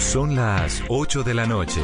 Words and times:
Son 0.00 0.34
las 0.34 0.82
8 0.88 1.22
de 1.22 1.34
la 1.34 1.46
noche. 1.46 1.82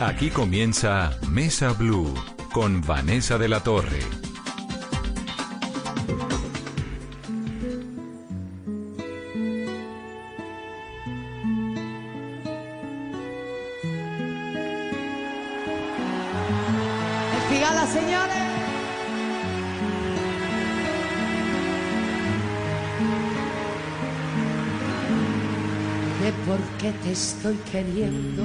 Aquí 0.00 0.30
comienza 0.30 1.10
Mesa 1.28 1.72
Blue 1.72 2.14
con 2.54 2.80
Vanessa 2.80 3.36
de 3.36 3.48
la 3.48 3.60
Torre. 3.60 4.21
Qué 26.82 26.90
te 27.04 27.12
estoy 27.12 27.54
queriendo. 27.70 28.42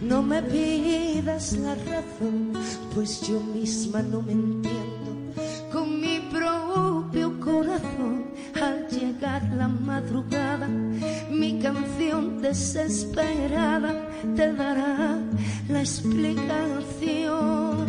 No 0.00 0.24
me 0.24 0.42
pidas 0.42 1.52
la 1.52 1.76
razón, 1.76 2.52
pues 2.92 3.20
yo 3.20 3.38
misma 3.38 4.02
no 4.02 4.22
me 4.22 4.32
entiendo. 4.32 5.32
Con 5.72 6.00
mi 6.00 6.18
propio 6.32 7.38
corazón, 7.38 8.24
al 8.60 8.88
llegar 8.88 9.40
la 9.54 9.68
madrugada, 9.68 10.66
mi 11.30 11.60
canción 11.60 12.42
desesperada 12.42 13.94
te 14.34 14.52
dará 14.54 15.20
la 15.68 15.80
explicación. 15.80 17.86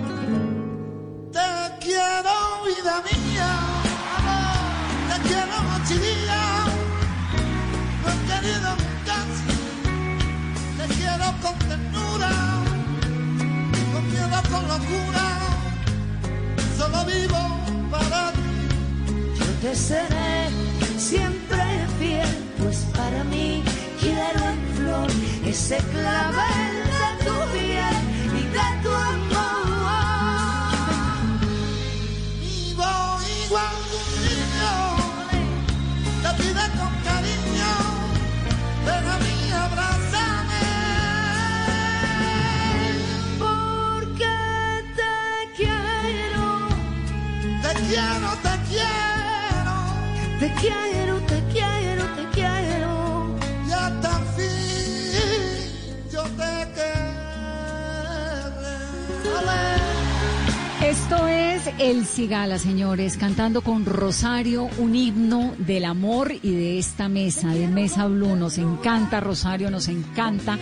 Te 1.32 1.40
quiero, 1.80 2.64
vida 2.68 3.02
mía, 3.10 3.50
amor, 4.16 4.60
te 5.10 5.18
quiero 5.28 5.58
día. 6.04 6.42
No 8.04 8.12
querido 8.28 8.93
con 11.42 11.58
ternura, 11.70 12.32
con 13.94 14.04
miedo, 14.12 14.42
con 14.52 14.68
locura. 14.68 15.26
Solo 16.78 17.06
vivo 17.06 17.42
para 17.92 18.32
ti. 18.32 18.54
Yo 19.40 19.46
te 19.62 19.76
seré 19.76 20.50
siempre 20.98 21.64
fiel, 22.00 22.30
pues 22.60 22.78
para 22.96 23.24
mí 23.26 23.64
quiero 24.00 24.40
en 24.54 24.76
flor 24.76 25.10
ese 25.46 25.78
clavel 25.78 26.83
quiero, 50.64 51.16
te 51.28 51.44
quiero, 51.52 52.04
te 52.16 52.24
quiero. 52.34 53.36
y 53.68 53.72
hasta 53.72 54.20
el 54.20 54.26
fin 54.36 54.52
yo 56.12 56.24
te 56.24 56.54
querré. 56.76 57.14
Esto 60.84 61.28
es 61.28 61.70
El 61.80 62.06
Cigala, 62.06 62.60
señores, 62.60 63.18
cantando 63.18 63.62
con 63.62 63.86
Rosario 63.86 64.70
un 64.78 64.96
himno 64.96 65.54
del 65.58 65.86
amor 65.86 66.34
y 66.42 66.52
de 66.52 66.78
esta 66.78 67.10
mesa, 67.10 67.50
de 67.50 67.68
Mesa 67.68 68.08
Blue. 68.08 68.36
Nos 68.36 68.58
encanta 68.58 69.20
Rosario, 69.20 69.72
nos 69.72 69.88
encanta 69.88 70.58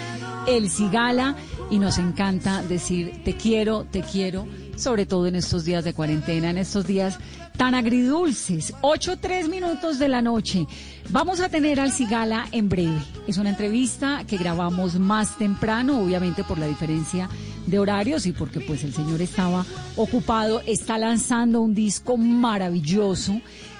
El 0.48 0.70
Cigala 0.70 1.36
y 1.70 1.80
nos 1.80 1.98
encanta 1.98 2.62
decir 2.64 3.22
te 3.24 3.36
quiero, 3.36 3.86
te 3.86 4.02
quiero, 4.02 4.48
sobre 4.76 5.06
todo 5.06 5.28
en 5.28 5.36
estos 5.36 5.66
días 5.66 5.84
de 5.84 5.94
cuarentena, 5.94 6.50
en 6.50 6.58
estos 6.58 6.86
días 6.86 7.20
tan 7.62 7.76
agridulces. 7.76 8.74
Ocho, 8.82 9.18
tres 9.18 9.48
minutos 9.48 10.00
de 10.00 10.08
la 10.08 10.24
noche. 10.24 10.66
Vamos 11.12 11.42
a 11.42 11.48
tener 11.48 11.80
al 11.80 11.92
Cigala 11.92 12.48
en 12.52 12.70
breve. 12.70 12.98
Es 13.28 13.38
una 13.38 13.52
entrevista 13.52 14.24
que 14.26 14.38
grabamos 14.38 14.98
más 14.98 15.38
temprano, 15.38 16.02
obviamente 16.02 16.44
por 16.44 16.58
la 16.58 16.66
diferencia 16.66 17.30
de 17.68 17.78
horarios 17.78 18.26
y 18.26 18.32
porque 18.32 18.62
pues 18.62 18.84
el 18.84 18.96
señor 18.96 19.22
estaba 19.22 19.64
ocupado, 19.96 20.64
está 20.66 20.98
lanzando 20.98 21.62
un 21.62 21.76
disco 21.76 22.18
maravilloso 22.18 23.40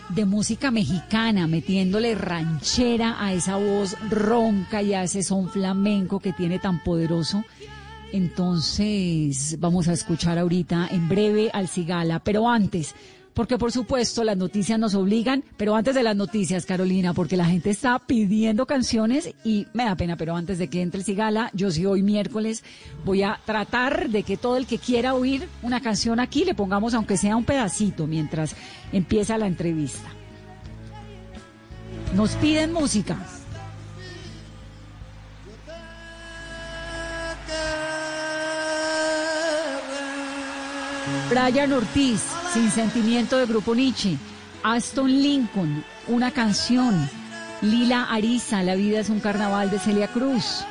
de 0.10 0.26
música 0.26 0.70
mexicana, 0.70 1.48
metiéndole 1.48 2.14
ranchera 2.14 3.16
a 3.18 3.34
esa 3.34 3.56
voz 3.56 3.98
ronca 4.12 4.84
y 4.84 4.94
a 4.94 5.06
ese 5.06 5.24
son 5.24 5.50
flamenco 5.50 6.20
que 6.20 6.34
tiene 6.34 6.60
tan 6.60 6.84
poderoso. 6.84 7.44
Entonces, 8.14 9.58
vamos 9.60 9.88
a 9.88 9.94
escuchar 9.94 10.38
ahorita 10.38 10.90
en 10.92 11.10
breve 11.10 11.50
al 11.52 11.68
Cigala, 11.68 12.20
pero 12.20 12.48
antes, 12.48 12.94
porque 13.34 13.58
por 13.58 13.72
supuesto 13.72 14.24
las 14.24 14.38
noticias 14.38 14.80
nos 14.80 14.96
obligan, 14.96 15.44
pero 15.58 15.76
antes 15.76 15.96
de 15.96 16.04
las 16.04 16.16
noticias, 16.16 16.66
Carolina, 16.66 17.14
porque 17.14 17.38
la 17.38 17.46
gente 17.46 17.70
está 17.70 18.00
pidiendo 18.00 18.66
canciones 18.66 19.34
y 19.44 19.68
me 19.74 19.86
da 19.86 19.96
pena, 19.96 20.18
pero 20.18 20.36
antes 20.36 20.58
de 20.58 20.70
que 20.70 20.82
entre 20.82 21.00
el 21.00 21.06
Cigala, 21.06 21.50
yo 21.54 21.72
sí 21.72 21.86
hoy 21.86 22.04
miércoles 22.04 22.64
voy 23.06 23.24
a 23.24 23.40
tratar 23.46 24.10
de 24.10 24.24
que 24.24 24.38
todo 24.38 24.58
el 24.58 24.66
que 24.66 24.78
quiera 24.78 25.14
oír 25.14 25.48
una 25.62 25.82
canción 25.82 26.20
aquí 26.20 26.46
le 26.46 26.56
pongamos 26.56 26.94
aunque 26.94 27.18
sea 27.18 27.36
un 27.36 27.46
pedacito 27.46 28.08
mientras 28.08 28.56
empieza 28.92 29.38
la 29.38 29.48
entrevista. 29.48 30.10
Nos 32.16 32.36
piden 32.36 32.74
música. 32.74 33.18
Brian 41.30 41.72
Ortiz, 41.72 42.22
Sin 42.54 42.70
Sentimiento 42.70 43.38
de 43.38 43.46
Grupo 43.46 43.74
Nietzsche. 43.74 44.18
Aston 44.62 45.10
Lincoln, 45.10 45.86
Una 46.08 46.32
Canción. 46.32 47.10
Lila 47.62 48.08
Ariza, 48.12 48.62
La 48.62 48.76
Vida 48.76 49.00
es 49.00 49.10
un 49.10 49.22
Carnaval 49.22 49.72
de 49.72 49.80
Celia 49.80 50.10
Cruz. 50.10 50.66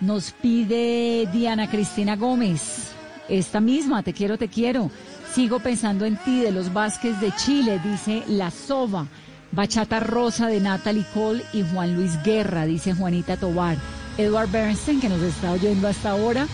Nos 0.00 0.30
pide 0.30 1.28
Diana 1.32 1.68
Cristina 1.68 2.14
Gómez. 2.14 2.92
Esta 3.28 3.60
misma, 3.60 4.04
Te 4.04 4.12
quiero, 4.12 4.38
te 4.38 4.46
quiero. 4.48 4.92
Sigo 5.34 5.58
pensando 5.58 6.04
en 6.04 6.16
ti, 6.18 6.40
de 6.40 6.52
los 6.52 6.72
Vázquez 6.72 7.18
de 7.20 7.32
Chile, 7.32 7.80
dice 7.82 8.22
La 8.28 8.52
Soba. 8.52 9.08
Bachata 9.50 9.98
Rosa 9.98 10.46
de 10.46 10.60
Natalie 10.60 11.04
Cole 11.12 11.42
y 11.52 11.62
Juan 11.62 11.96
Luis 11.96 12.22
Guerra, 12.22 12.64
dice 12.64 12.94
Juanita 12.94 13.36
Tobar. 13.36 13.76
Edward 14.18 14.52
Bernstein, 14.52 15.00
que 15.00 15.08
nos 15.08 15.22
está 15.22 15.50
oyendo 15.50 15.88
hasta 15.88 16.10
ahora. 16.10 16.46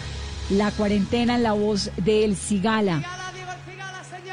La 0.49 0.71
cuarentena 0.71 1.35
en 1.35 1.43
la 1.43 1.53
voz 1.53 1.91
de 1.99 2.25
El 2.25 2.35
Cigala. 2.35 3.20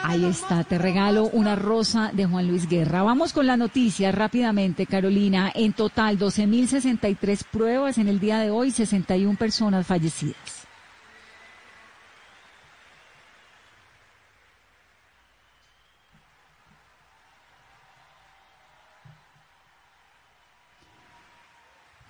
Ahí 0.09 0.23
está, 0.23 0.63
te 0.63 0.77
regalo 0.77 1.25
una 1.25 1.57
rosa 1.57 2.11
de 2.13 2.25
Juan 2.25 2.47
Luis 2.47 2.69
Guerra. 2.69 3.03
Vamos 3.03 3.33
con 3.33 3.45
la 3.45 3.57
noticia 3.57 4.09
rápidamente, 4.13 4.85
Carolina. 4.85 5.51
En 5.53 5.73
total, 5.73 6.17
12.063 6.17 7.43
pruebas 7.51 7.97
en 7.97 8.07
el 8.07 8.17
día 8.17 8.39
de 8.39 8.49
hoy, 8.49 8.71
61 8.71 9.37
personas 9.37 9.85
fallecidas. 9.85 10.65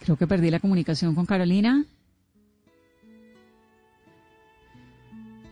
Creo 0.02 0.18
que 0.18 0.28
perdí 0.28 0.52
la 0.52 0.60
comunicación 0.60 1.16
con 1.16 1.26
Carolina. 1.26 1.84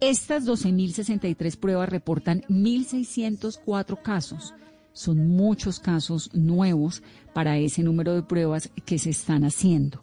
Estas 0.00 0.46
12.063 0.46 1.56
pruebas 1.56 1.88
reportan 1.88 2.42
1.604 2.48 4.02
casos. 4.02 4.54
Son 4.92 5.28
muchos 5.28 5.80
casos 5.80 6.30
nuevos 6.34 7.02
para 7.32 7.58
ese 7.58 7.82
número 7.82 8.14
de 8.14 8.22
pruebas 8.22 8.70
que 8.84 8.98
se 8.98 9.10
están 9.10 9.44
haciendo 9.44 10.00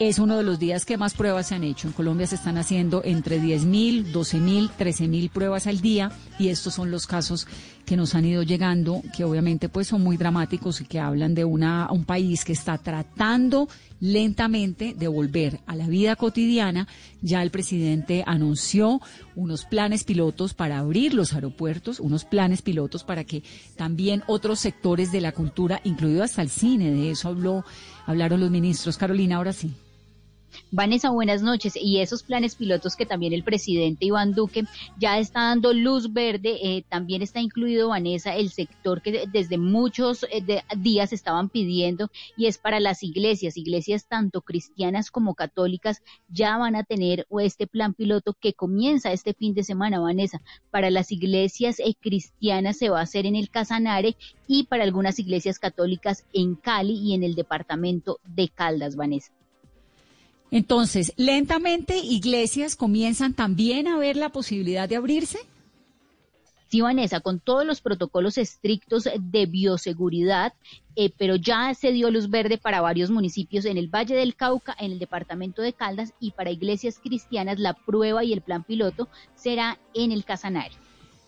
es 0.00 0.18
uno 0.18 0.38
de 0.38 0.42
los 0.42 0.58
días 0.58 0.86
que 0.86 0.96
más 0.96 1.12
pruebas 1.12 1.48
se 1.48 1.54
han 1.54 1.62
hecho. 1.62 1.86
En 1.86 1.92
Colombia 1.92 2.26
se 2.26 2.34
están 2.34 2.56
haciendo 2.56 3.02
entre 3.04 3.38
10.000, 3.38 4.06
12.000, 4.12 4.70
13.000 4.78 5.30
pruebas 5.30 5.66
al 5.66 5.82
día 5.82 6.10
y 6.38 6.48
estos 6.48 6.72
son 6.74 6.90
los 6.90 7.06
casos 7.06 7.46
que 7.90 7.96
nos 7.96 8.14
han 8.14 8.24
ido 8.24 8.44
llegando, 8.44 9.02
que 9.16 9.24
obviamente 9.24 9.68
pues 9.68 9.88
son 9.88 10.04
muy 10.04 10.16
dramáticos 10.16 10.80
y 10.80 10.84
que 10.84 11.00
hablan 11.00 11.34
de 11.34 11.44
una, 11.44 11.88
un 11.90 12.04
país 12.04 12.44
que 12.44 12.52
está 12.52 12.78
tratando 12.78 13.68
lentamente 13.98 14.94
de 14.96 15.08
volver 15.08 15.58
a 15.66 15.74
la 15.74 15.88
vida 15.88 16.14
cotidiana. 16.14 16.86
Ya 17.20 17.42
el 17.42 17.50
presidente 17.50 18.22
anunció 18.24 19.00
unos 19.34 19.64
planes 19.64 20.04
pilotos 20.04 20.54
para 20.54 20.78
abrir 20.78 21.14
los 21.14 21.32
aeropuertos, 21.32 21.98
unos 21.98 22.24
planes 22.24 22.62
pilotos 22.62 23.02
para 23.02 23.24
que 23.24 23.42
también 23.74 24.22
otros 24.28 24.60
sectores 24.60 25.10
de 25.10 25.22
la 25.22 25.32
cultura, 25.32 25.80
incluido 25.82 26.22
hasta 26.22 26.42
el 26.42 26.48
cine, 26.48 26.92
de 26.92 27.10
eso 27.10 27.26
habló, 27.26 27.64
hablaron 28.06 28.38
los 28.38 28.52
ministros. 28.52 28.98
Carolina, 28.98 29.34
ahora 29.34 29.52
sí. 29.52 29.74
Vanessa, 30.70 31.10
buenas 31.10 31.42
noches. 31.42 31.74
Y 31.76 31.98
esos 32.00 32.22
planes 32.22 32.54
pilotos 32.54 32.96
que 32.96 33.06
también 33.06 33.32
el 33.32 33.42
presidente 33.42 34.06
Iván 34.06 34.34
Duque 34.34 34.64
ya 34.98 35.18
está 35.18 35.40
dando 35.40 35.72
luz 35.72 36.12
verde, 36.12 36.58
eh, 36.62 36.84
también 36.88 37.22
está 37.22 37.40
incluido, 37.40 37.88
Vanessa, 37.88 38.36
el 38.36 38.50
sector 38.50 39.02
que 39.02 39.26
desde 39.32 39.58
muchos 39.58 40.24
eh, 40.30 40.62
días 40.76 41.12
estaban 41.12 41.48
pidiendo 41.48 42.10
y 42.36 42.46
es 42.46 42.58
para 42.58 42.80
las 42.80 43.02
iglesias, 43.02 43.56
iglesias 43.56 44.06
tanto 44.06 44.42
cristianas 44.42 45.10
como 45.10 45.34
católicas 45.34 46.02
ya 46.28 46.56
van 46.56 46.76
a 46.76 46.84
tener 46.84 47.26
este 47.40 47.66
plan 47.66 47.94
piloto 47.94 48.34
que 48.34 48.52
comienza 48.52 49.12
este 49.12 49.34
fin 49.34 49.54
de 49.54 49.64
semana, 49.64 50.00
Vanessa. 50.00 50.40
Para 50.70 50.90
las 50.90 51.12
iglesias 51.12 51.80
eh, 51.80 51.94
cristianas 52.00 52.78
se 52.78 52.90
va 52.90 53.00
a 53.00 53.04
hacer 53.04 53.26
en 53.26 53.36
el 53.36 53.50
Casanare 53.50 54.16
y 54.46 54.64
para 54.64 54.84
algunas 54.84 55.18
iglesias 55.18 55.58
católicas 55.58 56.24
en 56.32 56.54
Cali 56.54 56.94
y 56.94 57.14
en 57.14 57.24
el 57.24 57.34
departamento 57.34 58.18
de 58.24 58.48
Caldas, 58.48 58.96
Vanessa. 58.96 59.32
Entonces, 60.50 61.12
lentamente 61.16 61.98
iglesias 61.98 62.76
comienzan 62.76 63.34
también 63.34 63.86
a 63.86 63.96
ver 63.96 64.16
la 64.16 64.30
posibilidad 64.30 64.88
de 64.88 64.96
abrirse. 64.96 65.38
Sí, 66.70 66.80
Vanessa, 66.80 67.18
con 67.18 67.40
todos 67.40 67.66
los 67.66 67.80
protocolos 67.80 68.38
estrictos 68.38 69.08
de 69.18 69.46
bioseguridad, 69.46 70.52
eh, 70.94 71.10
pero 71.18 71.34
ya 71.34 71.74
se 71.74 71.90
dio 71.90 72.12
luz 72.12 72.30
verde 72.30 72.58
para 72.58 72.80
varios 72.80 73.10
municipios 73.10 73.64
en 73.64 73.76
el 73.76 73.88
Valle 73.88 74.14
del 74.14 74.36
Cauca, 74.36 74.76
en 74.78 74.92
el 74.92 75.00
departamento 75.00 75.62
de 75.62 75.72
Caldas 75.72 76.14
y 76.20 76.30
para 76.30 76.52
iglesias 76.52 77.00
cristianas 77.02 77.58
la 77.58 77.74
prueba 77.74 78.22
y 78.22 78.32
el 78.32 78.40
plan 78.40 78.62
piloto 78.62 79.08
será 79.34 79.80
en 79.94 80.12
el 80.12 80.24
Casanario. 80.24 80.78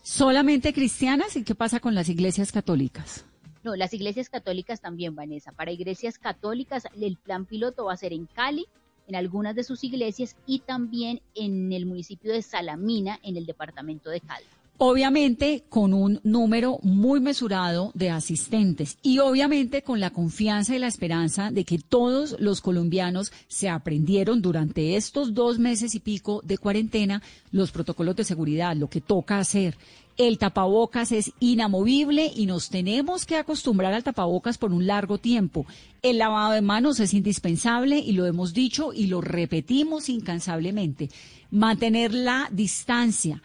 ¿Solamente 0.01 0.73
cristianas? 0.73 1.35
¿Y 1.35 1.43
qué 1.43 1.55
pasa 1.55 1.81
con 1.81 1.93
las 1.93 2.07
iglesias 2.07 2.53
católicas? 2.53 3.25
No, 3.63 3.75
las 3.75 3.93
iglesias 3.93 4.29
católicas 4.29 4.79
también, 4.79 5.13
Vanessa. 5.13 5.51
Para 5.51 5.71
iglesias 5.71 6.19
católicas 6.19 6.83
el 6.99 7.17
plan 7.17 7.45
piloto 7.45 7.85
va 7.85 7.93
a 7.93 7.97
ser 7.97 8.13
en 8.13 8.27
Cali, 8.27 8.65
en 9.07 9.15
algunas 9.15 9.55
de 9.55 9.63
sus 9.63 9.83
iglesias 9.83 10.35
y 10.45 10.59
también 10.59 11.21
en 11.35 11.71
el 11.71 11.85
municipio 11.85 12.31
de 12.31 12.41
Salamina, 12.41 13.19
en 13.23 13.37
el 13.37 13.45
departamento 13.45 14.09
de 14.09 14.21
Caldas. 14.21 14.63
Obviamente 14.79 15.63
con 15.69 15.93
un 15.93 16.19
número 16.23 16.79
muy 16.81 17.19
mesurado 17.19 17.91
de 17.93 18.09
asistentes 18.09 18.97
y 19.03 19.19
obviamente 19.19 19.83
con 19.83 19.99
la 19.99 20.09
confianza 20.09 20.75
y 20.75 20.79
la 20.79 20.87
esperanza 20.87 21.51
de 21.51 21.63
que 21.63 21.77
todos 21.77 22.35
los 22.39 22.59
colombianos 22.59 23.31
se 23.47 23.69
aprendieron 23.69 24.41
durante 24.41 24.95
estos 24.95 25.35
dos 25.35 25.59
meses 25.59 25.93
y 25.93 25.99
pico 25.99 26.41
de 26.43 26.57
cuarentena 26.57 27.21
los 27.51 27.71
protocolos 27.71 28.15
de 28.15 28.23
seguridad, 28.23 28.75
lo 28.75 28.89
que 28.89 28.99
toca 28.99 29.37
hacer, 29.37 29.77
el 30.17 30.37
tapabocas 30.37 31.11
es 31.11 31.31
inamovible 31.39 32.31
y 32.35 32.45
nos 32.45 32.69
tenemos 32.69 33.25
que 33.25 33.37
acostumbrar 33.37 33.93
al 33.93 34.03
tapabocas 34.03 34.57
por 34.57 34.71
un 34.71 34.85
largo 34.85 35.17
tiempo. 35.17 35.65
El 36.01 36.19
lavado 36.19 36.53
de 36.53 36.61
manos 36.61 36.99
es 36.99 37.13
indispensable 37.13 37.97
y 37.97 38.11
lo 38.11 38.25
hemos 38.25 38.53
dicho 38.53 38.93
y 38.93 39.07
lo 39.07 39.21
repetimos 39.21 40.09
incansablemente. 40.09 41.09
Mantener 41.49 42.13
la 42.13 42.47
distancia. 42.51 43.41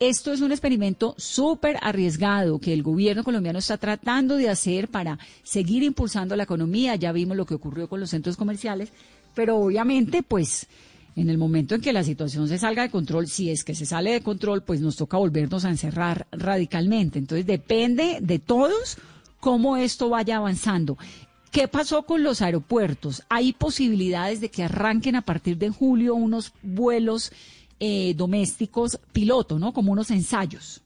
Esto 0.00 0.32
es 0.32 0.40
un 0.40 0.52
experimento 0.52 1.14
súper 1.18 1.76
arriesgado 1.82 2.60
que 2.60 2.72
el 2.72 2.84
gobierno 2.84 3.24
colombiano 3.24 3.58
está 3.58 3.78
tratando 3.78 4.36
de 4.36 4.48
hacer 4.48 4.88
para 4.88 5.18
seguir 5.42 5.82
impulsando 5.82 6.36
la 6.36 6.44
economía. 6.44 6.94
Ya 6.94 7.10
vimos 7.10 7.36
lo 7.36 7.46
que 7.46 7.54
ocurrió 7.54 7.88
con 7.88 7.98
los 7.98 8.10
centros 8.10 8.36
comerciales, 8.36 8.92
pero 9.34 9.56
obviamente 9.56 10.22
pues 10.22 10.68
en 11.16 11.30
el 11.30 11.38
momento 11.38 11.74
en 11.74 11.80
que 11.80 11.92
la 11.92 12.04
situación 12.04 12.48
se 12.48 12.58
salga 12.58 12.82
de 12.82 12.90
control, 12.90 13.26
si 13.26 13.50
es 13.50 13.64
que 13.64 13.74
se 13.74 13.86
sale 13.86 14.12
de 14.12 14.22
control, 14.22 14.62
pues 14.62 14.80
nos 14.80 14.96
toca 14.96 15.16
volvernos 15.16 15.64
a 15.64 15.70
encerrar 15.70 16.26
radicalmente. 16.30 17.18
Entonces 17.18 17.46
depende 17.46 18.18
de 18.20 18.38
todos 18.38 18.98
cómo 19.40 19.76
esto 19.76 20.08
vaya 20.08 20.36
avanzando. 20.36 20.96
¿Qué 21.50 21.66
pasó 21.66 22.04
con 22.04 22.22
los 22.22 22.42
aeropuertos? 22.42 23.22
¿Hay 23.28 23.52
posibilidades 23.52 24.40
de 24.40 24.50
que 24.50 24.64
arranquen 24.64 25.16
a 25.16 25.22
partir 25.22 25.56
de 25.56 25.70
julio 25.70 26.14
unos 26.14 26.52
vuelos 26.62 27.32
eh, 27.80 28.14
domésticos 28.14 28.98
piloto, 29.12 29.58
¿no? 29.58 29.72
Como 29.72 29.92
unos 29.92 30.10
ensayos. 30.10 30.82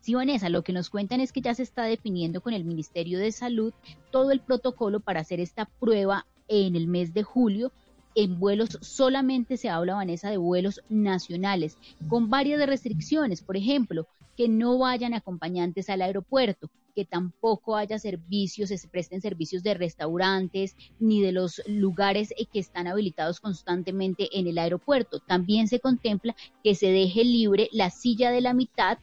Sí, 0.00 0.14
Vanessa, 0.14 0.48
lo 0.48 0.62
que 0.62 0.72
nos 0.72 0.88
cuentan 0.88 1.20
es 1.20 1.32
que 1.32 1.40
ya 1.40 1.52
se 1.52 1.64
está 1.64 1.82
definiendo 1.82 2.40
con 2.40 2.54
el 2.54 2.64
Ministerio 2.64 3.18
de 3.18 3.32
Salud 3.32 3.74
todo 4.12 4.30
el 4.30 4.40
protocolo 4.40 5.00
para 5.00 5.20
hacer 5.20 5.40
esta 5.40 5.64
prueba 5.64 6.26
en 6.46 6.76
el 6.76 6.86
mes 6.86 7.12
de 7.12 7.24
julio 7.24 7.72
en 8.16 8.40
vuelos 8.40 8.78
solamente 8.80 9.58
se 9.58 9.68
habla, 9.68 9.94
Vanessa, 9.94 10.30
de 10.30 10.38
vuelos 10.38 10.80
nacionales, 10.88 11.78
con 12.08 12.30
varias 12.30 12.66
restricciones, 12.66 13.42
por 13.42 13.56
ejemplo, 13.56 14.08
que 14.36 14.48
no 14.48 14.78
vayan 14.78 15.14
acompañantes 15.14 15.90
al 15.90 16.00
aeropuerto, 16.00 16.70
que 16.94 17.04
tampoco 17.04 17.76
haya 17.76 17.98
servicios, 17.98 18.70
se 18.70 18.88
presten 18.88 19.20
servicios 19.20 19.62
de 19.62 19.74
restaurantes 19.74 20.76
ni 20.98 21.20
de 21.20 21.32
los 21.32 21.60
lugares 21.66 22.32
eh, 22.38 22.46
que 22.50 22.58
están 22.58 22.86
habilitados 22.86 23.38
constantemente 23.38 24.30
en 24.32 24.46
el 24.46 24.56
aeropuerto. 24.56 25.20
También 25.20 25.68
se 25.68 25.78
contempla 25.78 26.34
que 26.64 26.74
se 26.74 26.86
deje 26.86 27.22
libre 27.22 27.68
la 27.70 27.90
silla 27.90 28.30
de 28.30 28.40
la 28.40 28.54
mitad 28.54 28.98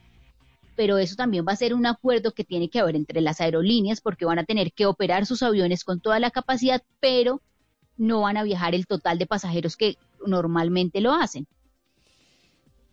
pero 0.75 0.97
eso 0.97 1.15
también 1.15 1.45
va 1.47 1.51
a 1.51 1.55
ser 1.55 1.75
un 1.75 1.85
acuerdo 1.85 2.31
que 2.31 2.43
tiene 2.43 2.67
que 2.67 2.79
haber 2.79 2.95
entre 2.95 3.21
las 3.21 3.41
aerolíneas 3.41 4.01
porque 4.01 4.25
van 4.25 4.39
a 4.39 4.43
tener 4.43 4.73
que 4.73 4.87
operar 4.87 5.27
sus 5.27 5.43
aviones 5.43 5.83
con 5.83 5.99
toda 5.99 6.19
la 6.19 6.31
capacidad, 6.31 6.81
pero 6.99 7.41
no 8.03 8.21
van 8.21 8.37
a 8.37 8.43
viajar 8.43 8.75
el 8.75 8.85
total 8.85 9.17
de 9.17 9.25
pasajeros 9.25 9.77
que 9.77 9.97
normalmente 10.25 11.01
lo 11.01 11.13
hacen. 11.13 11.47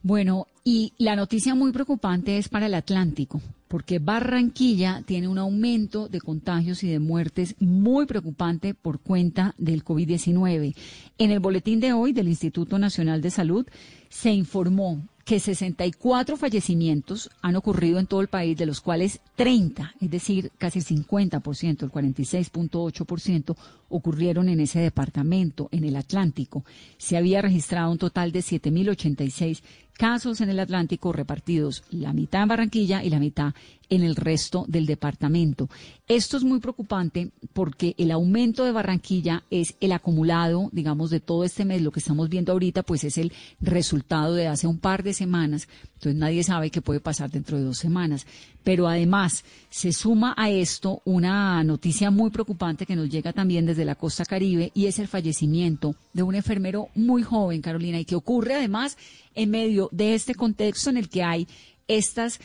Bueno, 0.02 0.46
y 0.64 0.94
la 0.96 1.14
noticia 1.14 1.54
muy 1.54 1.72
preocupante 1.72 2.38
es 2.38 2.48
para 2.48 2.66
el 2.66 2.74
Atlántico, 2.74 3.42
porque 3.68 3.98
Barranquilla 3.98 5.02
tiene 5.04 5.28
un 5.28 5.36
aumento 5.36 6.08
de 6.08 6.20
contagios 6.20 6.82
y 6.84 6.88
de 6.88 7.00
muertes 7.00 7.54
muy 7.58 8.06
preocupante 8.06 8.72
por 8.72 9.00
cuenta 9.00 9.54
del 9.58 9.84
COVID-19. 9.84 10.74
En 11.18 11.30
el 11.30 11.40
boletín 11.40 11.80
de 11.80 11.92
hoy 11.92 12.14
del 12.14 12.28
Instituto 12.28 12.78
Nacional 12.78 13.20
de 13.20 13.30
Salud 13.30 13.66
se 14.08 14.32
informó 14.32 15.02
que 15.24 15.40
64 15.40 16.36
fallecimientos 16.36 17.30
han 17.42 17.56
ocurrido 17.56 17.98
en 17.98 18.06
todo 18.06 18.20
el 18.20 18.28
país, 18.28 18.56
de 18.56 18.66
los 18.66 18.80
cuales 18.80 19.20
30, 19.36 19.94
es 20.00 20.10
decir, 20.10 20.50
casi 20.58 20.80
el 20.80 20.84
50%, 20.84 21.82
el 21.82 21.90
46.8%, 21.90 23.56
ocurrieron 23.88 24.48
en 24.48 24.60
ese 24.60 24.80
departamento, 24.80 25.68
en 25.72 25.84
el 25.84 25.96
Atlántico. 25.96 26.64
Se 26.98 27.16
había 27.16 27.42
registrado 27.42 27.90
un 27.90 27.98
total 27.98 28.32
de 28.32 28.40
7.086 28.40 29.62
casos 30.00 30.40
en 30.40 30.48
el 30.48 30.58
Atlántico 30.58 31.12
repartidos, 31.12 31.84
la 31.90 32.14
mitad 32.14 32.44
en 32.44 32.48
Barranquilla 32.48 33.04
y 33.04 33.10
la 33.10 33.18
mitad 33.18 33.52
en 33.90 34.02
el 34.02 34.16
resto 34.16 34.64
del 34.66 34.86
departamento. 34.86 35.68
Esto 36.08 36.36
es 36.36 36.44
muy 36.44 36.60
preocupante 36.60 37.30
porque 37.52 37.94
el 37.98 38.10
aumento 38.10 38.64
de 38.64 38.72
Barranquilla 38.72 39.42
es 39.50 39.74
el 39.80 39.92
acumulado, 39.92 40.70
digamos, 40.72 41.10
de 41.10 41.20
todo 41.20 41.44
este 41.44 41.64
mes. 41.64 41.82
Lo 41.82 41.90
que 41.90 42.00
estamos 42.00 42.28
viendo 42.28 42.52
ahorita, 42.52 42.82
pues 42.82 43.04
es 43.04 43.18
el 43.18 43.32
resultado 43.60 44.34
de 44.34 44.46
hace 44.46 44.66
un 44.66 44.78
par 44.78 45.02
de 45.02 45.12
semanas. 45.12 45.68
Entonces 45.94 46.18
nadie 46.18 46.44
sabe 46.44 46.70
qué 46.70 46.80
puede 46.80 47.00
pasar 47.00 47.30
dentro 47.30 47.58
de 47.58 47.64
dos 47.64 47.78
semanas. 47.78 48.26
Pero 48.64 48.88
además 48.88 49.44
se 49.68 49.92
suma 49.92 50.34
a 50.36 50.50
esto 50.50 51.02
una 51.04 51.62
noticia 51.64 52.10
muy 52.10 52.30
preocupante 52.30 52.86
que 52.86 52.96
nos 52.96 53.10
llega 53.10 53.32
también 53.32 53.66
desde 53.66 53.84
la 53.84 53.96
costa 53.96 54.24
caribe 54.24 54.70
y 54.74 54.86
es 54.86 54.98
el 54.98 55.08
fallecimiento 55.08 55.94
de 56.12 56.22
un 56.22 56.34
enfermero 56.34 56.88
muy 56.94 57.22
joven, 57.22 57.60
Carolina, 57.60 57.98
y 57.98 58.04
que 58.04 58.16
ocurre 58.16 58.54
además 58.54 58.96
en 59.34 59.50
medio 59.50 59.88
de 59.90 60.14
este 60.14 60.34
contexto 60.34 60.90
en 60.90 60.96
el 60.96 61.08
que 61.08 61.22
hay 61.22 61.48
estas 61.88 62.40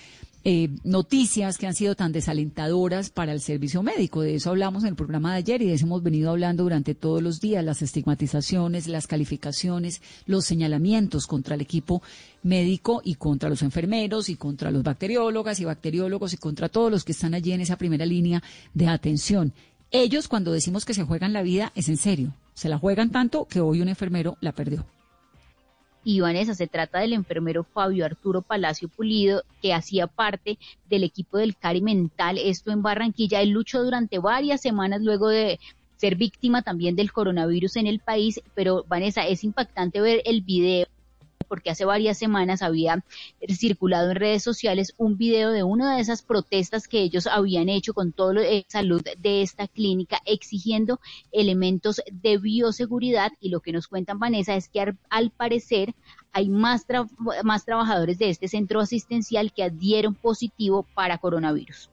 eh, 0.47 0.69
noticias 0.83 1.57
que 1.57 1.65
han 1.65 1.73
sido 1.73 1.95
tan 1.95 2.11
desalentadoras 2.11 3.09
para 3.09 3.31
el 3.31 3.41
servicio 3.41 3.81
médico. 3.81 4.21
De 4.21 4.35
eso 4.35 4.51
hablamos 4.51 4.83
en 4.83 4.89
el 4.89 4.95
programa 4.95 5.31
de 5.31 5.39
ayer 5.39 5.63
y 5.63 5.65
de 5.65 5.73
eso 5.73 5.87
hemos 5.87 6.03
venido 6.03 6.29
hablando 6.29 6.61
durante 6.61 6.93
todos 6.93 7.23
los 7.23 7.41
días, 7.41 7.65
las 7.65 7.81
estigmatizaciones, 7.81 8.87
las 8.87 9.07
calificaciones, 9.07 10.03
los 10.27 10.45
señalamientos 10.45 11.25
contra 11.25 11.55
el 11.55 11.61
equipo 11.61 12.03
médico 12.43 13.01
y 13.03 13.15
contra 13.15 13.49
los 13.49 13.63
enfermeros 13.63 14.29
y 14.29 14.35
contra 14.35 14.69
los 14.69 14.83
bacteriólogas 14.83 15.59
y 15.59 15.65
bacteriólogos 15.65 16.33
y 16.33 16.37
contra 16.37 16.69
todos 16.69 16.91
los 16.91 17.03
que 17.03 17.13
están 17.13 17.33
allí 17.33 17.51
en 17.51 17.61
esa 17.61 17.77
primera 17.77 18.05
línea 18.05 18.43
de 18.75 18.87
atención. 18.87 19.51
Ellos 19.89 20.27
cuando 20.27 20.51
decimos 20.51 20.85
que 20.85 20.93
se 20.93 21.05
juegan 21.05 21.33
la 21.33 21.41
vida 21.41 21.71
es 21.73 21.89
en 21.89 21.97
serio. 21.97 22.35
Se 22.53 22.69
la 22.69 22.77
juegan 22.77 23.09
tanto 23.09 23.45
que 23.45 23.61
hoy 23.61 23.81
un 23.81 23.89
enfermero 23.89 24.37
la 24.41 24.51
perdió. 24.51 24.85
Y 26.07 26.19
Vanessa, 26.19 26.53
se 26.53 26.67
trata 26.67 26.99
del 26.99 27.13
enfermero 27.13 27.63
Fabio 27.63 28.05
Arturo 28.05 28.43
Palacio 28.43 28.89
Pulido, 28.89 29.41
que 29.59 29.73
hacía 29.73 30.05
parte 30.05 30.59
del 30.87 31.03
equipo 31.03 31.39
del 31.39 31.57
Cari 31.57 31.81
Mental, 31.81 32.37
esto 32.37 32.71
en 32.71 32.83
Barranquilla. 32.83 33.41
Él 33.41 33.49
luchó 33.49 33.83
durante 33.83 34.19
varias 34.19 34.61
semanas 34.61 35.01
luego 35.01 35.29
de 35.29 35.59
ser 35.97 36.15
víctima 36.15 36.61
también 36.61 36.95
del 36.95 37.11
coronavirus 37.11 37.77
en 37.77 37.87
el 37.87 37.99
país, 37.99 38.39
pero 38.53 38.85
Vanessa, 38.87 39.25
es 39.25 39.43
impactante 39.43 39.99
ver 39.99 40.21
el 40.25 40.41
video 40.41 40.85
porque 41.47 41.69
hace 41.69 41.85
varias 41.85 42.17
semanas 42.17 42.61
había 42.61 43.03
circulado 43.47 44.11
en 44.11 44.17
redes 44.17 44.43
sociales 44.43 44.93
un 44.97 45.17
video 45.17 45.51
de 45.51 45.63
una 45.63 45.95
de 45.95 46.01
esas 46.01 46.21
protestas 46.21 46.87
que 46.87 47.01
ellos 47.01 47.27
habían 47.27 47.69
hecho 47.69 47.93
con 47.93 48.11
todo 48.11 48.33
lo 48.33 48.41
de 48.41 48.65
salud 48.67 49.01
de 49.17 49.41
esta 49.41 49.67
clínica 49.67 50.21
exigiendo 50.25 50.99
elementos 51.31 52.01
de 52.11 52.37
bioseguridad 52.37 53.31
y 53.39 53.49
lo 53.49 53.59
que 53.59 53.71
nos 53.71 53.87
cuentan 53.87 54.19
Vanessa 54.19 54.55
es 54.55 54.69
que 54.69 54.95
al, 55.09 55.31
parecer 55.31 55.93
hay 56.31 56.49
más, 56.49 56.85
más 57.43 57.65
trabajadores 57.65 58.17
de 58.17 58.29
este 58.29 58.47
centro 58.47 58.81
asistencial 58.81 59.53
que 59.53 59.63
adhieron 59.63 60.15
positivo 60.15 60.85
para 60.93 61.17
coronavirus. 61.17 61.89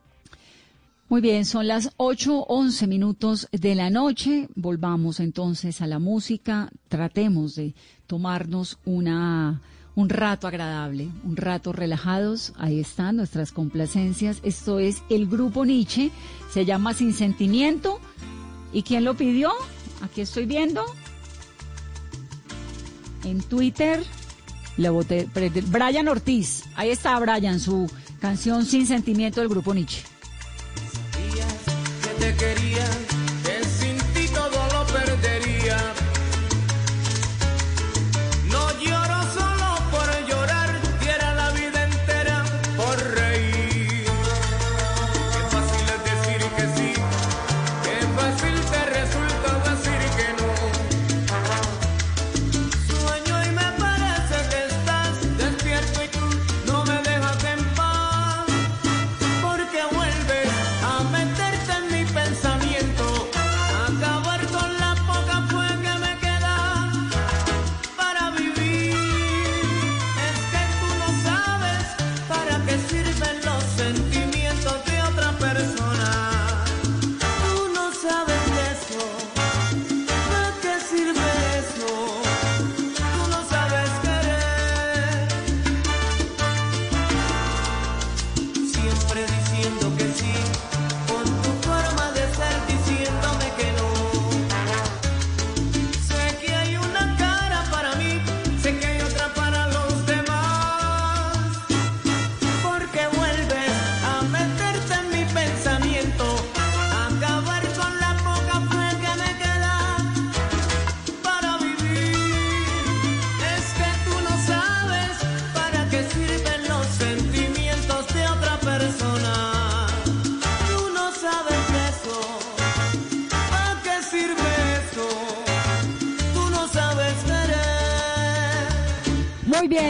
Muy 1.13 1.21
bien, 1.21 1.45
son 1.45 1.69
las 1.69 1.91
8, 1.99 2.47
11 2.49 2.87
minutos 2.87 3.47
de 3.53 3.75
la 3.75 3.91
noche. 3.91 4.49
Volvamos 4.55 5.21
entonces 5.21 5.83
a 5.83 5.87
la 5.87 5.99
música. 5.99 6.71
Tratemos 6.89 7.55
de 7.55 7.75
tomarnos 8.07 8.79
una, 8.87 9.61
un 9.95 10.09
rato 10.09 10.47
agradable, 10.47 11.11
un 11.25 11.37
rato 11.37 11.75
relajados. 11.75 12.55
Ahí 12.57 12.81
están 12.81 13.17
nuestras 13.19 13.53
complacencias. 13.53 14.41
Esto 14.43 14.79
es 14.79 15.03
el 15.11 15.27
grupo 15.27 15.67
Nietzsche. 15.67 16.11
Se 16.51 16.65
llama 16.65 16.95
Sin 16.95 17.13
Sentimiento. 17.13 18.01
¿Y 18.73 18.83
quién 18.83 19.05
lo 19.05 19.15
pidió? 19.15 19.53
Aquí 20.01 20.23
estoy 20.23 20.47
viendo. 20.47 20.83
En 23.25 23.43
Twitter. 23.43 24.03
Brian 24.79 26.09
Ortiz. 26.09 26.65
Ahí 26.75 26.89
está 26.89 27.19
Brian, 27.19 27.61
su 27.61 27.87
canción 28.19 28.65
Sin 28.65 28.87
Sentimiento 28.87 29.41
del 29.41 29.51
grupo 29.51 29.75
Nietzsche. 29.75 30.12
Que 32.43 33.12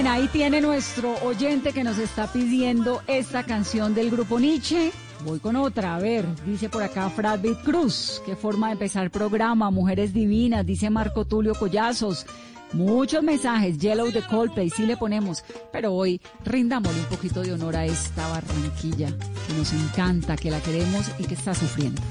Ahí 0.06 0.28
tiene 0.28 0.60
nuestro 0.60 1.14
oyente 1.24 1.72
que 1.72 1.84
nos 1.84 1.96
está 1.98 2.30
pidiendo 2.30 3.02
esta 3.06 3.44
canción 3.44 3.94
del 3.94 4.10
grupo 4.10 4.38
Nietzsche. 4.38 4.92
Voy 5.24 5.38
con 5.38 5.56
otra, 5.56 5.94
a 5.94 5.98
ver, 5.98 6.26
dice 6.44 6.68
por 6.68 6.82
acá 6.82 7.08
Fradbit 7.08 7.62
Cruz, 7.62 8.20
qué 8.26 8.36
forma 8.36 8.66
de 8.66 8.74
empezar 8.74 9.10
programa, 9.10 9.70
Mujeres 9.70 10.12
Divinas, 10.12 10.66
dice 10.66 10.90
Marco 10.90 11.24
Tulio 11.24 11.54
Collazos. 11.54 12.26
Muchos 12.72 13.22
mensajes, 13.22 13.78
Yellow 13.78 14.10
de 14.10 14.22
Coldplay, 14.22 14.70
sí 14.70 14.84
le 14.84 14.96
ponemos, 14.96 15.44
pero 15.72 15.94
hoy 15.94 16.20
rindámosle 16.44 17.00
un 17.00 17.06
poquito 17.06 17.40
de 17.42 17.52
honor 17.52 17.76
a 17.76 17.86
esta 17.86 18.28
Barranquilla, 18.28 19.08
que 19.46 19.54
nos 19.56 19.72
encanta, 19.72 20.36
que 20.36 20.50
la 20.50 20.60
queremos 20.60 21.10
y 21.18 21.24
que 21.24 21.34
está 21.34 21.54
sufriendo. 21.54 22.02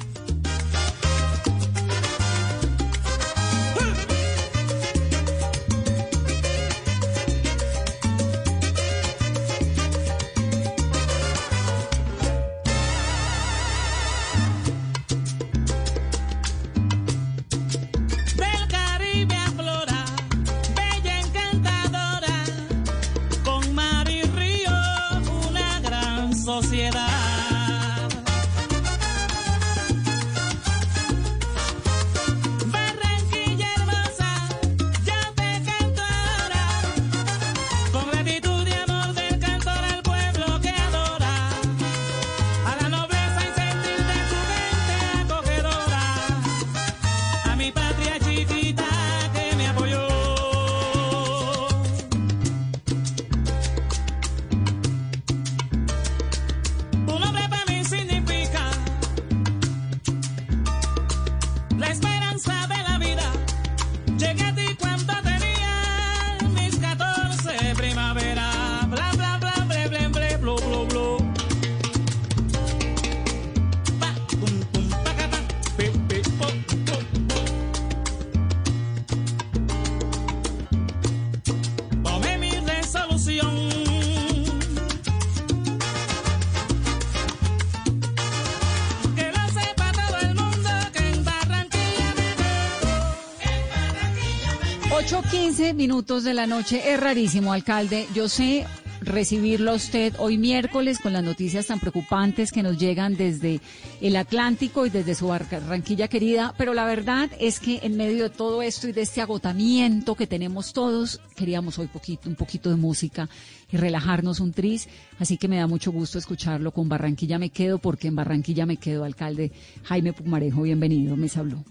15 95.42 95.74
minutos 95.74 96.24
de 96.24 96.36
la 96.36 96.46
noche. 96.46 96.94
Es 96.94 97.00
rarísimo, 97.00 97.52
alcalde. 97.52 98.06
Yo 98.14 98.30
sé 98.30 98.68
recibirlo 99.02 99.72
a 99.72 99.74
usted 99.74 100.14
hoy 100.20 100.38
miércoles 100.38 101.00
con 101.00 101.14
las 101.14 101.24
noticias 101.24 101.66
tan 101.66 101.80
preocupantes 101.80 102.52
que 102.52 102.62
nos 102.62 102.78
llegan 102.78 103.18
desde 103.18 103.60
el 104.02 104.18
Atlántico 104.18 104.86
y 104.86 104.92
desde 104.92 105.16
su 105.16 105.30
Barranquilla 105.30 106.08
querida, 106.10 106.54
pero 106.60 106.76
la 106.76 106.86
verdad 106.86 107.28
es 107.40 107.60
que 107.60 107.80
en 107.82 107.98
medio 107.98 108.26
de 108.26 108.30
todo 108.30 108.62
esto 108.62 108.88
y 108.88 108.92
de 108.92 109.02
este 109.02 109.20
agotamiento 109.20 110.14
que 110.14 110.28
tenemos 110.28 110.74
todos, 110.74 111.20
queríamos 111.36 111.80
hoy 111.80 111.90
un 112.28 112.36
poquito 112.36 112.70
de 112.70 112.76
música 112.76 113.28
y 113.72 113.78
relajarnos 113.78 114.42
un 114.42 114.54
tris, 114.54 114.90
así 115.18 115.38
que 115.38 115.48
me 115.48 115.58
da 115.58 115.66
mucho 115.66 115.92
gusto 115.92 116.20
escucharlo 116.20 116.72
con 116.72 116.88
Barranquilla 116.88 117.40
me 117.40 117.50
quedo 117.50 117.80
porque 117.80 118.10
en 118.10 118.16
Barranquilla 118.16 118.68
me 118.68 118.78
quedo 118.78 119.06
alcalde 119.06 119.52
Jaime 119.86 120.14
Pumarejo, 120.14 120.62
bienvenido, 120.62 121.18
me 121.18 121.30
saludó. 121.30 121.66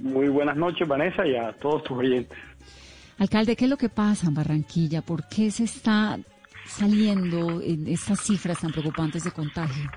Muy 0.00 0.28
buenas 0.28 0.56
noches, 0.56 0.86
Vanessa, 0.86 1.26
y 1.26 1.36
a 1.36 1.52
todos 1.52 1.84
tus 1.84 1.96
oyentes. 1.98 2.38
Alcalde, 3.18 3.56
¿qué 3.56 3.64
es 3.64 3.70
lo 3.70 3.78
que 3.78 3.88
pasa 3.88 4.26
en 4.26 4.34
Barranquilla? 4.34 5.00
¿Por 5.00 5.26
qué 5.28 5.50
se 5.50 5.64
está 5.64 6.18
saliendo 6.66 7.62
en 7.62 7.86
estas 7.86 8.20
cifras 8.20 8.60
tan 8.60 8.72
preocupantes 8.72 9.24
de 9.24 9.30
contagio? 9.30 9.90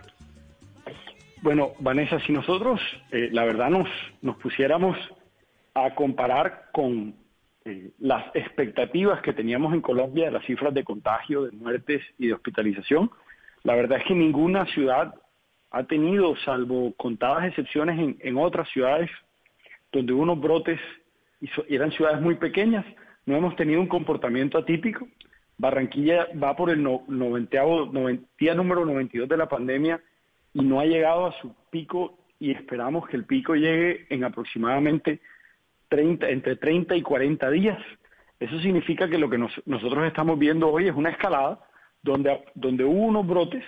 Bueno, 1.42 1.72
Vanessa, 1.80 2.20
si 2.26 2.32
nosotros, 2.32 2.80
eh, 3.12 3.30
la 3.32 3.44
verdad, 3.44 3.70
nos, 3.70 3.88
nos 4.22 4.38
pusiéramos 4.38 4.98
a 5.74 5.94
comparar 5.96 6.70
con 6.72 7.16
eh, 7.66 7.92
las 8.00 8.34
expectativas 8.36 9.22
que 9.22 9.34
teníamos 9.34 9.74
en 9.74 9.82
Colombia 9.82 10.26
de 10.26 10.32
las 10.32 10.46
cifras 10.46 10.74
de 10.74 10.84
contagio, 10.84 11.44
de 11.44 11.52
muertes 11.52 12.02
y 12.18 12.28
de 12.28 12.34
hospitalización, 12.34 13.12
la 13.64 13.76
verdad 13.76 14.00
es 14.00 14.06
que 14.06 14.16
ninguna 14.16 14.66
ciudad 14.68 15.14
ha 15.72 15.84
tenido, 15.84 16.36
salvo 16.46 16.94
contadas 16.96 17.46
excepciones 17.46 18.00
en, 18.00 18.18
en 18.22 18.38
otras 18.38 18.70
ciudades 18.70 19.10
donde 19.92 20.14
unos 20.14 20.40
brotes 20.40 20.80
y 21.42 21.50
eran 21.74 21.92
ciudades 21.92 22.22
muy 22.22 22.36
pequeñas, 22.36 22.86
no 23.26 23.36
hemos 23.36 23.56
tenido 23.56 23.80
un 23.80 23.88
comportamiento 23.88 24.58
atípico. 24.58 25.08
Barranquilla 25.58 26.28
va 26.42 26.56
por 26.56 26.70
el 26.70 26.82
no, 26.82 27.04
día 28.40 28.56
número 28.56 28.86
92 28.86 29.28
de 29.28 29.38
la 29.38 29.50
pandemia 29.50 30.02
y 30.54 30.62
no 30.62 30.80
ha 30.80 30.86
llegado 30.86 31.28
a 31.28 31.42
su 31.42 31.54
pico 31.70 32.18
y 32.40 32.52
esperamos 32.52 33.08
que 33.08 33.18
el 33.18 33.26
pico 33.26 33.56
llegue 33.56 34.08
en 34.10 34.24
aproximadamente 34.24 35.20
30, 35.90 36.30
entre 36.30 36.56
30 36.56 36.96
y 36.96 37.02
40 37.02 37.50
días. 37.52 37.78
Eso 38.40 38.58
significa 38.62 39.10
que 39.10 39.18
lo 39.18 39.30
que 39.30 39.38
nosotros 39.38 40.08
estamos 40.08 40.40
viendo 40.40 40.70
hoy 40.70 40.88
es 40.88 40.96
una 40.96 41.10
escalada 41.10 41.60
donde, 42.02 42.42
donde 42.56 42.86
hubo 42.86 43.06
unos 43.06 43.28
brotes 43.28 43.64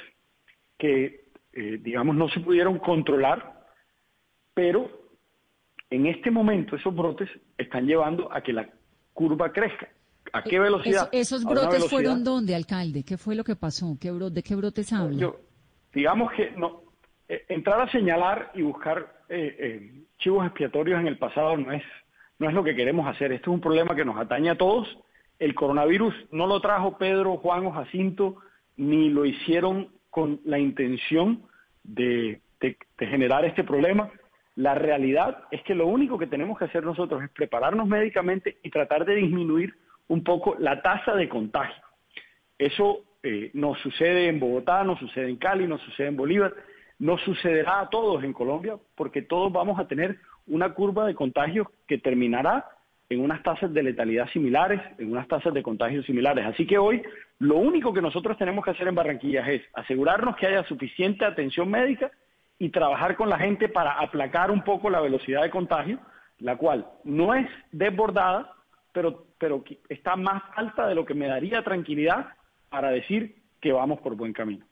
que, 0.78 1.26
eh, 1.52 1.78
digamos, 1.82 2.16
no 2.16 2.30
se 2.30 2.40
pudieron 2.40 2.80
controlar, 2.80 3.66
pero 4.54 5.01
en 5.92 6.08
este 6.08 6.32
momento 6.32 6.76
esos 6.76 6.96
brotes 6.96 7.30
están 7.58 7.86
llevando 7.86 8.34
a 8.34 8.42
que 8.42 8.54
la 8.54 8.68
curva 9.14 9.52
crezca. 9.52 9.90
¿A 10.34 10.42
qué 10.42 10.58
velocidad? 10.58 11.10
¿Esos 11.12 11.44
brotes 11.44 11.90
fueron 11.90 12.24
dónde, 12.24 12.56
alcalde? 12.56 13.04
¿Qué 13.04 13.18
fue 13.18 13.36
lo 13.36 13.44
que 13.44 13.58
pasó? 13.58 13.98
¿Qué 14.00 14.12
¿De 14.12 14.42
qué 14.42 14.56
brotes 14.56 14.92
habla? 14.94 15.34
digamos 15.94 16.32
que 16.32 16.52
no, 16.52 16.84
eh, 17.28 17.44
entrar 17.50 17.82
a 17.82 17.92
señalar 17.92 18.52
y 18.56 18.62
buscar 18.62 19.24
eh, 19.28 19.58
eh, 19.60 20.04
chivos 20.20 20.46
expiatorios 20.46 21.02
en 21.02 21.08
el 21.08 21.18
pasado 21.18 21.58
no 21.58 21.74
es, 21.74 21.84
no 22.40 22.48
es 22.48 22.54
lo 22.54 22.64
que 22.64 22.76
queremos 22.76 23.06
hacer. 23.08 23.34
Esto 23.34 23.52
es 23.52 23.56
un 23.56 23.62
problema 23.62 23.94
que 23.94 24.06
nos 24.06 24.18
atañe 24.18 24.50
a 24.50 24.58
todos. 24.58 24.88
El 25.38 25.54
coronavirus 25.54 26.14
no 26.32 26.48
lo 26.48 26.62
trajo 26.62 26.98
Pedro, 26.98 27.36
Juan 27.38 27.66
o 27.66 27.72
Jacinto, 27.72 28.38
ni 28.78 29.10
lo 29.10 29.26
hicieron 29.26 29.90
con 30.10 30.40
la 30.46 30.60
intención 30.60 31.44
de 31.84 32.40
generar 32.98 33.44
este 33.44 33.66
problema. 33.66 34.10
La 34.62 34.76
realidad 34.76 35.46
es 35.50 35.64
que 35.64 35.74
lo 35.74 35.88
único 35.88 36.20
que 36.20 36.28
tenemos 36.28 36.56
que 36.56 36.66
hacer 36.66 36.84
nosotros 36.84 37.24
es 37.24 37.32
prepararnos 37.32 37.88
médicamente 37.88 38.60
y 38.62 38.70
tratar 38.70 39.06
de 39.06 39.16
disminuir 39.16 39.74
un 40.08 40.24
poco 40.24 40.56
la 40.60 40.84
tasa 40.84 41.16
de 41.16 41.28
contagio. 41.28 41.84
Eso 42.60 43.00
eh, 43.24 43.50
nos 43.56 43.80
sucede 43.80 44.28
en 44.28 44.40
Bogotá, 44.40 44.84
nos 44.84 45.00
sucede 45.00 45.30
en 45.30 45.38
Cali, 45.38 45.66
nos 45.66 45.82
sucede 45.82 46.10
en 46.10 46.16
Bolívar, 46.16 46.54
nos 47.00 47.20
sucederá 47.22 47.80
a 47.80 47.90
todos 47.90 48.24
en 48.24 48.34
Colombia 48.34 48.78
porque 48.94 49.24
todos 49.24 49.52
vamos 49.52 49.80
a 49.80 49.88
tener 49.88 50.20
una 50.46 50.76
curva 50.76 51.08
de 51.08 51.16
contagio 51.16 51.72
que 51.88 51.98
terminará 51.98 52.68
en 53.10 53.20
unas 53.20 53.42
tasas 53.42 53.74
de 53.74 53.82
letalidad 53.82 54.30
similares, 54.30 54.80
en 55.00 55.12
unas 55.12 55.28
tasas 55.28 55.56
de 55.56 55.64
contagio 55.64 56.04
similares. 56.04 56.46
Así 56.46 56.68
que 56.68 56.78
hoy 56.78 57.02
lo 57.40 57.58
único 57.58 57.92
que 57.94 58.02
nosotros 58.04 58.38
tenemos 58.38 58.64
que 58.64 58.70
hacer 58.70 58.88
en 58.88 58.94
Barranquilla 58.94 59.42
es 59.50 59.64
asegurarnos 59.74 60.36
que 60.36 60.46
haya 60.46 60.64
suficiente 60.66 61.26
atención 61.26 61.68
médica 61.68 62.12
y 62.62 62.70
trabajar 62.70 63.16
con 63.16 63.28
la 63.28 63.40
gente 63.40 63.70
para 63.70 64.00
aplacar 64.00 64.52
un 64.52 64.64
poco 64.64 64.92
la 64.92 65.02
velocidad 65.02 65.42
de 65.42 65.50
contagio, 65.50 66.00
la 66.38 66.58
cual 66.58 66.86
no 67.04 67.34
es 67.34 67.48
desbordada, 67.72 68.54
pero, 68.94 69.26
pero 69.40 69.64
está 69.90 70.16
más 70.16 70.44
alta 70.56 70.86
de 70.86 70.94
lo 70.94 71.04
que 71.04 71.16
me 71.16 71.26
daría 71.26 71.64
tranquilidad 71.64 72.28
para 72.70 72.92
decir 72.92 73.42
que 73.60 73.72
vamos 73.72 74.00
por 74.02 74.16
buen 74.16 74.32
camino. 74.32 74.64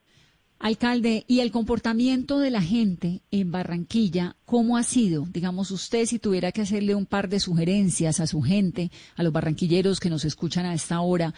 Alcalde, 0.60 1.24
¿y 1.28 1.40
el 1.40 1.50
comportamiento 1.50 2.38
de 2.38 2.52
la 2.52 2.62
gente 2.62 3.22
en 3.32 3.50
Barranquilla, 3.50 4.36
cómo 4.46 4.78
ha 4.78 4.84
sido? 4.84 5.26
Digamos, 5.26 5.72
usted 5.72 6.06
si 6.06 6.20
tuviera 6.20 6.52
que 6.52 6.62
hacerle 6.62 6.94
un 6.94 7.08
par 7.08 7.28
de 7.28 7.40
sugerencias 7.40 8.20
a 8.20 8.28
su 8.28 8.44
gente, 8.44 8.92
a 9.16 9.24
los 9.24 9.34
barranquilleros 9.34 10.00
que 10.00 10.12
nos 10.12 10.26
escuchan 10.26 10.68
a 10.68 10.76
esta 10.76 11.02
hora, 11.02 11.34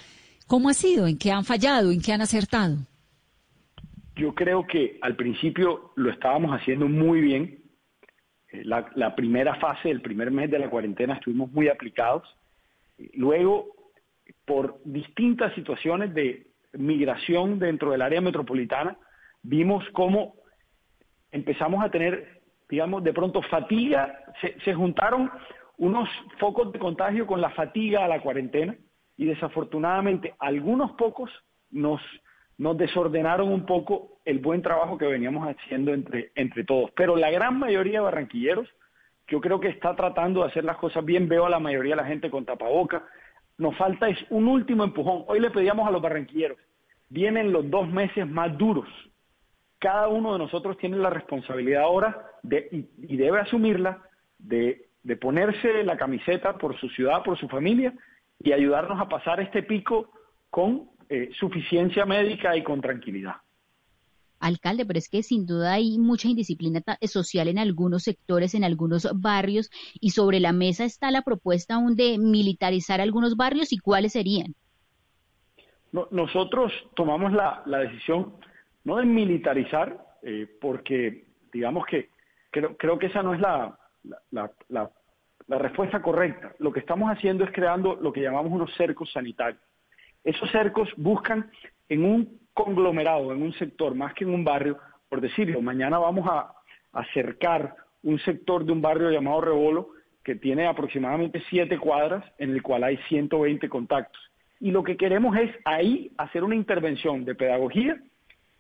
¿cómo 0.47 0.67
ha 0.67 0.73
sido? 0.73 1.07
¿En 1.07 1.17
qué 1.17 1.31
han 1.31 1.45
fallado? 1.45 1.91
¿En 1.91 2.01
qué 2.01 2.11
han 2.11 2.21
acertado? 2.21 2.79
Yo 4.21 4.36
creo 4.36 4.67
que 4.67 4.99
al 5.01 5.15
principio 5.15 5.93
lo 5.95 6.12
estábamos 6.12 6.51
haciendo 6.51 6.88
muy 6.88 7.21
bien. 7.21 7.63
Eh, 8.51 8.62
la, 8.63 9.15
primera 9.15 9.55
fase, 9.55 9.89
el 9.89 10.03
primer 10.03 10.29
mes 10.29 10.51
de 10.51 10.60
la 10.60 10.69
cuarentena 10.69 11.15
estuvimos 11.15 11.51
muy 11.51 11.69
aplicados. 11.69 12.21
Luego, 13.15 13.73
por 14.45 14.79
distintas 14.86 15.55
situaciones 15.55 16.13
de 16.13 16.51
migración 16.73 17.57
dentro 17.57 17.89
del 17.89 18.03
área 18.03 18.21
metropolitana, 18.21 18.95
vimos 19.41 19.84
cómo 19.91 20.36
empezamos 21.31 21.84
a 21.84 21.89
tener, 21.89 22.43
digamos, 22.69 23.03
de 23.03 23.13
pronto 23.13 23.41
fatiga, 23.41 24.19
se, 24.39 24.55
se 24.60 24.75
juntaron 24.75 25.31
unos 25.77 26.07
focos 26.38 26.71
de 26.71 26.77
contagio 26.77 27.25
con 27.25 27.41
la 27.41 27.49
fatiga 27.49 28.05
a 28.05 28.07
la 28.07 28.21
cuarentena 28.21 28.77
y 29.17 29.25
desafortunadamente 29.25 30.36
algunos 30.38 30.91
pocos 30.91 31.31
nos 31.71 31.99
nos 32.62 32.78
desordenaron 32.78 33.52
un 33.52 33.65
poco 33.65 34.19
el 34.24 34.38
buen 34.38 34.62
trabajo 34.62 34.95
que 34.95 35.08
veníamos 35.08 35.47
haciendo 35.47 35.95
entre, 35.95 36.32
entre 36.36 36.63
todos. 36.63 36.91
Pero 36.91 37.15
la 37.15 37.32
gran 37.32 37.58
mayoría 37.58 37.93
de 37.93 38.06
barranquilleros, 38.06 38.69
yo 39.28 39.41
creo 39.41 39.60
que 39.60 39.69
está 39.69 39.95
tratando 39.95 40.41
de 40.41 40.50
hacer 40.50 40.63
las 40.63 40.78
cosas 40.78 41.04
bien. 41.04 41.28
Veo 41.28 41.47
a 41.47 41.50
la 41.50 41.60
mayoría 41.60 41.93
de 41.95 42.04
la 42.04 42.08
gente 42.08 42.30
con 42.30 42.45
tapaboca. 42.45 43.04
Nos 43.58 43.76
falta 43.78 44.10
es 44.10 44.19
un 44.30 44.47
último 44.47 44.84
empujón. 44.84 45.24
Hoy 45.28 45.39
le 45.39 45.50
pedíamos 45.50 45.88
a 45.88 45.91
los 45.91 46.04
barranquilleros, 46.04 46.60
vienen 47.10 47.52
los 47.52 47.67
dos 47.67 47.89
meses 47.89 48.28
más 48.28 48.56
duros. 48.56 48.88
Cada 49.80 50.08
uno 50.08 50.34
de 50.34 50.38
nosotros 50.38 50.78
tiene 50.78 50.97
la 50.97 51.10
responsabilidad 51.10 51.82
ahora 51.82 52.28
de, 52.43 52.86
y, 52.95 53.17
debe 53.17 53.39
asumirla 53.39 54.04
de, 54.38 54.86
de 55.02 55.15
ponerse 55.15 55.84
la 55.84 55.97
camiseta 55.97 56.60
por 56.60 56.80
su 56.80 56.89
ciudad, 56.89 57.24
por 57.24 57.39
su 57.39 57.47
familia 57.47 57.91
y 58.38 58.52
ayudarnos 58.52 59.02
a 59.02 59.10
pasar 59.10 59.39
este 59.39 59.63
pico 59.63 60.12
con 60.52 60.91
eh, 61.13 61.30
suficiencia 61.38 62.06
médica 62.06 62.56
y 62.56 62.63
con 62.63 62.80
tranquilidad. 62.80 63.34
Alcalde, 64.39 64.86
pero 64.86 64.97
es 64.97 65.10
que 65.10 65.24
sin 65.24 65.45
duda 65.45 65.74
hay 65.74 65.97
mucha 65.97 66.30
indisciplina 66.30 66.82
social 67.02 67.50
en 67.50 67.60
algunos 67.60 68.04
sectores, 68.04 68.56
en 68.56 68.63
algunos 68.63 69.06
barrios, 69.19 69.69
y 70.00 70.12
sobre 70.12 70.39
la 70.39 70.54
mesa 70.54 70.86
está 70.86 71.12
la 71.12 71.21
propuesta 71.21 71.76
aún 71.76 71.97
de 71.97 72.17
militarizar 72.17 73.02
algunos 73.02 73.36
barrios 73.36 73.74
y 73.74 73.78
cuáles 73.80 74.13
serían. 74.13 74.56
nosotros 76.12 76.71
tomamos 76.95 77.34
la, 77.34 77.62
decisión 77.65 78.38
no 78.86 78.95
de 78.95 79.04
militarizar, 79.04 80.15
eh, 80.24 80.47
porque 80.62 81.26
digamos 81.52 81.86
que 81.88 82.08
creo, 82.52 82.78
creo 82.78 82.97
que 82.97 83.08
esa 83.08 83.21
no 83.21 83.34
es 83.34 83.41
la, 83.41 83.78
la 84.30 85.58
respuesta 85.60 86.02
correcta. 86.02 86.56
Lo 86.60 86.71
que 86.71 86.80
estamos 86.80 87.12
haciendo 87.12 87.43
es 87.43 87.52
creando 87.52 87.95
lo 87.95 88.13
que 88.13 88.21
llamamos 88.21 88.54
unos 88.54 88.74
cercos 88.78 89.12
sanitarios. 89.12 89.62
Esos 90.23 90.49
cercos 90.51 90.89
buscan 90.97 91.49
en 91.89 92.03
un 92.03 92.39
conglomerado, 92.53 93.31
en 93.31 93.41
un 93.41 93.53
sector, 93.53 93.95
más 93.95 94.13
que 94.13 94.23
en 94.23 94.31
un 94.34 94.43
barrio, 94.43 94.77
por 95.10 95.21
decirlo, 95.21 95.62
mañana 95.62 95.97
vamos 95.97 96.27
a 96.29 96.53
acercar 96.93 97.75
un 98.03 98.19
sector 98.19 98.65
de 98.65 98.71
un 98.71 98.81
barrio 98.81 99.12
llamado 99.12 99.41
Rebolo 99.41 99.89
que 100.23 100.36
tiene 100.36 100.67
aproximadamente 100.67 101.41
siete 101.49 101.77
cuadras 101.79 102.23
en 102.38 102.51
el 102.51 102.62
cual 102.62 102.84
hay 102.84 102.97
120 103.10 103.67
contactos. 103.69 104.21
Y 104.60 104.71
lo 104.71 104.84
que 104.84 104.97
queremos 104.97 105.36
es 105.38 105.51
ahí 105.65 106.12
hacer 106.17 106.43
una 106.43 106.55
intervención 106.55 107.25
de 107.25 107.36
pedagogía, 107.36 107.97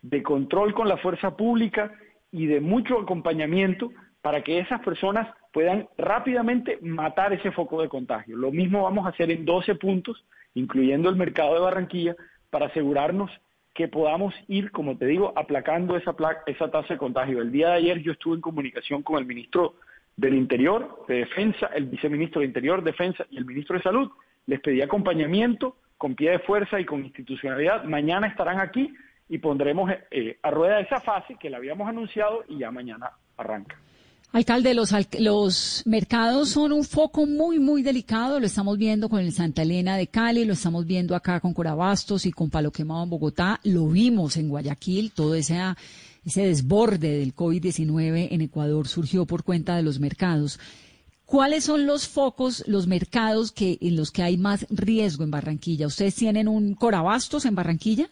de 0.01 0.23
control 0.23 0.73
con 0.73 0.87
la 0.87 0.97
fuerza 0.97 1.37
pública 1.37 1.93
y 2.31 2.47
de 2.47 2.59
mucho 2.59 2.99
acompañamiento 2.99 3.91
para 4.21 4.43
que 4.43 4.59
esas 4.59 4.81
personas 4.81 5.27
puedan 5.51 5.87
rápidamente 5.97 6.79
matar 6.81 7.33
ese 7.33 7.51
foco 7.51 7.81
de 7.81 7.89
contagio. 7.89 8.37
Lo 8.37 8.51
mismo 8.51 8.83
vamos 8.83 9.05
a 9.05 9.09
hacer 9.09 9.31
en 9.31 9.45
12 9.45 9.75
puntos 9.75 10.23
incluyendo 10.53 11.09
el 11.09 11.15
mercado 11.15 11.53
de 11.53 11.61
Barranquilla, 11.61 12.15
para 12.49 12.67
asegurarnos 12.67 13.31
que 13.73 13.87
podamos 13.87 14.33
ir, 14.47 14.71
como 14.71 14.97
te 14.97 15.05
digo, 15.05 15.31
aplacando 15.35 15.95
esa, 15.95 16.13
esa 16.45 16.69
tasa 16.69 16.93
de 16.93 16.97
contagio. 16.97 17.41
El 17.41 17.51
día 17.51 17.69
de 17.69 17.75
ayer 17.75 18.01
yo 18.01 18.11
estuve 18.11 18.35
en 18.35 18.41
comunicación 18.41 19.01
con 19.01 19.17
el 19.17 19.25
ministro 19.25 19.75
del 20.17 20.33
Interior, 20.33 21.05
de 21.07 21.19
Defensa, 21.19 21.67
el 21.67 21.85
viceministro 21.85 22.41
de 22.41 22.47
Interior, 22.47 22.83
Defensa 22.83 23.25
y 23.29 23.37
el 23.37 23.45
ministro 23.45 23.77
de 23.77 23.83
Salud. 23.83 24.11
Les 24.45 24.59
pedí 24.59 24.81
acompañamiento 24.81 25.77
con 25.97 26.15
pie 26.15 26.31
de 26.31 26.39
fuerza 26.39 26.79
y 26.79 26.85
con 26.85 27.05
institucionalidad. 27.05 27.85
Mañana 27.85 28.27
estarán 28.27 28.59
aquí 28.59 28.93
y 29.29 29.37
pondremos 29.37 29.89
eh, 30.11 30.37
a 30.41 30.51
rueda 30.51 30.81
esa 30.81 30.99
fase 30.99 31.37
que 31.39 31.49
la 31.49 31.57
habíamos 31.57 31.87
anunciado 31.87 32.43
y 32.49 32.57
ya 32.57 32.71
mañana 32.71 33.11
arranca. 33.37 33.77
Alcalde, 34.33 34.73
los, 34.73 34.93
los 35.19 35.83
mercados 35.85 36.49
son 36.49 36.71
un 36.71 36.85
foco 36.85 37.25
muy, 37.25 37.59
muy 37.59 37.83
delicado. 37.83 38.39
Lo 38.39 38.45
estamos 38.45 38.77
viendo 38.77 39.09
con 39.09 39.19
el 39.19 39.33
Santa 39.33 39.63
Elena 39.63 39.97
de 39.97 40.07
Cali, 40.07 40.45
lo 40.45 40.53
estamos 40.53 40.85
viendo 40.85 41.17
acá 41.17 41.41
con 41.41 41.53
Corabastos 41.53 42.25
y 42.25 42.31
con 42.31 42.49
Palo 42.49 42.71
Quemado 42.71 43.03
en 43.03 43.09
Bogotá. 43.09 43.59
Lo 43.63 43.89
vimos 43.89 44.37
en 44.37 44.47
Guayaquil, 44.47 45.11
todo 45.11 45.35
ese, 45.35 45.59
ese 46.23 46.47
desborde 46.47 47.19
del 47.19 47.35
COVID-19 47.35 48.29
en 48.31 48.39
Ecuador 48.39 48.87
surgió 48.87 49.25
por 49.25 49.43
cuenta 49.43 49.75
de 49.75 49.83
los 49.83 49.99
mercados. 49.99 50.59
¿Cuáles 51.25 51.65
son 51.65 51.85
los 51.85 52.07
focos, 52.07 52.63
los 52.67 52.87
mercados 52.87 53.51
que, 53.51 53.79
en 53.81 53.97
los 53.97 54.11
que 54.11 54.23
hay 54.23 54.37
más 54.37 54.65
riesgo 54.69 55.25
en 55.25 55.31
Barranquilla? 55.31 55.87
¿Ustedes 55.87 56.15
tienen 56.15 56.47
un 56.47 56.73
Corabastos 56.75 57.43
en 57.43 57.55
Barranquilla? 57.55 58.09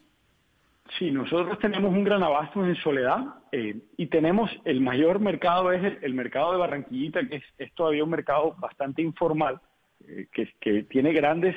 Sí, 0.98 1.12
nosotros 1.12 1.60
tenemos 1.60 1.92
un 1.92 2.04
gran 2.04 2.24
abasto 2.24 2.66
en 2.66 2.76
Soledad 2.78 3.20
eh, 3.52 3.76
y 3.98 4.08
tenemos 4.08 4.50
el 4.66 4.82
mayor 4.82 5.20
mercado 5.20 5.72
es 5.72 5.98
el, 6.02 6.14
mercado 6.14 6.54
de 6.54 6.58
Barranquillita, 6.58 7.28
que 7.28 7.42
es, 7.58 7.74
todavía 7.74 8.04
un 8.04 8.10
mercado 8.10 8.56
bastante 8.58 9.02
informal, 9.02 9.60
eh, 10.08 10.28
que, 10.32 10.84
tiene 10.84 11.14
grandes 11.14 11.56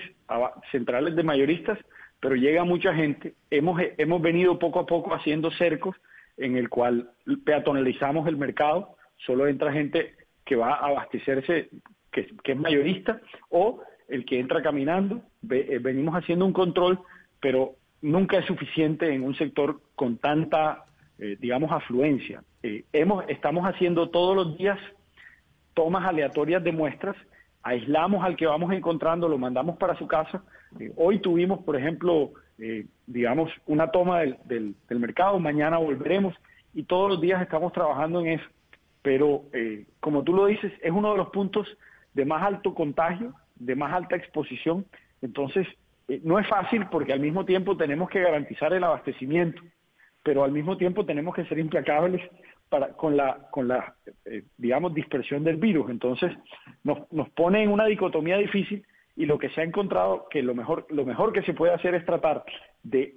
centrales 0.70 1.16
de 1.16 1.22
mayoristas, 1.22 1.78
pero 2.20 2.34
llega 2.34 2.64
mucha 2.64 2.94
gente. 2.94 3.34
Hemos, 3.50 3.80
hemos 3.96 4.20
venido 4.20 4.58
poco 4.58 4.80
a 4.80 4.86
poco 4.86 5.14
haciendo 5.14 5.50
cercos 5.52 5.96
en 6.36 6.56
el 6.56 6.68
cual 6.68 7.10
peatonalizamos 7.44 8.26
el 8.28 8.36
mercado, 8.36 8.96
solo 9.16 9.46
entra 9.46 9.72
gente 9.72 10.14
que 10.44 10.56
va 10.56 10.74
a 10.74 10.88
abastecerse, 10.88 11.70
que, 12.10 12.28
es 12.44 12.56
mayorista, 12.56 13.20
o 13.48 13.82
el 14.08 14.24
que 14.24 14.38
entra 14.38 14.62
caminando. 14.62 15.22
Eh, 15.50 15.78
venimos 15.80 16.14
haciendo 16.14 16.44
un 16.44 16.52
control, 16.52 16.98
pero 17.40 17.76
nunca 18.02 18.38
es 18.38 18.46
suficiente 18.46 19.14
en 19.14 19.22
un 19.22 19.34
sector 19.36 19.80
con 19.94 20.18
tanta, 20.18 20.84
eh, 21.18 21.36
digamos, 21.40 21.70
afluencia. 21.72 22.42
Eh, 22.62 22.84
hemos, 22.92 23.24
estamos 23.28 23.64
haciendo 23.64 24.10
todos 24.10 24.36
los 24.36 24.58
días 24.58 24.78
tomas 25.72 26.04
aleatorias 26.04 26.62
de 26.62 26.72
muestras, 26.72 27.16
aislamos 27.62 28.24
al 28.24 28.36
que 28.36 28.46
vamos 28.46 28.72
encontrando, 28.72 29.28
lo 29.28 29.38
mandamos 29.38 29.78
para 29.78 29.96
su 29.96 30.06
casa. 30.06 30.42
Eh, 30.78 30.92
hoy 30.96 31.20
tuvimos, 31.20 31.62
por 31.64 31.76
ejemplo, 31.76 32.32
digamos, 33.06 33.50
una 33.66 33.90
toma 33.90 34.20
del, 34.20 34.36
del, 34.44 34.76
del, 34.88 35.00
mercado, 35.00 35.40
mañana 35.40 35.78
volveremos 35.78 36.32
y 36.74 36.84
todos 36.84 37.10
los 37.10 37.20
días 37.20 37.42
estamos 37.42 37.72
trabajando 37.72 38.20
en 38.20 38.38
eso. 38.38 38.44
Pero, 39.00 39.46
como 39.98 40.22
tú 40.22 40.32
lo 40.32 40.46
dices, 40.46 40.72
es 40.80 40.92
uno 40.92 41.10
de 41.10 41.16
los 41.18 41.30
puntos 41.30 41.66
de 42.14 42.24
más 42.24 42.40
alto 42.44 42.72
contagio, 42.72 43.34
de 43.56 43.74
más 43.74 43.92
alta 43.92 44.14
exposición. 44.14 44.86
Entonces, 45.22 45.66
eh, 46.12 46.20
no 46.24 46.38
es 46.38 46.46
fácil 46.46 46.86
porque 46.90 47.14
al 47.14 47.20
mismo 47.20 47.46
tiempo 47.46 47.74
tenemos 47.74 48.10
que 48.10 48.20
garantizar 48.20 48.72
el 48.74 48.84
abastecimiento, 48.84 49.62
pero 50.22 50.44
al 50.44 50.52
mismo 50.52 50.76
tiempo 50.76 51.06
tenemos 51.06 51.34
que 51.34 51.46
ser 51.46 51.58
implacables 51.58 52.20
para, 52.68 52.88
con 52.88 53.16
la, 53.16 53.48
con 53.50 53.66
la 53.66 53.94
eh, 54.26 54.44
digamos, 54.58 54.92
dispersión 54.92 55.42
del 55.42 55.56
virus. 55.56 55.88
Entonces, 55.88 56.30
nos, 56.84 57.10
nos 57.10 57.30
pone 57.30 57.62
en 57.62 57.70
una 57.70 57.86
dicotomía 57.86 58.36
difícil 58.36 58.84
y 59.16 59.24
lo 59.24 59.38
que 59.38 59.48
se 59.50 59.62
ha 59.62 59.64
encontrado 59.64 60.26
que 60.28 60.42
lo 60.42 60.54
mejor, 60.54 60.86
lo 60.90 61.06
mejor 61.06 61.32
que 61.32 61.42
se 61.42 61.54
puede 61.54 61.72
hacer 61.72 61.94
es 61.94 62.04
tratar 62.04 62.44
de 62.82 63.14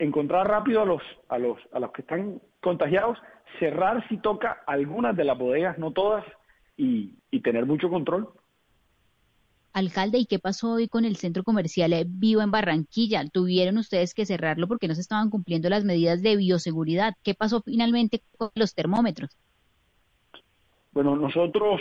encontrar 0.00 0.48
rápido 0.48 0.82
a 0.82 0.86
los, 0.86 1.02
a 1.28 1.38
los, 1.38 1.58
a 1.72 1.78
los 1.78 1.92
que 1.92 2.02
están 2.02 2.40
contagiados, 2.60 3.16
cerrar 3.60 4.06
si 4.08 4.16
toca 4.16 4.62
algunas 4.66 5.16
de 5.16 5.24
las 5.24 5.38
bodegas, 5.38 5.78
no 5.78 5.92
todas, 5.92 6.24
y, 6.76 7.14
y 7.30 7.40
tener 7.40 7.64
mucho 7.64 7.88
control. 7.88 8.28
Alcalde, 9.74 10.18
¿y 10.18 10.26
qué 10.26 10.38
pasó 10.38 10.74
hoy 10.74 10.86
con 10.86 11.04
el 11.04 11.16
centro 11.16 11.42
comercial 11.42 11.92
eh, 11.92 12.04
Vivo 12.06 12.42
en 12.42 12.52
Barranquilla? 12.52 13.24
¿Tuvieron 13.28 13.76
ustedes 13.76 14.14
que 14.14 14.24
cerrarlo 14.24 14.68
porque 14.68 14.86
no 14.86 14.94
se 14.94 15.00
estaban 15.00 15.30
cumpliendo 15.30 15.68
las 15.68 15.84
medidas 15.84 16.22
de 16.22 16.36
bioseguridad? 16.36 17.14
¿Qué 17.24 17.34
pasó 17.34 17.60
finalmente 17.60 18.22
con 18.38 18.50
los 18.54 18.72
termómetros? 18.72 19.36
Bueno, 20.92 21.16
nosotros 21.16 21.80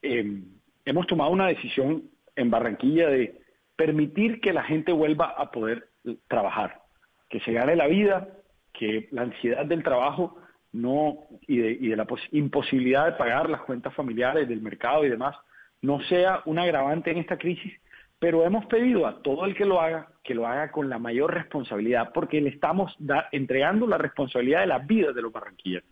em, 0.00 0.46
hemos 0.86 1.06
tomado 1.06 1.30
una 1.30 1.48
decisión 1.48 2.04
en 2.36 2.50
Barranquilla 2.50 3.08
de 3.08 3.38
permitir 3.76 4.40
que 4.40 4.54
la 4.54 4.64
gente 4.64 4.92
vuelva 4.92 5.34
a 5.36 5.50
poder 5.50 5.90
trabajar, 6.28 6.80
que 7.28 7.40
se 7.40 7.52
gane 7.52 7.76
la 7.76 7.86
vida, 7.86 8.28
que 8.72 9.08
la 9.10 9.22
ansiedad 9.22 9.66
del 9.66 9.82
trabajo 9.82 10.38
no 10.72 11.18
y 11.46 11.58
de, 11.58 11.70
y 11.72 11.88
de 11.88 11.96
la 11.96 12.06
imposibilidad 12.32 13.04
de 13.04 13.18
pagar 13.18 13.50
las 13.50 13.60
cuentas 13.60 13.94
familiares 13.94 14.48
del 14.48 14.62
mercado 14.62 15.04
y 15.04 15.10
demás 15.10 15.36
no 15.82 16.00
sea 16.02 16.42
un 16.46 16.58
agravante 16.58 17.10
en 17.10 17.18
esta 17.18 17.38
crisis, 17.38 17.72
pero 18.18 18.44
hemos 18.44 18.66
pedido 18.66 19.06
a 19.06 19.22
todo 19.22 19.44
el 19.44 19.54
que 19.54 19.64
lo 19.64 19.80
haga 19.80 20.08
que 20.26 20.34
lo 20.34 20.46
haga 20.46 20.72
con 20.72 20.90
la 20.90 20.98
mayor 20.98 21.32
responsabilidad, 21.32 22.10
porque 22.12 22.40
le 22.40 22.50
estamos 22.50 22.94
entregando 23.30 23.86
la 23.86 23.96
responsabilidad 23.96 24.60
de 24.60 24.66
la 24.66 24.80
vida 24.80 25.12
de 25.12 25.22
los 25.22 25.32
barranquilleros. 25.32 25.88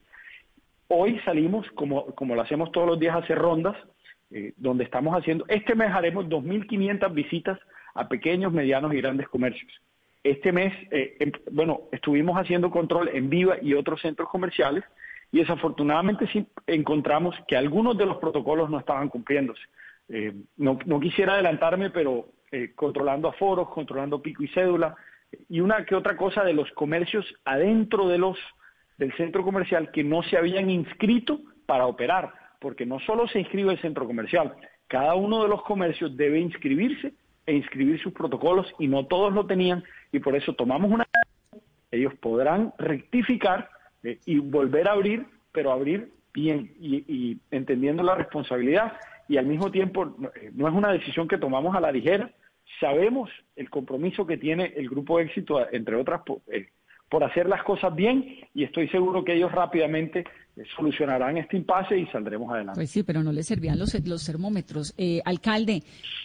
Hoy 0.89 1.21
salimos, 1.25 1.71
como, 1.71 2.07
como 2.15 2.35
lo 2.35 2.43
hacemos 2.43 2.73
todos 2.73 2.87
los 2.87 2.99
días, 2.99 3.15
a 3.15 3.21
hacer 3.21 3.39
rondas, 3.39 3.77
eh, 4.33 4.53
donde 4.57 4.85
estamos 4.85 5.17
haciendo, 5.17 5.45
este 5.49 5.77
mes 5.77 5.91
haremos 5.93 6.27
2.500 6.27 7.15
visitas 7.15 7.59
a 7.95 8.09
pequeños, 8.09 8.53
medianos 8.53 8.93
y 8.93 8.97
grandes 8.97 9.29
comercios. 9.29 9.73
Este 10.25 10.51
mes, 10.53 10.73
eh, 10.91 11.17
em, 11.21 11.33
bueno, 11.53 11.83
estuvimos 11.93 12.37
haciendo 12.37 12.71
control 12.71 13.11
en 13.15 13.31
Viva 13.31 13.57
y 13.63 13.75
otros 13.75 14.01
centros 14.01 14.29
comerciales, 14.29 14.83
y 15.35 15.39
desafortunadamente 15.39 16.29
sí 16.29 16.47
encontramos 16.69 17.35
que 17.49 17.57
algunos 17.57 17.99
de 17.99 18.07
los 18.07 18.19
protocolos 18.19 18.71
no 18.71 18.79
estaban 18.79 19.09
cumpliéndose. 19.09 19.63
Eh, 20.09 20.33
no, 20.59 20.79
quisiera 21.01 21.35
adelantarme, 21.35 21.91
pero 21.91 22.29
eh, 22.53 22.71
controlando 22.77 23.27
aforos, 23.27 23.69
controlando 23.71 24.23
pico 24.23 24.45
y 24.45 24.49
cédula, 24.49 24.95
y 25.49 25.59
una 25.59 25.85
que 25.87 25.97
otra 25.97 26.17
cosa 26.17 26.45
de 26.45 26.53
los 26.53 26.71
comercios 26.71 27.27
adentro 27.45 28.07
de 28.07 28.19
los 28.19 28.39
del 28.97 29.13
centro 29.17 29.43
comercial 29.43 29.91
que 29.91 30.05
no 30.05 30.23
se 30.23 30.37
habían 30.37 30.71
inscrito 30.71 31.41
para 31.67 31.87
operar, 31.87 32.33
porque 32.61 32.87
no 32.87 33.01
solo 33.01 33.27
se 33.27 33.41
inscribe 33.41 33.73
el 33.73 33.81
centro 33.81 34.07
comercial, 34.07 34.55
cada 34.87 35.17
uno 35.17 35.43
de 35.43 35.49
los 35.49 35.65
comercios 35.65 36.17
debe 36.17 36.39
inscribirse 36.39 37.13
e 37.45 37.55
inscribir 37.55 38.01
sus 38.01 38.13
protocolos 38.13 38.73
y 38.79 38.87
no 38.87 39.07
todos 39.07 39.33
lo 39.33 39.47
tenían 39.47 39.83
y 40.13 40.21
por 40.21 40.37
eso 40.37 40.53
tomamos 40.53 40.93
una 40.93 41.05
ellos 41.91 42.15
podrán 42.21 42.73
rectificar 42.79 43.74
eh, 44.05 44.19
y 44.27 44.39
volver 44.39 44.87
a 44.87 44.93
abrir, 44.93 45.27
pero 45.51 45.73
abrir 45.73 46.13
bien 46.33 46.75
y, 46.79 47.39
entendiendo 47.51 48.03
la 48.03 48.15
responsabilidad 48.15 48.93
y 49.29 49.39
al 49.39 49.47
mismo 49.47 49.71
tiempo 49.71 50.15
eh, 50.35 50.51
no 50.55 50.69
es 50.69 50.75
una 50.75 50.93
decisión 50.93 51.27
que 51.27 51.39
tomamos 51.39 51.75
a 51.75 51.81
la 51.81 51.91
ligera. 51.91 52.31
Sabemos 52.81 53.31
el 53.57 53.71
compromiso 53.71 54.27
que 54.27 54.37
tiene 54.37 54.75
el 54.77 54.89
grupo 54.89 55.21
éxito, 55.21 55.67
entre 55.73 55.97
otras, 55.97 56.21
eh, 56.49 56.69
por, 57.09 57.25
hacer 57.25 57.49
las 57.49 57.63
cosas 57.63 57.95
bien 57.95 58.41
y 58.53 58.65
estoy 58.65 58.89
seguro 58.89 59.25
que 59.25 59.35
ellos 59.35 59.53
rápidamente 59.53 60.25
solucionarán 60.77 61.39
este 61.39 61.57
impasse 61.57 61.97
y 61.99 62.07
saldremos 62.07 62.53
adelante. 62.53 62.79
Pues 62.79 62.91
sí, 62.91 63.03
pero 63.03 63.23
no 63.23 63.33
les 63.33 63.47
servían 63.47 63.79
los, 63.79 63.95
los 64.07 64.25
termómetros. 64.25 64.95
alcalde, 65.25 65.83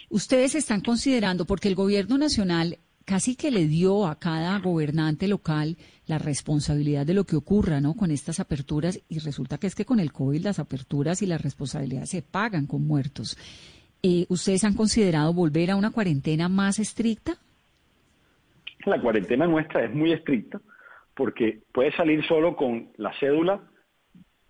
ustedes 0.08 0.54
están 0.54 0.80
considerando, 0.80 1.46
porque 1.46 1.68
el 1.68 1.74
gobierno 1.74 2.18
nacional 2.18 2.78
casi 3.10 3.34
que 3.34 3.50
le 3.50 3.66
dio 3.66 4.06
a 4.06 4.20
cada 4.20 4.56
gobernante 4.60 5.26
local 5.26 5.76
la 6.06 6.18
responsabilidad 6.18 7.04
de 7.04 7.14
lo 7.14 7.24
que 7.24 7.34
ocurra, 7.34 7.80
¿no? 7.80 7.96
Con 7.96 8.12
estas 8.12 8.38
aperturas 8.38 9.02
y 9.08 9.18
resulta 9.18 9.58
que 9.58 9.66
es 9.66 9.74
que 9.74 9.84
con 9.84 9.98
el 9.98 10.12
COVID 10.12 10.44
las 10.44 10.60
aperturas 10.60 11.20
y 11.20 11.26
las 11.26 11.42
responsabilidades 11.42 12.10
se 12.10 12.22
pagan 12.22 12.68
con 12.68 12.86
muertos. 12.86 13.36
Eh, 14.04 14.26
¿Ustedes 14.28 14.62
han 14.62 14.74
considerado 14.76 15.34
volver 15.34 15.72
a 15.72 15.76
una 15.76 15.90
cuarentena 15.90 16.48
más 16.48 16.78
estricta? 16.78 17.32
La 18.86 19.00
cuarentena 19.00 19.44
nuestra 19.44 19.84
es 19.84 19.92
muy 19.92 20.12
estricta 20.12 20.60
porque 21.16 21.62
puede 21.72 21.90
salir 21.96 22.24
solo 22.28 22.54
con 22.54 22.90
la 22.96 23.12
cédula 23.18 23.60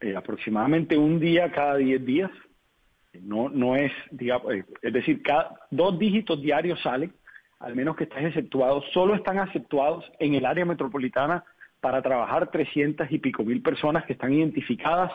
eh, 0.03 0.15
aproximadamente 0.15 0.99
un 0.99 1.19
día 1.19 1.51
cada 1.51 1.77
10 1.77 2.05
días. 2.05 2.31
No, 3.23 3.49
no 3.49 3.75
es, 3.75 3.91
digamos, 4.11 4.53
eh, 4.53 4.65
es 4.83 4.93
decir, 4.93 5.23
cada 5.23 5.59
dos 5.71 5.99
dígitos 5.99 6.43
diarios 6.43 6.79
salen 6.83 7.15
al 7.61 7.77
menos 7.77 7.95
que 7.95 8.05
estén 8.05 8.27
exceptuados, 8.27 8.85
solo 8.93 9.15
están 9.15 9.39
exceptuados 9.39 10.11
en 10.19 10.35
el 10.35 10.47
área 10.47 10.65
metropolitana 10.65 11.45
para 11.81 12.03
trabajar 12.03 12.51
300 12.51 13.11
y 13.11 13.19
pico 13.19 13.45
mil 13.45 13.63
personas 13.63 14.05
que 14.05 14.15
están 14.15 14.33
identificadas, 14.33 15.13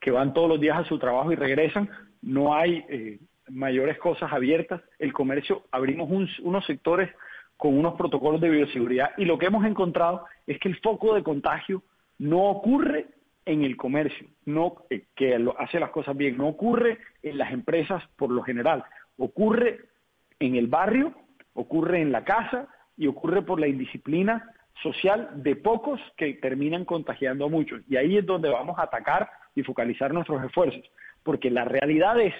que 0.00 0.10
van 0.10 0.34
todos 0.34 0.48
los 0.48 0.60
días 0.60 0.78
a 0.78 0.84
su 0.84 0.98
trabajo 0.98 1.32
y 1.32 1.36
regresan. 1.36 1.88
No 2.20 2.54
hay 2.54 2.84
eh, 2.88 3.18
mayores 3.48 3.98
cosas 3.98 4.32
abiertas. 4.32 4.82
El 4.98 5.12
comercio, 5.12 5.62
abrimos 5.70 6.10
unos 6.42 6.66
sectores 6.66 7.10
con 7.56 7.78
unos 7.78 7.94
protocolos 7.94 8.40
de 8.40 8.50
bioseguridad 8.50 9.10
y 9.16 9.24
lo 9.24 9.38
que 9.38 9.46
hemos 9.46 9.64
encontrado 9.64 10.26
es 10.46 10.58
que 10.58 10.68
el 10.68 10.78
foco 10.80 11.14
de 11.14 11.22
contagio 11.22 11.82
no 12.18 12.42
ocurre 12.42 13.06
en 13.46 13.62
el 13.62 13.76
comercio, 13.76 14.26
no 14.46 14.76
eh, 14.90 15.04
que 15.14 15.38
hace 15.58 15.78
las 15.78 15.90
cosas 15.90 16.16
bien, 16.16 16.36
no 16.38 16.48
ocurre 16.48 16.98
en 17.22 17.38
las 17.38 17.52
empresas 17.52 18.02
por 18.16 18.30
lo 18.30 18.42
general, 18.42 18.84
ocurre 19.16 19.80
en 20.40 20.56
el 20.56 20.66
barrio 20.66 21.14
ocurre 21.54 22.00
en 22.00 22.12
la 22.12 22.24
casa 22.24 22.68
y 22.96 23.06
ocurre 23.06 23.42
por 23.42 23.58
la 23.58 23.66
indisciplina 23.66 24.52
social 24.82 25.30
de 25.36 25.56
pocos 25.56 26.00
que 26.16 26.34
terminan 26.34 26.84
contagiando 26.84 27.46
a 27.46 27.48
muchos. 27.48 27.80
Y 27.88 27.96
ahí 27.96 28.18
es 28.18 28.26
donde 28.26 28.50
vamos 28.50 28.78
a 28.78 28.82
atacar 28.82 29.30
y 29.54 29.62
focalizar 29.62 30.12
nuestros 30.12 30.44
esfuerzos, 30.44 30.84
porque 31.22 31.50
la 31.50 31.64
realidad 31.64 32.20
es 32.20 32.34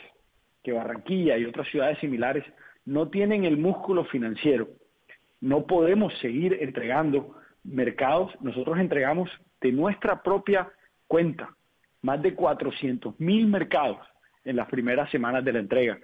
que 0.62 0.72
Barranquilla 0.72 1.38
y 1.38 1.44
otras 1.44 1.68
ciudades 1.68 1.98
similares 1.98 2.44
no 2.84 3.08
tienen 3.08 3.44
el 3.44 3.56
músculo 3.56 4.04
financiero 4.04 4.68
no 5.44 5.66
podemos 5.66 6.10
seguir 6.20 6.56
entregando 6.58 7.36
mercados. 7.64 8.32
Nosotros 8.40 8.78
entregamos 8.78 9.28
de 9.60 9.72
nuestra 9.72 10.22
propia 10.22 10.72
cuenta 11.06 11.54
más 12.00 12.22
de 12.22 12.34
400 12.34 13.20
mil 13.20 13.46
mercados 13.46 13.98
en 14.42 14.56
las 14.56 14.68
primeras 14.68 15.10
semanas 15.10 15.44
de 15.44 15.52
la 15.52 15.58
entrega. 15.58 15.98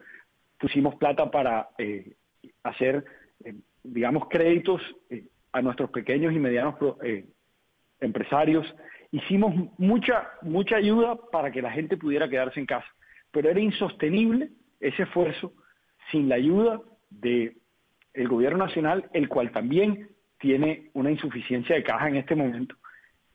Pusimos 0.59 0.94
plata 0.96 1.31
para 1.31 1.70
eh, 1.79 2.16
hacer, 2.62 3.05
eh, 3.44 3.55
digamos, 3.83 4.29
créditos 4.29 4.83
eh, 5.09 5.26
a 5.53 5.62
nuestros 5.62 5.90
pequeños 5.90 6.33
y 6.33 6.38
medianos 6.38 6.76
empresarios. 8.00 8.72
Hicimos 9.11 9.55
mucha, 9.79 10.29
mucha 10.42 10.76
ayuda 10.76 11.16
para 11.33 11.50
que 11.50 11.62
la 11.62 11.72
gente 11.72 11.96
pudiera 11.96 12.29
quedarse 12.29 12.61
en 12.61 12.66
casa, 12.66 12.87
pero 13.31 13.50
era 13.50 13.61
insostenible 13.61 14.50
ese 14.79 15.03
esfuerzo 15.03 15.53
sin 16.11 16.29
la 16.29 16.37
ayuda 16.37 16.81
del 17.11 17.57
el 18.12 18.29
gobierno 18.29 18.64
nacional, 18.66 19.09
el 19.12 19.29
cual 19.29 19.53
también 19.53 20.09
tiene 20.38 20.90
una 20.94 21.11
insuficiencia 21.11 21.76
de 21.76 21.85
caja 21.85 22.09
en 22.09 22.16
este 22.16 22.35
momento. 22.35 22.74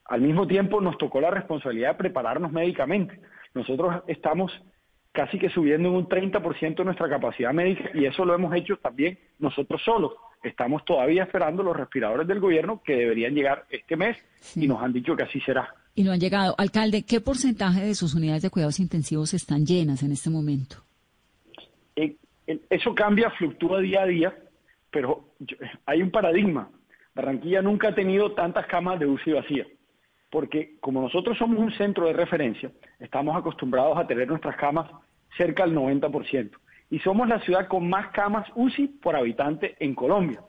Al 0.05 0.21
mismo 0.21 0.47
tiempo 0.47 0.81
nos 0.81 0.97
tocó 0.97 1.21
la 1.21 1.31
responsabilidad 1.31 1.91
de 1.91 1.97
prepararnos 1.97 2.51
médicamente. 2.51 3.19
Nosotros 3.53 4.03
estamos 4.07 4.51
casi 5.15 5.39
que 5.39 5.49
subiendo 5.49 5.89
en 5.89 5.95
un 5.95 6.07
30% 6.07 6.83
nuestra 6.83 7.09
capacidad 7.09 7.53
médica 7.53 7.89
y 7.93 8.05
eso 8.05 8.25
lo 8.25 8.35
hemos 8.35 8.53
hecho 8.53 8.77
también 8.77 9.17
nosotros 9.39 9.81
solos. 9.83 10.11
Estamos 10.43 10.85
todavía 10.85 11.23
esperando 11.23 11.63
los 11.63 11.75
respiradores 11.75 12.27
del 12.27 12.39
gobierno 12.39 12.81
que 12.83 12.95
deberían 12.95 13.33
llegar 13.33 13.65
este 13.69 13.95
mes 13.95 14.17
y 14.55 14.67
nos 14.67 14.83
han 14.83 14.93
dicho 14.93 15.15
que 15.15 15.23
así 15.23 15.39
será. 15.41 15.73
Y 15.95 16.03
no 16.03 16.11
han 16.11 16.19
llegado. 16.19 16.53
Alcalde, 16.57 17.03
¿qué 17.03 17.21
porcentaje 17.21 17.83
de 17.83 17.95
sus 17.95 18.13
unidades 18.13 18.43
de 18.43 18.49
cuidados 18.51 18.79
intensivos 18.79 19.33
están 19.33 19.65
llenas 19.65 20.03
en 20.03 20.11
este 20.11 20.29
momento? 20.29 20.75
Eh, 21.95 22.17
eso 22.69 22.93
cambia, 22.93 23.31
fluctúa 23.31 23.79
día 23.79 24.03
a 24.03 24.05
día, 24.05 24.35
pero 24.91 25.33
hay 25.85 26.03
un 26.03 26.11
paradigma. 26.11 26.69
Barranquilla 27.15 27.61
nunca 27.61 27.87
ha 27.87 27.95
tenido 27.95 28.33
tantas 28.33 28.67
camas 28.67 28.99
de 28.99 29.07
UCI 29.07 29.31
vacías 29.31 29.67
porque 30.35 30.75
como 30.81 31.01
nosotros 31.01 31.37
somos 31.37 31.57
un 31.59 31.71
centro 31.77 32.07
de 32.07 32.11
referencia, 32.11 32.69
estamos 32.99 33.37
acostumbrados 33.37 33.97
a 33.97 34.05
tener 34.05 34.27
nuestras 34.27 34.57
camas 34.57 34.91
cerca 35.37 35.65
del 35.65 35.73
90%. 35.73 36.51
Y 36.89 36.99
somos 36.99 37.29
la 37.29 37.39
ciudad 37.39 37.69
con 37.69 37.87
más 37.87 38.07
camas 38.07 38.45
UCI 38.53 38.89
por 39.01 39.15
habitante 39.15 39.77
en 39.79 39.95
Colombia. 39.95 40.41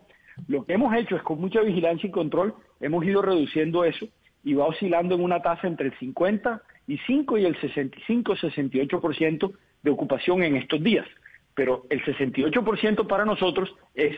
Lo 0.48 0.66
que 0.66 0.72
hemos 0.72 0.92
hecho 0.96 1.14
es 1.14 1.22
con 1.22 1.40
mucha 1.40 1.60
vigilancia 1.60 2.08
y 2.08 2.10
control, 2.10 2.56
hemos 2.80 3.04
ido 3.04 3.22
reduciendo 3.22 3.84
eso 3.84 4.08
y 4.42 4.54
va 4.54 4.66
oscilando 4.66 5.14
en 5.14 5.22
una 5.22 5.40
tasa 5.40 5.68
entre 5.68 5.86
el 5.86 5.98
55 6.00 7.38
y 7.38 7.44
el 7.44 7.56
65-68% 7.56 9.52
de 9.84 9.90
ocupación 9.92 10.42
en 10.42 10.56
estos 10.56 10.82
días. 10.82 11.06
Pero 11.54 11.86
el 11.90 12.02
68% 12.04 13.06
para 13.06 13.24
nosotros 13.24 13.72
es, 13.94 14.16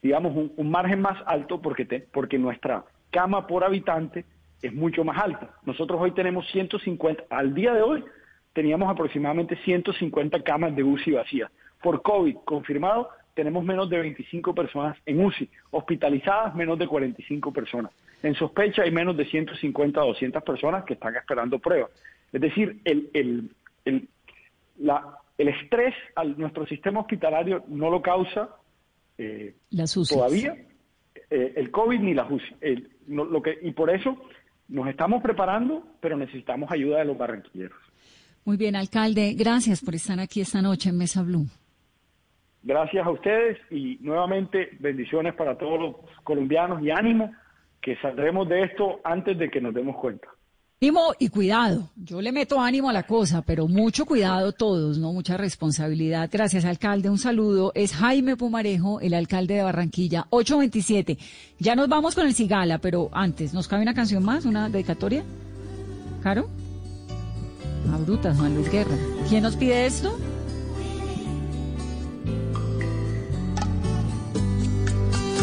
digamos, 0.00 0.52
un, 0.56 0.70
margen 0.70 1.00
más 1.00 1.20
alto 1.26 1.60
porque, 1.60 2.06
porque 2.12 2.38
nuestra 2.38 2.84
cama 3.10 3.48
por 3.48 3.64
habitante 3.64 4.24
es 4.62 4.72
mucho 4.72 5.04
más 5.04 5.18
alta. 5.18 5.50
Nosotros 5.64 6.00
hoy 6.00 6.12
tenemos 6.12 6.46
150, 6.50 7.24
al 7.30 7.54
día 7.54 7.72
de 7.72 7.82
hoy 7.82 8.04
teníamos 8.52 8.90
aproximadamente 8.90 9.56
150 9.64 10.42
camas 10.42 10.74
de 10.74 10.82
UCI 10.82 11.12
vacías. 11.12 11.50
Por 11.82 12.02
COVID 12.02 12.36
confirmado, 12.44 13.08
tenemos 13.34 13.64
menos 13.64 13.88
de 13.88 13.98
25 14.00 14.52
personas 14.54 14.96
en 15.06 15.24
UCI, 15.24 15.48
hospitalizadas 15.70 16.54
menos 16.56 16.76
de 16.78 16.88
45 16.88 17.52
personas. 17.52 17.92
En 18.22 18.34
sospecha 18.34 18.82
hay 18.82 18.90
menos 18.90 19.16
de 19.16 19.26
150 19.26 20.00
a 20.00 20.04
200 20.04 20.42
personas 20.42 20.84
que 20.84 20.94
están 20.94 21.14
esperando 21.14 21.60
pruebas. 21.60 21.90
Es 22.32 22.40
decir, 22.40 22.80
el, 22.84 23.08
el, 23.14 23.50
el, 23.84 24.08
la, 24.78 25.18
el 25.38 25.48
estrés 25.48 25.94
a 26.16 26.24
nuestro 26.24 26.66
sistema 26.66 27.00
hospitalario 27.00 27.62
no 27.68 27.90
lo 27.90 28.02
causa 28.02 28.56
eh, 29.18 29.54
todavía 30.08 30.56
eh, 31.30 31.52
el 31.56 31.70
COVID 31.70 32.00
ni 32.00 32.14
la 32.14 32.26
UCI. 32.26 32.88
lo 33.06 33.40
que, 33.40 33.56
y 33.62 33.70
por 33.70 33.90
eso 33.90 34.16
nos 34.68 34.86
estamos 34.88 35.22
preparando, 35.22 35.82
pero 36.00 36.16
necesitamos 36.16 36.70
ayuda 36.70 36.98
de 36.98 37.06
los 37.06 37.18
barranquilleros. 37.18 37.78
Muy 38.44 38.56
bien, 38.56 38.76
alcalde, 38.76 39.34
gracias 39.34 39.82
por 39.84 39.94
estar 39.94 40.20
aquí 40.20 40.40
esta 40.40 40.62
noche 40.62 40.90
en 40.90 40.98
Mesa 40.98 41.22
Blue. 41.22 41.46
Gracias 42.62 43.06
a 43.06 43.10
ustedes 43.10 43.58
y 43.70 43.98
nuevamente 44.00 44.70
bendiciones 44.80 45.34
para 45.34 45.56
todos 45.56 45.80
los 45.80 46.22
colombianos 46.24 46.82
y 46.82 46.90
ánimo 46.90 47.32
que 47.80 47.96
saldremos 47.96 48.48
de 48.48 48.64
esto 48.64 49.00
antes 49.04 49.38
de 49.38 49.50
que 49.50 49.60
nos 49.60 49.74
demos 49.74 49.96
cuenta. 49.96 50.28
Ánimo 50.80 51.12
y 51.18 51.28
cuidado. 51.28 51.90
Yo 51.96 52.22
le 52.22 52.30
meto 52.30 52.60
ánimo 52.60 52.88
a 52.88 52.92
la 52.92 53.02
cosa, 53.02 53.42
pero 53.42 53.66
mucho 53.66 54.06
cuidado 54.06 54.52
todos, 54.52 54.96
¿no? 54.96 55.12
Mucha 55.12 55.36
responsabilidad. 55.36 56.30
Gracias, 56.32 56.64
alcalde. 56.64 57.10
Un 57.10 57.18
saludo. 57.18 57.72
Es 57.74 57.92
Jaime 57.94 58.36
Pumarejo, 58.36 59.00
el 59.00 59.14
alcalde 59.14 59.54
de 59.54 59.64
Barranquilla. 59.64 60.28
827. 60.30 61.18
Ya 61.58 61.74
nos 61.74 61.88
vamos 61.88 62.14
con 62.14 62.28
el 62.28 62.34
Cigala, 62.34 62.78
pero 62.78 63.10
antes, 63.12 63.54
¿nos 63.54 63.66
cabe 63.66 63.82
una 63.82 63.92
canción 63.92 64.22
más? 64.22 64.44
¿Una 64.44 64.68
dedicatoria? 64.68 65.24
¿Caro? 66.22 66.48
A 67.90 67.96
ah, 67.96 67.98
brutas, 67.98 68.38
Juan 68.38 68.54
Luis 68.54 68.70
Guerra. 68.70 68.96
¿Quién 69.28 69.42
nos 69.42 69.56
pide 69.56 69.84
esto? 69.84 70.16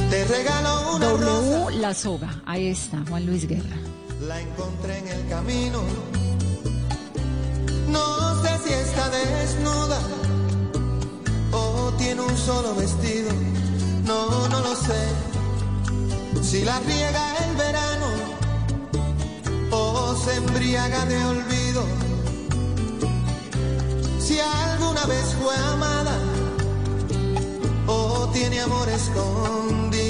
Te 0.09 0.23
regalo 0.23 0.95
una 0.95 1.07
w 1.09 1.79
La 1.81 1.93
Soga. 1.93 2.41
Ahí 2.45 2.67
está, 2.67 3.03
Juan 3.09 3.25
Luis 3.25 3.45
Guerra 3.45 3.84
la 4.21 4.39
encontré 4.39 4.99
en 4.99 5.07
el 5.07 5.27
camino. 5.27 5.81
No 7.87 8.41
sé 8.41 8.49
si 8.65 8.73
está 8.73 9.09
desnuda 9.09 9.99
o 11.51 11.91
tiene 11.97 12.21
un 12.21 12.37
solo 12.37 12.75
vestido. 12.75 13.29
No, 14.05 14.47
no 14.49 14.59
lo 14.59 14.75
sé. 14.75 15.03
Si 16.41 16.63
la 16.63 16.79
riega 16.79 17.37
el 17.45 17.55
verano 17.55 18.07
o 19.71 20.15
se 20.15 20.35
embriaga 20.35 21.05
de 21.05 21.25
olvido. 21.25 21.83
Si 24.19 24.39
alguna 24.39 25.05
vez 25.05 25.35
fue 25.41 25.55
amada 25.73 26.17
o 27.87 28.29
tiene 28.33 28.61
amor 28.61 28.89
escondido 28.89 30.04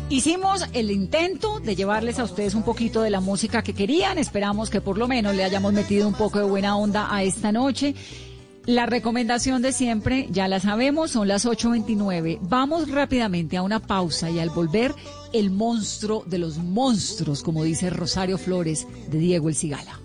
29. 0.00 0.14
Hicimos 0.14 0.66
el 0.72 0.90
intento 0.90 1.60
de 1.60 1.76
llevarles 1.76 2.18
a 2.18 2.24
ustedes 2.24 2.54
un 2.54 2.62
poquito 2.62 3.02
de 3.02 3.10
la 3.10 3.20
música 3.20 3.62
que 3.62 3.74
querían. 3.74 4.18
Esperamos 4.18 4.70
que 4.70 4.80
por 4.80 4.98
lo 4.98 5.08
menos 5.08 5.34
le 5.34 5.44
hayamos 5.44 5.72
metido 5.72 6.08
un 6.08 6.14
poco 6.14 6.38
de 6.38 6.44
buena 6.44 6.76
onda 6.76 7.14
a 7.14 7.22
esta 7.22 7.52
noche. 7.52 7.94
La 8.66 8.86
recomendación 8.86 9.62
de 9.62 9.72
siempre, 9.72 10.28
ya 10.30 10.46
la 10.46 10.60
sabemos, 10.60 11.12
son 11.12 11.28
las 11.28 11.46
8.29. 11.46 12.38
Vamos 12.42 12.90
rápidamente 12.90 13.56
a 13.56 13.62
una 13.62 13.80
pausa 13.80 14.30
y 14.30 14.38
al 14.38 14.50
volver, 14.50 14.94
el 15.32 15.50
monstruo 15.50 16.24
de 16.26 16.38
los 16.38 16.58
monstruos, 16.58 17.42
como 17.42 17.64
dice 17.64 17.90
Rosario 17.90 18.36
Flores 18.36 18.86
de 19.08 19.18
Diego 19.18 19.48
El 19.48 19.54
Cigala. 19.54 20.00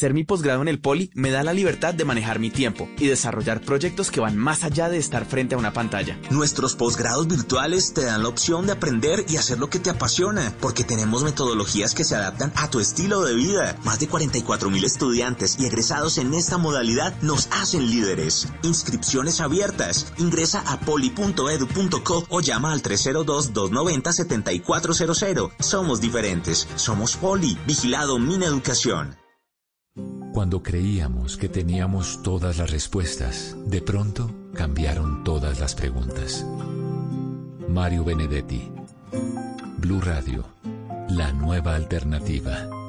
Hacer 0.00 0.14
mi 0.14 0.24
posgrado 0.24 0.62
en 0.62 0.68
el 0.68 0.80
Poli 0.80 1.10
me 1.12 1.30
da 1.30 1.42
la 1.42 1.52
libertad 1.52 1.92
de 1.92 2.06
manejar 2.06 2.38
mi 2.38 2.48
tiempo 2.48 2.88
y 2.96 3.08
desarrollar 3.08 3.60
proyectos 3.60 4.10
que 4.10 4.20
van 4.20 4.34
más 4.34 4.64
allá 4.64 4.88
de 4.88 4.96
estar 4.96 5.26
frente 5.26 5.54
a 5.54 5.58
una 5.58 5.74
pantalla. 5.74 6.18
Nuestros 6.30 6.74
posgrados 6.74 7.28
virtuales 7.28 7.92
te 7.92 8.06
dan 8.06 8.22
la 8.22 8.30
opción 8.30 8.64
de 8.64 8.72
aprender 8.72 9.26
y 9.28 9.36
hacer 9.36 9.58
lo 9.58 9.68
que 9.68 9.78
te 9.78 9.90
apasiona, 9.90 10.56
porque 10.58 10.84
tenemos 10.84 11.22
metodologías 11.22 11.94
que 11.94 12.04
se 12.04 12.16
adaptan 12.16 12.50
a 12.56 12.70
tu 12.70 12.80
estilo 12.80 13.20
de 13.20 13.34
vida. 13.34 13.76
Más 13.84 14.00
de 14.00 14.08
44 14.08 14.70
mil 14.70 14.84
estudiantes 14.84 15.58
y 15.60 15.66
egresados 15.66 16.16
en 16.16 16.32
esta 16.32 16.56
modalidad 16.56 17.12
nos 17.20 17.48
hacen 17.52 17.90
líderes. 17.90 18.48
Inscripciones 18.62 19.42
abiertas. 19.42 20.14
Ingresa 20.16 20.62
a 20.66 20.80
poli.edu.co 20.80 22.24
o 22.30 22.40
llama 22.40 22.72
al 22.72 22.82
302-290-7400. 22.82 25.50
Somos 25.60 26.00
diferentes. 26.00 26.66
Somos 26.76 27.18
Poli. 27.18 27.58
Vigilado 27.66 28.18
Min 28.18 28.42
Educación. 28.42 29.20
Cuando 30.32 30.62
creíamos 30.62 31.36
que 31.36 31.48
teníamos 31.48 32.22
todas 32.22 32.58
las 32.58 32.70
respuestas, 32.70 33.56
de 33.66 33.82
pronto 33.82 34.30
cambiaron 34.54 35.24
todas 35.24 35.58
las 35.58 35.74
preguntas. 35.74 36.46
Mario 37.68 38.04
Benedetti, 38.04 38.70
Blue 39.78 40.00
Radio, 40.00 40.44
la 41.08 41.32
nueva 41.32 41.74
alternativa. 41.74 42.79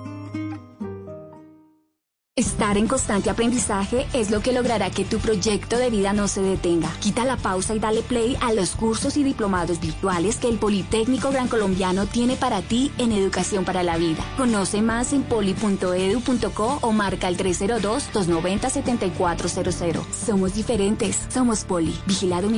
Estar 2.38 2.78
en 2.78 2.88
constante 2.88 3.30
aprendizaje 3.30 4.08
es 4.14 4.32
lo 4.32 4.40
que 4.40 4.54
logrará 4.54 4.90
que 4.90 5.04
tu 5.04 5.20
proyecto 5.20 5.78
de 5.78 5.90
vida 5.90 6.14
no 6.14 6.30
se 6.30 6.42
detenga. 6.42 6.90
Quita 7.02 7.26
la 7.26 7.36
pausa 7.36 7.76
y 7.76 7.80
dale 7.80 8.04
play 8.04 8.38
a 8.40 8.54
los 8.54 8.78
cursos 8.78 9.18
y 9.18 9.24
diplomados 9.24 9.82
virtuales 9.82 10.38
que 10.38 10.48
el 10.48 10.58
Politécnico 10.58 11.32
Gran 11.32 11.50
Colombiano 11.50 12.06
tiene 12.06 12.38
para 12.38 12.62
ti 12.62 12.90
en 12.98 13.12
Educación 13.12 13.66
para 13.66 13.84
la 13.84 13.98
Vida. 13.98 14.24
Conoce 14.38 14.82
más 14.82 15.12
en 15.12 15.24
poli.edu.co 15.24 16.80
o 16.82 16.92
marca 16.94 17.28
el 17.28 17.36
302-290-7400. 17.36 20.06
Somos 20.14 20.54
diferentes. 20.54 21.20
Somos 21.28 21.66
Poli. 21.66 21.94
Vigilado 22.08 22.48
en 22.48 22.56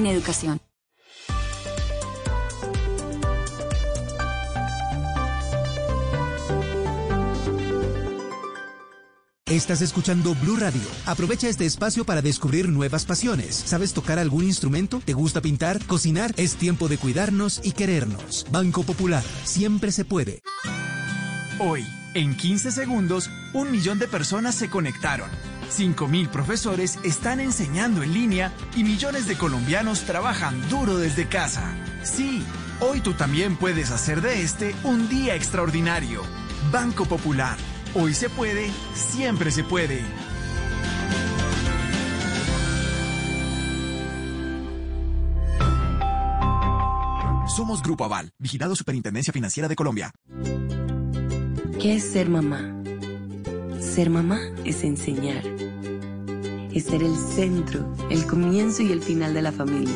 Estás 9.53 9.83
escuchando 9.83 10.33
Blue 10.33 10.55
Radio. 10.55 10.81
Aprovecha 11.05 11.47
este 11.47 11.67
espacio 11.67 12.05
para 12.05 12.23
descubrir 12.23 12.69
nuevas 12.69 13.05
pasiones. 13.05 13.53
¿Sabes 13.55 13.93
tocar 13.93 14.17
algún 14.17 14.45
instrumento? 14.45 14.99
¿Te 15.05 15.13
gusta 15.13 15.41
pintar? 15.41 15.79
¿Cocinar? 15.85 16.33
Es 16.37 16.55
tiempo 16.55 16.87
de 16.87 16.97
cuidarnos 16.97 17.61
y 17.63 17.73
querernos. 17.73 18.47
Banco 18.49 18.81
Popular. 18.81 19.23
Siempre 19.43 19.91
se 19.91 20.05
puede. 20.05 20.41
Hoy, 21.59 21.85
en 22.15 22.35
15 22.35 22.71
segundos, 22.71 23.29
un 23.53 23.71
millón 23.71 23.99
de 23.99 24.07
personas 24.07 24.55
se 24.55 24.71
conectaron. 24.71 25.29
5.000 25.71 26.29
profesores 26.29 26.97
están 27.03 27.39
enseñando 27.39 28.01
en 28.01 28.11
línea 28.11 28.51
y 28.75 28.83
millones 28.83 29.27
de 29.27 29.37
colombianos 29.37 30.01
trabajan 30.01 30.67
duro 30.67 30.97
desde 30.97 31.27
casa. 31.27 31.75
Sí, 32.01 32.43
hoy 32.79 33.01
tú 33.01 33.13
también 33.13 33.55
puedes 33.55 33.91
hacer 33.91 34.21
de 34.21 34.41
este 34.41 34.73
un 34.83 35.07
día 35.09 35.35
extraordinario. 35.35 36.23
Banco 36.71 37.05
Popular. 37.05 37.55
Hoy 37.95 38.15
se 38.15 38.27
puede, 38.27 38.71
siempre 38.95 39.51
se 39.51 39.63
puede. 39.63 40.01
Somos 47.55 47.83
Grupo 47.83 48.03
Aval, 48.03 48.31
vigilado 48.39 48.75
Superintendencia 48.75 49.31
Financiera 49.31 49.69
de 49.69 49.75
Colombia. 49.75 50.11
¿Qué 51.79 51.97
es 51.97 52.03
ser 52.03 52.29
mamá? 52.29 52.81
Ser 53.79 54.09
mamá 54.09 54.39
es 54.65 54.83
enseñar. 54.83 55.43
Es 56.73 56.85
ser 56.85 57.03
el 57.03 57.15
centro, 57.15 57.95
el 58.09 58.25
comienzo 58.25 58.81
y 58.81 58.91
el 58.91 59.03
final 59.03 59.35
de 59.35 59.43
la 59.43 59.51
familia. 59.51 59.93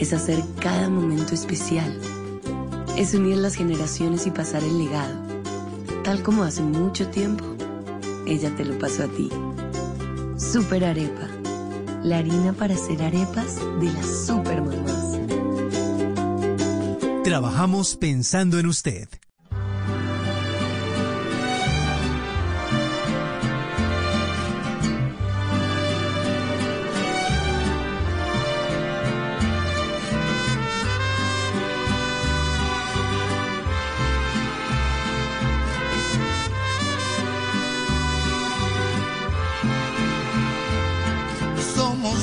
Es 0.00 0.12
hacer 0.12 0.42
cada 0.58 0.88
momento 0.90 1.32
especial. 1.32 1.96
Es 2.96 3.14
unir 3.14 3.36
las 3.36 3.54
generaciones 3.54 4.26
y 4.26 4.32
pasar 4.32 4.64
el 4.64 4.78
legado. 4.78 5.25
Tal 6.06 6.22
como 6.22 6.44
hace 6.44 6.62
mucho 6.62 7.08
tiempo, 7.08 7.44
ella 8.28 8.54
te 8.54 8.64
lo 8.64 8.78
pasó 8.78 9.02
a 9.02 9.08
ti. 9.08 9.28
Super 10.36 10.84
Arepa. 10.84 11.26
La 12.04 12.18
harina 12.18 12.52
para 12.52 12.74
hacer 12.74 13.02
arepas 13.02 13.56
de 13.80 13.92
las 13.92 14.24
super 14.24 14.62
mamás. 14.62 15.18
Trabajamos 17.24 17.96
pensando 17.96 18.60
en 18.60 18.66
usted. 18.66 19.08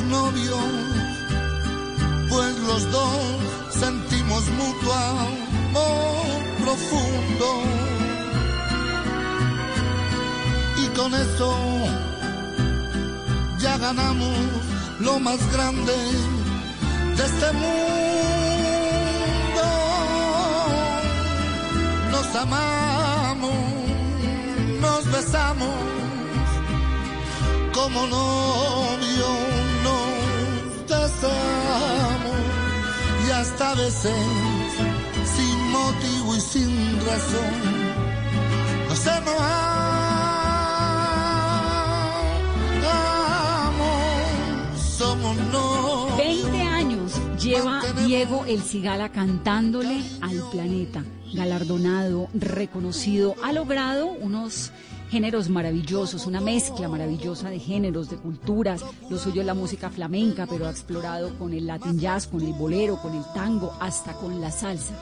Novios, 0.02 0.58
pues 2.30 2.58
los 2.60 2.92
dos 2.92 3.20
sentimos 3.72 4.44
mutuo 4.50 4.94
amor 4.94 6.26
profundo. 6.64 7.48
Y 10.84 10.88
con 10.98 11.14
eso 11.14 11.56
ya 13.60 13.78
ganamos 13.78 14.38
lo 15.00 15.20
más 15.20 15.40
grande 15.54 15.94
de 17.18 17.24
este 17.26 17.52
mundo. 17.54 17.74
Nos 22.12 22.36
amamos, 22.36 23.56
nos 24.82 25.12
besamos 25.12 25.76
como 27.74 28.08
novio 28.08 29.13
nos 31.24 31.32
besamos 31.32 32.38
y 33.28 33.32
hasta 33.32 33.74
veces 33.76 34.14
sin 35.36 35.58
motivo 35.72 36.36
y 36.36 36.42
sin 36.42 37.00
razón 37.06 37.84
no 38.90 38.96
nos 39.26 39.40
amamos, 43.62 44.82
somos 44.98 45.36
novios. 45.52 46.18
20 46.18 46.62
años 46.62 47.12
lleva 47.42 47.82
Diego 48.06 48.46
El 48.46 48.62
Cigala 48.62 49.10
cantándole 49.10 50.02
al 50.22 50.42
planeta, 50.52 51.04
galardonado, 51.34 52.30
reconocido, 52.34 53.36
ha 53.44 53.52
logrado 53.52 54.08
unos 54.08 54.72
géneros 55.14 55.48
maravillosos, 55.48 56.26
una 56.26 56.42
mezcla 56.42 56.90
maravillosa 56.90 57.52
de 57.52 57.60
géneros, 57.60 58.10
de 58.10 58.18
culturas. 58.18 58.84
Lo 59.12 59.20
suyo 59.20 59.42
es 59.42 59.46
la 59.46 59.54
música 59.54 59.92
flamenca, 59.92 60.48
pero 60.50 60.66
ha 60.66 60.72
explorado 60.72 61.38
con 61.38 61.54
el 61.54 61.68
latin 61.68 62.00
jazz, 62.00 62.26
con 62.26 62.42
el 62.42 62.54
bolero, 62.54 63.00
con 63.00 63.14
el 63.16 63.24
tango, 63.32 63.78
hasta 63.80 64.14
con 64.14 64.42
la 64.42 64.50
salsa. 64.50 64.96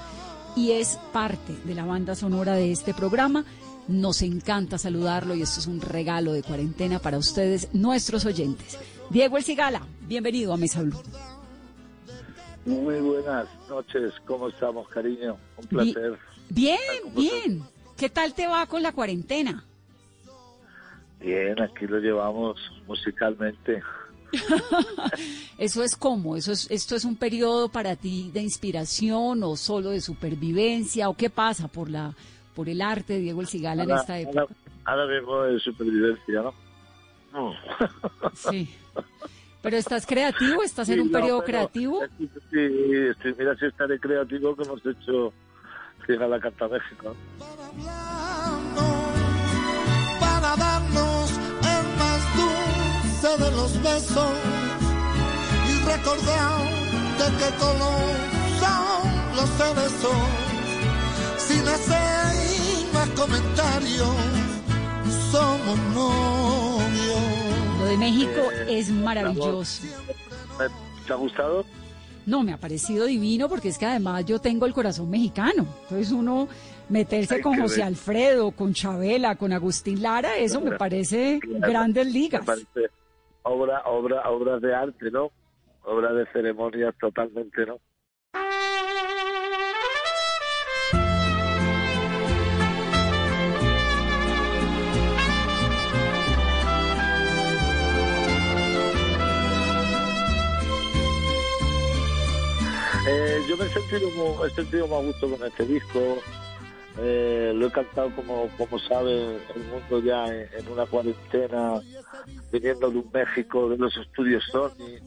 Y 0.53 0.71
es 0.71 0.99
parte 1.13 1.53
de 1.63 1.75
la 1.75 1.85
banda 1.85 2.13
sonora 2.13 2.55
de 2.55 2.73
este 2.73 2.93
programa. 2.93 3.45
Nos 3.87 4.21
encanta 4.21 4.77
saludarlo 4.77 5.33
y 5.33 5.43
esto 5.43 5.61
es 5.61 5.67
un 5.67 5.79
regalo 5.79 6.33
de 6.33 6.43
cuarentena 6.43 6.99
para 6.99 7.17
ustedes, 7.17 7.69
nuestros 7.73 8.25
oyentes. 8.25 8.77
Diego 9.11 9.37
El 9.37 9.45
Cigala, 9.45 9.87
bienvenido 10.09 10.51
a 10.51 10.57
Mesa 10.57 10.81
Blue. 10.81 11.01
Muy 12.65 12.99
buenas 12.99 13.47
noches, 13.69 14.11
¿cómo 14.27 14.49
estamos, 14.49 14.89
cariño? 14.89 15.37
Un 15.55 15.67
placer. 15.67 16.19
Bien, 16.49 16.77
bien. 17.15 17.63
¿Qué 17.95 18.09
tal 18.09 18.33
te 18.33 18.45
va 18.45 18.65
con 18.65 18.83
la 18.83 18.91
cuarentena? 18.91 19.63
Bien, 21.21 21.61
aquí 21.61 21.85
lo 21.87 21.99
llevamos 21.99 22.57
musicalmente. 22.87 23.81
Eso 25.57 25.83
es 25.83 25.95
como, 25.95 26.37
eso 26.37 26.51
es, 26.53 26.69
esto 26.71 26.95
es 26.95 27.03
un 27.05 27.15
periodo 27.17 27.67
para 27.69 27.95
ti 27.97 28.31
de 28.33 28.41
inspiración 28.41 29.43
o 29.43 29.55
solo 29.57 29.89
de 29.89 29.99
supervivencia 30.01 31.09
o 31.09 31.15
qué 31.15 31.29
pasa 31.29 31.67
por 31.67 31.89
la, 31.89 32.13
por 32.55 32.69
el 32.69 32.81
arte 32.81 33.13
de 33.13 33.19
Diego 33.19 33.41
El 33.41 33.47
Cigala 33.47 33.83
en 33.83 33.91
esta 33.91 34.17
época. 34.17 34.41
ahora- 34.41 34.55
ahora 34.85 35.13
mismo 35.19 35.41
de 35.43 35.59
supervivencia, 35.59 36.41
¿no? 36.41 36.53
No. 37.33 37.53
Sí. 38.35 38.73
Pero 39.61 39.77
estás 39.77 40.05
creativo, 40.07 40.63
estás 40.63 40.89
en 40.89 41.01
un 41.01 41.11
no, 41.11 41.19
periodo 41.19 41.43
creativo. 41.43 42.01
Sí, 42.17 42.27
sí, 43.21 43.29
mira 43.37 43.55
si 43.57 43.65
estaré 43.65 43.99
creativo 43.99 44.55
que 44.55 44.63
hemos 44.63 44.83
hecho 44.85 45.31
Cigala 46.07 46.39
Canta 46.39 46.67
México. 46.67 47.15
Dulce 53.21 53.43
de 53.43 53.51
los 53.51 53.81
besos 53.83 54.31
y 55.67 55.85
recordar 55.85 56.61
de 57.17 57.37
qué 57.37 57.55
color 57.59 58.15
son 58.59 59.35
los 59.35 59.49
cerezos 59.57 60.11
sin 61.37 61.67
hacer 61.67 62.93
más 62.93 63.09
comentarios 63.09 64.09
somos 65.31 65.77
novios. 65.93 67.21
Lo 67.79 67.85
de 67.85 67.97
México 67.97 68.41
es 68.67 68.89
maravilloso. 68.89 69.83
¿Te 71.07 71.13
ha 71.13 71.15
gustado? 71.15 71.65
No, 72.25 72.43
me 72.43 72.53
ha 72.53 72.57
parecido 72.57 73.05
divino 73.05 73.49
porque 73.49 73.69
es 73.69 73.77
que 73.77 73.85
además 73.85 74.25
yo 74.25 74.39
tengo 74.39 74.65
el 74.65 74.73
corazón 74.73 75.09
mexicano. 75.09 75.65
Entonces 75.83 76.11
uno 76.11 76.47
meterse 76.89 77.35
Hay 77.35 77.41
con 77.41 77.59
José 77.59 77.77
ver. 77.77 77.85
Alfredo, 77.85 78.51
con 78.51 78.73
Chabela, 78.73 79.35
con 79.35 79.51
Agustín 79.53 80.01
Lara, 80.01 80.37
eso 80.37 80.59
me 80.59 80.65
Claro. 80.67 80.77
parece 80.77 81.39
Claro. 81.41 81.71
grandes 81.71 82.07
ligas. 82.13 82.41
Me 82.41 82.45
parece 82.45 82.91
obra, 83.43 83.81
obra, 83.85 84.29
obras 84.29 84.61
de 84.61 84.73
arte, 84.73 85.11
¿no? 85.11 85.31
Obras 85.83 86.15
de 86.15 86.25
ceremonias 86.31 86.95
totalmente, 86.99 87.65
¿no? 87.65 87.79
Eh, 103.07 103.43
yo 103.47 103.57
me 103.57 103.65
he 103.65 103.69
sentido, 103.69 104.09
mu- 104.11 104.45
he 104.45 104.49
sentido 104.51 104.87
más 104.87 105.03
gusto 105.03 105.29
con 105.29 105.47
este 105.47 105.65
disco. 105.65 105.99
Eh, 106.97 107.53
lo 107.55 107.67
he 107.67 107.71
cantado, 107.71 108.13
como, 108.15 108.49
como 108.57 108.77
sabe 108.79 109.37
el 109.55 109.63
mundo 109.71 109.99
ya, 110.01 110.27
en, 110.27 110.47
en 110.57 110.67
una 110.71 110.85
cuarentena, 110.85 111.79
viniendo 112.51 112.89
de 112.91 112.97
un 112.97 113.09
México, 113.13 113.69
de 113.69 113.77
los 113.77 113.95
estudios 113.97 114.43
Sony, 114.51 114.99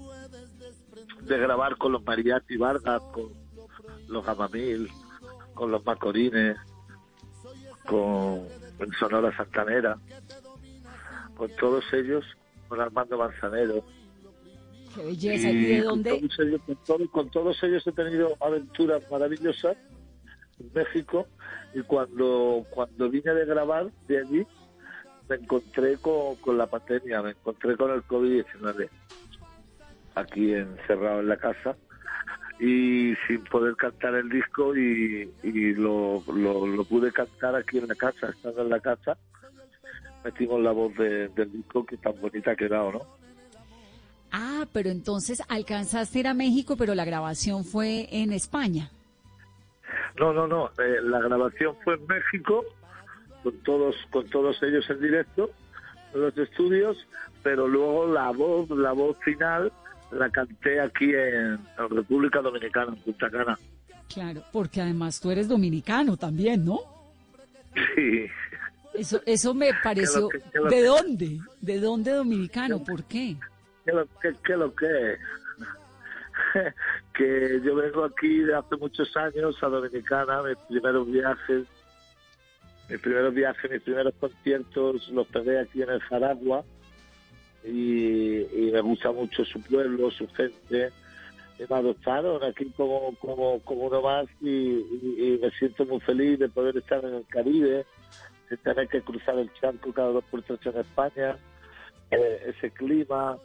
de 1.23 1.39
grabar 1.39 1.77
con 1.77 1.93
los 1.93 2.03
Mariachi 2.05 2.57
Vargas, 2.57 3.03
con 3.13 3.31
los 4.09 4.25
Gamamil, 4.25 4.89
con 5.55 5.71
los 5.71 5.85
Macorines, 5.85 6.57
con 7.87 8.47
el 8.79 8.93
Sonora 8.99 9.37
Santanera, 9.37 9.99
con 11.37 11.51
todos 11.57 11.85
ellos, 11.93 12.25
con 12.69 12.81
Armando 12.81 13.19
Manzanero. 13.19 13.85
Qué 14.95 15.05
belleza. 15.05 15.51
¿Y 15.51 15.65
de 15.65 15.85
con 15.85 16.03
dónde? 16.03 16.19
todos 16.19 16.39
ellos- 16.39 16.61
con, 16.65 16.77
todo- 16.85 17.11
con 17.11 17.31
todos 17.31 17.63
ellos 17.63 17.87
he 17.87 17.93
tenido 17.93 18.37
aventuras 18.41 19.03
maravillosas 19.11 19.77
en 20.61 20.71
México 20.73 21.27
y 21.75 21.83
cuando 21.83 22.65
cuando 22.71 23.11
vine 23.11 23.35
de 23.35 23.45
grabar 23.45 23.91
de 24.09 24.19
allí 24.21 24.47
me 25.29 25.37
encontré 25.37 25.97
con, 25.99 26.37
con 26.37 26.57
la 26.59 26.67
pandemia, 26.67 27.23
me 27.23 27.31
encontré 27.31 27.77
con 27.77 27.91
el 27.91 28.03
COVID-19 28.05 28.89
aquí 30.15 30.53
encerrado 30.55 31.21
en 31.21 31.29
la 31.29 31.37
casa 31.37 31.77
y 32.61 33.15
sin 33.27 33.43
poder 33.45 33.75
cantar 33.75 34.15
el 34.15 34.29
disco 34.29 34.77
y, 34.77 35.29
y 35.43 35.75
lo, 35.75 36.23
lo, 36.33 36.85
pude 36.85 37.11
cantar 37.13 37.57
aquí 37.57 37.79
en 37.79 37.89
la 37.89 37.95
casa, 37.97 38.29
estando 38.29 38.63
en 38.63 38.69
la 38.71 38.81
casa 38.81 39.17
metimos 40.25 40.61
la 40.63 40.71
voz 40.73 40.95
de- 40.97 41.29
del 41.29 41.51
disco 41.53 41.85
que 41.85 41.97
tan 41.97 42.19
bonita 42.21 42.53
ha 42.53 42.57
quedado, 42.57 42.93
¿no? 42.93 43.01
Ah, 44.33 44.67
pero 44.73 44.91
entonces 44.91 45.43
alcanzaste 45.49 46.19
a 46.19 46.21
ir 46.21 46.27
a 46.29 46.35
México, 46.35 46.77
pero 46.77 46.95
la 46.95 47.05
grabación 47.05 47.65
fue 47.65 48.09
en 48.11 48.33
España. 48.33 48.91
No, 50.19 50.33
no, 50.33 50.47
no. 50.47 50.71
eh, 50.79 51.01
la 51.03 51.21
grabación 51.21 51.77
fue 51.85 51.95
en 51.95 52.07
México 52.07 52.65
con 53.43 53.53
todos, 53.63 53.97
con 54.11 54.27
todos 54.31 54.63
ellos 54.63 54.89
en 54.91 55.01
directo 55.01 55.51
en 56.15 56.21
los 56.21 56.37
estudios, 56.39 56.97
pero 57.43 57.67
luego 57.69 58.07
la 58.07 58.31
voz, 58.31 58.71
la 58.71 58.93
voz 58.93 59.19
final 59.25 59.73
la 60.13 60.31
canté 60.31 60.81
aquí 60.81 61.07
en, 61.13 61.59
en 61.79 61.91
República 61.91 62.41
Dominicana, 62.41 62.93
en 62.93 63.03
Punta 63.03 63.29
Cana. 63.31 63.59
Claro, 64.13 64.43
porque 64.53 64.81
además 64.81 65.21
tú 65.21 65.31
eres 65.33 65.49
dominicano 65.49 66.17
también, 66.17 66.65
¿no? 66.65 66.79
Sí. 67.97 68.27
Eso, 68.95 69.21
eso 69.27 69.53
me 69.55 69.71
pareció. 69.83 70.29
que- 70.29 70.39
que 70.41 70.59
lo 70.59 70.65
¿De 70.67 70.71
que- 70.77 70.83
dónde? 70.85 71.39
¿De 71.61 71.81
dónde 71.81 72.13
dominicano? 72.13 72.85
¿Por 72.85 73.03
qué? 73.05 73.37
¿Qué 73.85 73.91
lo 73.93 74.07
que, 74.21 74.33
qué 74.45 74.57
lo 74.57 74.73
que? 74.75 75.17
Que 77.15 77.61
yo 77.65 77.77
vengo 77.77 78.05
aquí 78.05 78.41
de 78.41 78.55
hace 78.55 78.77
muchos 78.77 79.17
años 79.17 79.57
a 79.63 79.69
Dominicana, 79.69 80.43
mis 80.43 80.59
primeros 80.69 81.07
viajes, 81.07 81.65
mis 82.91 83.01
primeros 83.01 83.33
viajes, 83.33 83.71
mis 83.71 83.83
primeros 83.83 84.15
conciertos 84.19 85.09
los 85.09 85.27
pegué 85.29 85.61
aquí 85.61 85.83
en 85.83 85.91
el 85.91 86.01
Jaragua 86.01 86.65
y, 87.65 88.71
me 88.73 88.81
gusta 88.81 89.13
mucho 89.13 89.45
su 89.45 89.61
pueblo, 89.63 90.11
su 90.11 90.27
gente. 90.29 90.91
Me 91.59 91.77
adoptaron 91.77 92.43
aquí 92.43 92.65
como, 92.77 93.15
como, 93.21 93.61
como 93.61 93.85
uno 93.85 94.03
más 94.03 94.27
y, 94.41 95.39
me 95.41 95.51
siento 95.53 95.87
muy 95.87 96.01
feliz 96.01 96.39
de 96.41 96.49
poder 96.49 96.77
estar 96.77 97.05
en 97.05 97.15
el 97.15 97.27
Caribe, 97.27 97.87
sin 98.49 98.59
tener 98.59 98.89
que 98.89 99.03
cruzar 99.03 99.39
el 99.39 99.53
charco 99.55 99.93
cada 99.93 100.09
dos 100.09 100.25
por 100.25 100.43
tres 100.43 100.59
en 100.67 100.81
España, 100.81 101.37
eh, 102.11 102.55
ese 102.55 102.71
clima. 102.73 103.39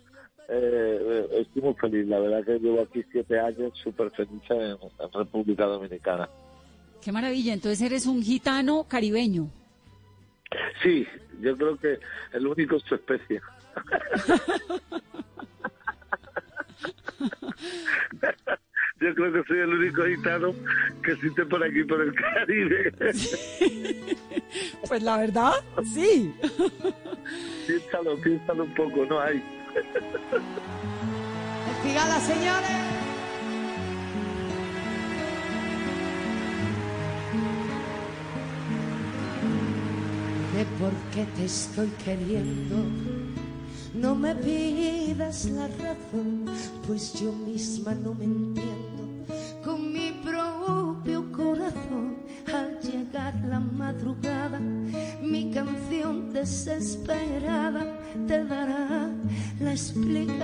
Eh, 0.49 0.99
eh, 1.01 1.27
estoy 1.41 1.61
muy 1.61 1.73
feliz, 1.75 2.07
la 2.07 2.19
verdad 2.19 2.43
que 2.43 2.59
llevo 2.59 2.81
aquí 2.81 3.03
siete 3.11 3.39
años 3.39 3.73
súper 3.83 4.11
feliz 4.11 4.41
en, 4.49 4.71
en 4.71 5.13
República 5.13 5.65
Dominicana. 5.65 6.29
Qué 7.01 7.11
maravilla. 7.11 7.53
Entonces 7.53 7.81
eres 7.81 8.05
un 8.05 8.21
gitano 8.21 8.85
caribeño. 8.87 9.49
Sí, 10.83 11.05
yo 11.41 11.55
creo 11.55 11.77
que 11.77 11.99
el 12.33 12.47
único 12.47 12.75
es 12.77 12.83
su 12.83 12.95
especie. 12.95 13.41
Yo 19.01 19.15
creo 19.15 19.31
que 19.31 19.43
soy 19.47 19.59
el 19.59 19.69
único 19.69 20.03
gitano 20.03 20.53
que 21.03 21.11
existe 21.13 21.45
por 21.45 21.63
aquí, 21.63 21.83
por 21.83 22.01
el 22.01 22.13
Caribe. 22.13 22.91
Pues 24.87 25.03
la 25.03 25.17
verdad, 25.17 25.53
sí. 25.93 26.33
piénsalo, 27.67 28.19
piénsalo 28.21 28.63
un 28.63 28.73
poco, 28.73 29.05
no 29.05 29.19
hay. 29.19 29.37
Fíjala, 31.83 32.19
señores. 32.19 32.69
De 40.55 40.65
por 40.79 40.91
qué 41.13 41.25
te 41.35 41.45
estoy 41.45 41.89
queriendo. 42.03 42.77
No 43.93 44.15
me 44.15 44.35
pidas 44.35 45.45
la 45.45 45.67
razón, 45.67 46.45
pues 46.87 47.13
yo 47.19 47.31
misma 47.31 47.93
no 47.95 48.13
me 48.13 48.25
la 59.95 60.38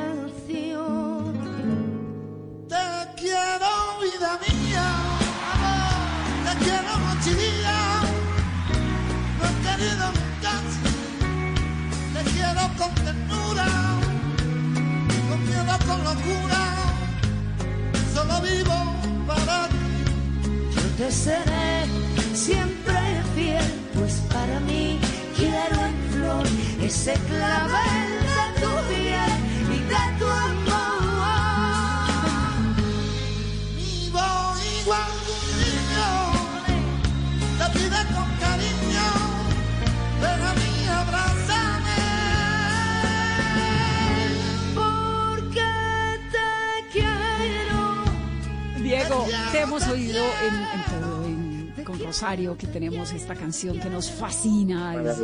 Rosario, 52.20 52.58
que 52.58 52.68
tenemos 52.68 53.12
esta 53.12 53.36
canción 53.36 53.78
que 53.78 53.90
nos 53.90 54.10
fascina. 54.10 54.94
es- 55.12 55.18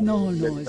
no, 0.00 0.30
no, 0.30 0.60
es- 0.60 0.64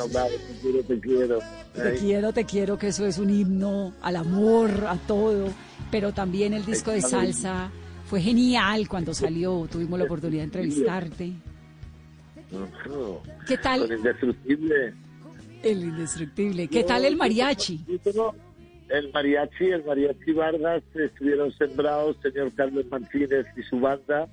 te 0.88 1.00
quiero, 1.00 1.40
te 1.76 1.94
quiero. 2.00 2.34
te 2.34 2.46
quiero, 2.46 2.78
que 2.80 2.88
eso 2.88 3.06
es 3.06 3.20
un 3.20 3.30
himno 3.30 3.94
al 4.02 4.16
amor, 4.16 4.72
a 4.88 4.96
todo. 4.98 5.50
Pero 5.92 6.14
también 6.14 6.54
el 6.56 6.66
disco 6.66 6.90
de 6.90 7.02
salsa 7.02 7.70
fue 8.08 8.22
genial 8.22 8.88
cuando 8.88 9.14
salió. 9.14 9.68
Tuvimos 9.72 10.00
la 10.00 10.06
oportunidad 10.06 10.40
de 10.40 10.46
entrevistarte. 10.46 11.32
¿Qué 13.48 13.58
tal? 13.60 13.82
Con 13.88 13.98
indestructible. 13.98 14.94
El 15.62 15.84
indestructible. 15.84 16.68
¿Qué 16.70 16.84
tal 16.86 17.06
el 17.06 17.18
mariachi? 17.18 17.86
El 18.90 19.12
mariachi, 19.14 19.66
el 19.66 19.84
mariachi 19.86 20.32
Vargas 20.32 20.82
estuvieron 20.96 21.52
sembrados, 21.56 22.18
señor 22.24 22.52
Carlos 22.56 22.86
Martínez 22.90 23.46
y 23.56 23.62
su 23.62 23.80
banda. 23.80 24.28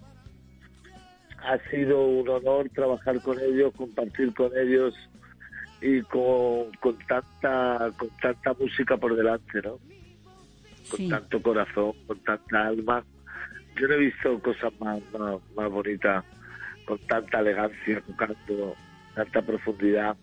Ha 1.46 1.58
sido 1.70 2.06
un 2.06 2.28
honor 2.28 2.68
trabajar 2.70 3.20
con 3.20 3.38
ellos, 3.40 3.72
compartir 3.76 4.32
con 4.34 4.50
ellos 4.56 4.94
y 5.80 6.00
con, 6.02 6.72
con 6.80 6.96
tanta 7.06 7.90
con 7.98 8.08
tanta 8.20 8.54
música 8.54 8.96
por 8.96 9.14
delante, 9.14 9.60
¿no? 9.62 9.78
Con 10.90 10.98
Sí. 10.98 11.08
tanto 11.08 11.42
corazón, 11.42 11.92
con 12.06 12.18
tanta 12.20 12.66
alma. 12.68 13.04
Yo 13.78 13.88
no 13.88 13.94
he 13.94 13.98
visto 13.98 14.38
cosas 14.40 14.72
más, 14.80 15.00
más, 15.12 15.36
más 15.56 15.70
bonitas, 15.70 16.24
con 16.86 16.98
tanta 17.06 17.40
elegancia, 17.40 18.00
tocando, 18.06 18.74
tanta 19.14 19.42
profundidad. 19.42 20.16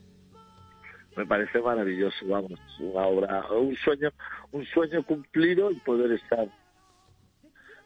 Me 1.18 1.26
parece 1.26 1.60
maravilloso, 1.62 2.26
vamos, 2.28 2.60
una 2.80 3.02
obra, 3.02 3.52
un 3.52 3.76
sueño, 3.78 4.10
un 4.52 4.66
sueño 4.68 5.04
cumplido 5.04 5.70
el 5.70 5.78
poder 5.82 6.14
estar 6.14 6.48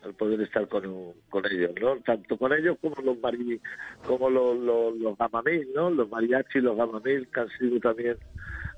el 0.05 0.13
poder 0.13 0.41
estar 0.41 0.67
con, 0.67 1.13
con 1.29 1.43
ellos, 1.51 1.71
¿no? 1.81 1.97
Tanto 2.01 2.37
con 2.37 2.53
ellos 2.53 2.77
como 2.81 2.95
los 3.01 3.19
mari, 3.19 3.59
como 4.05 4.29
los, 4.29 4.57
los, 4.97 5.17
gamamil, 5.17 5.67
¿no? 5.73 5.89
Los 5.89 6.09
mariachis, 6.09 6.63
los 6.63 6.77
gamamil, 6.77 7.27
que 7.27 7.39
han 7.39 7.49
sido 7.49 7.79
también, 7.79 8.17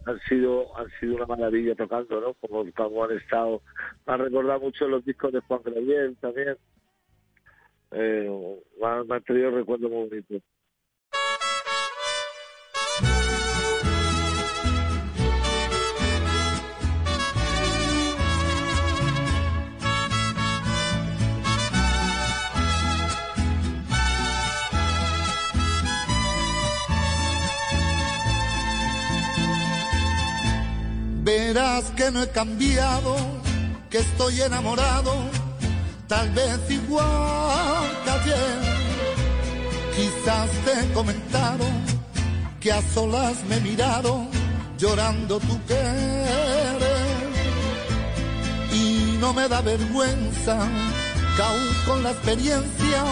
han 0.06 0.20
sido, 0.28 0.78
han 0.78 0.88
sido 1.00 1.16
una 1.16 1.26
maravilla 1.26 1.76
tocando, 1.76 2.22
¿no? 2.22 2.34
Como, 2.36 2.72
como 2.74 3.04
han 3.04 3.18
estado, 3.18 3.62
me 4.06 4.14
han 4.14 4.20
recordado 4.20 4.60
mucho 4.62 4.88
los 4.88 5.04
discos 5.06 5.34
de 5.34 5.42
Juan 5.42 5.62
Gabriel 5.64 6.18
también. 6.20 6.58
Eh, 7.92 8.60
me, 8.82 9.04
me 9.04 9.16
han 9.16 9.24
traído 9.24 9.52
recuerdos 9.52 9.92
muy 9.92 10.10
bonitos. 10.10 10.42
Que 31.58 32.12
no 32.12 32.22
he 32.22 32.30
cambiado, 32.30 33.16
que 33.90 33.98
estoy 33.98 34.42
enamorado, 34.42 35.12
tal 36.08 36.30
vez 36.30 36.60
igual 36.70 37.84
que 38.04 38.12
ayer. 38.12 38.60
Quizás 39.96 40.52
te 40.64 40.80
he 40.80 40.94
comentado 40.94 41.66
que 42.60 42.72
a 42.72 42.80
solas 42.94 43.44
me 43.50 43.56
he 43.58 43.62
mirado 43.62 44.28
llorando 44.78 45.40
tu 45.40 45.66
querer. 45.66 46.78
Y 48.72 49.18
no 49.20 49.34
me 49.34 49.48
da 49.48 49.62
vergüenza 49.62 50.60
que 51.36 51.42
aún 51.42 51.70
con 51.88 52.04
la 52.04 52.12
experiencia 52.12 53.04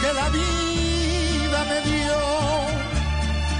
que 0.00 0.12
la 0.14 0.28
vida 0.28 1.64
me 1.70 1.90
dio, 1.90 2.18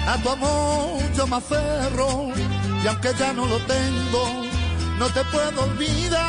a 0.07 0.17
tu 0.23 0.29
amor 0.29 1.01
yo 1.17 1.27
me 1.27 1.37
aferro 1.37 2.60
y 2.83 2.87
aunque 2.87 3.11
ya 3.19 3.33
no 3.33 3.47
lo 3.47 3.59
tengo, 3.61 4.47
no 4.99 5.09
te 5.09 5.23
puedo 5.25 5.65
olvidar. 5.65 6.21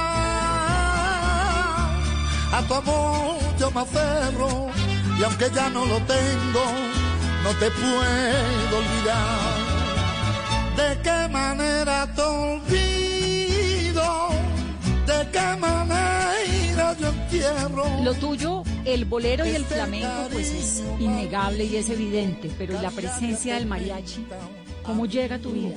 A 2.53 2.61
tu 2.67 2.73
amor 2.73 3.37
yo 3.57 3.71
me 3.71 3.81
aferro 3.81 4.69
y 5.17 5.23
aunque 5.23 5.49
ya 5.53 5.69
no 5.69 5.85
lo 5.85 5.97
tengo, 5.99 6.63
no 7.43 7.49
te 7.59 7.71
puedo 7.71 8.77
olvidar. 8.77 9.61
¿De 10.75 11.01
qué 11.01 11.27
manera 11.31 12.07
te 12.15 12.21
olvido? 12.21 14.03
¿De 15.05 15.29
qué 15.31 15.57
manera 15.59 16.95
yo 16.99 17.07
entierro? 17.07 17.85
Lo 18.03 18.13
tuyo, 18.15 18.63
el 18.83 19.05
bolero 19.05 19.45
y 19.45 19.55
el 19.55 19.63
flamenco, 19.63 20.27
pues 20.31 20.49
es 20.49 20.83
innegable 20.99 21.65
y 21.65 21.77
es 21.77 21.89
evidente, 21.89 22.51
pero 22.57 22.77
¿y 22.77 22.81
la 22.81 22.91
presencia 22.91 23.55
del 23.55 23.65
mariachi? 23.67 24.25
¿Cómo 24.83 25.05
llega 25.05 25.35
a 25.35 25.39
tu 25.39 25.51
vida? 25.51 25.75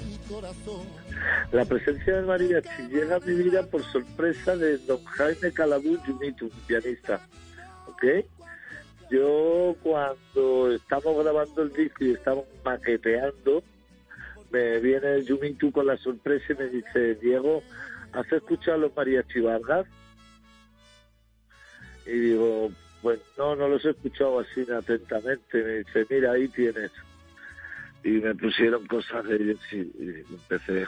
La 1.53 1.65
presencia 1.65 2.17
del 2.17 2.27
mariachi 2.27 2.89
llega 2.91 3.17
a 3.17 3.21
mi 3.21 3.35
vida 3.35 3.63
por 3.67 3.83
sorpresa 3.85 4.57
de 4.57 4.79
don 4.79 5.03
Jaime 5.05 5.53
Calabú 5.53 5.99
Yumitu, 6.07 6.47
un 6.47 6.61
pianista. 6.67 7.21
¿Ok? 7.87 8.05
Yo 9.11 9.77
cuando 9.83 10.73
estamos 10.73 11.23
grabando 11.23 11.63
el 11.63 11.73
disco 11.73 12.05
y 12.05 12.13
estamos 12.13 12.45
maqueteando, 12.65 13.63
me 14.51 14.81
viene 14.81 15.23
Yumitu 15.23 15.71
con 15.71 15.87
la 15.87 15.97
sorpresa 15.99 16.53
y 16.53 16.57
me 16.57 16.69
dice, 16.69 17.15
Diego, 17.17 17.63
¿has 18.13 18.33
escuchado 18.33 18.79
los 18.79 18.97
mariachi 18.97 19.41
Vargas? 19.41 19.87
Y 22.07 22.13
digo, 22.13 22.71
pues 23.03 23.21
no, 23.37 23.55
no 23.55 23.69
los 23.69 23.85
he 23.85 23.91
escuchado 23.91 24.41
así 24.41 24.67
atentamente. 24.71 25.63
Me 25.63 25.79
dice, 25.79 26.07
mira, 26.09 26.33
ahí 26.33 26.49
tienes. 26.49 26.91
Y 28.05 28.11
me 28.11 28.35
pusieron 28.35 28.87
cosas 28.87 29.25
de 29.25 29.37
ellos 29.37 29.61
y, 29.73 29.81
empecé, 30.31 30.87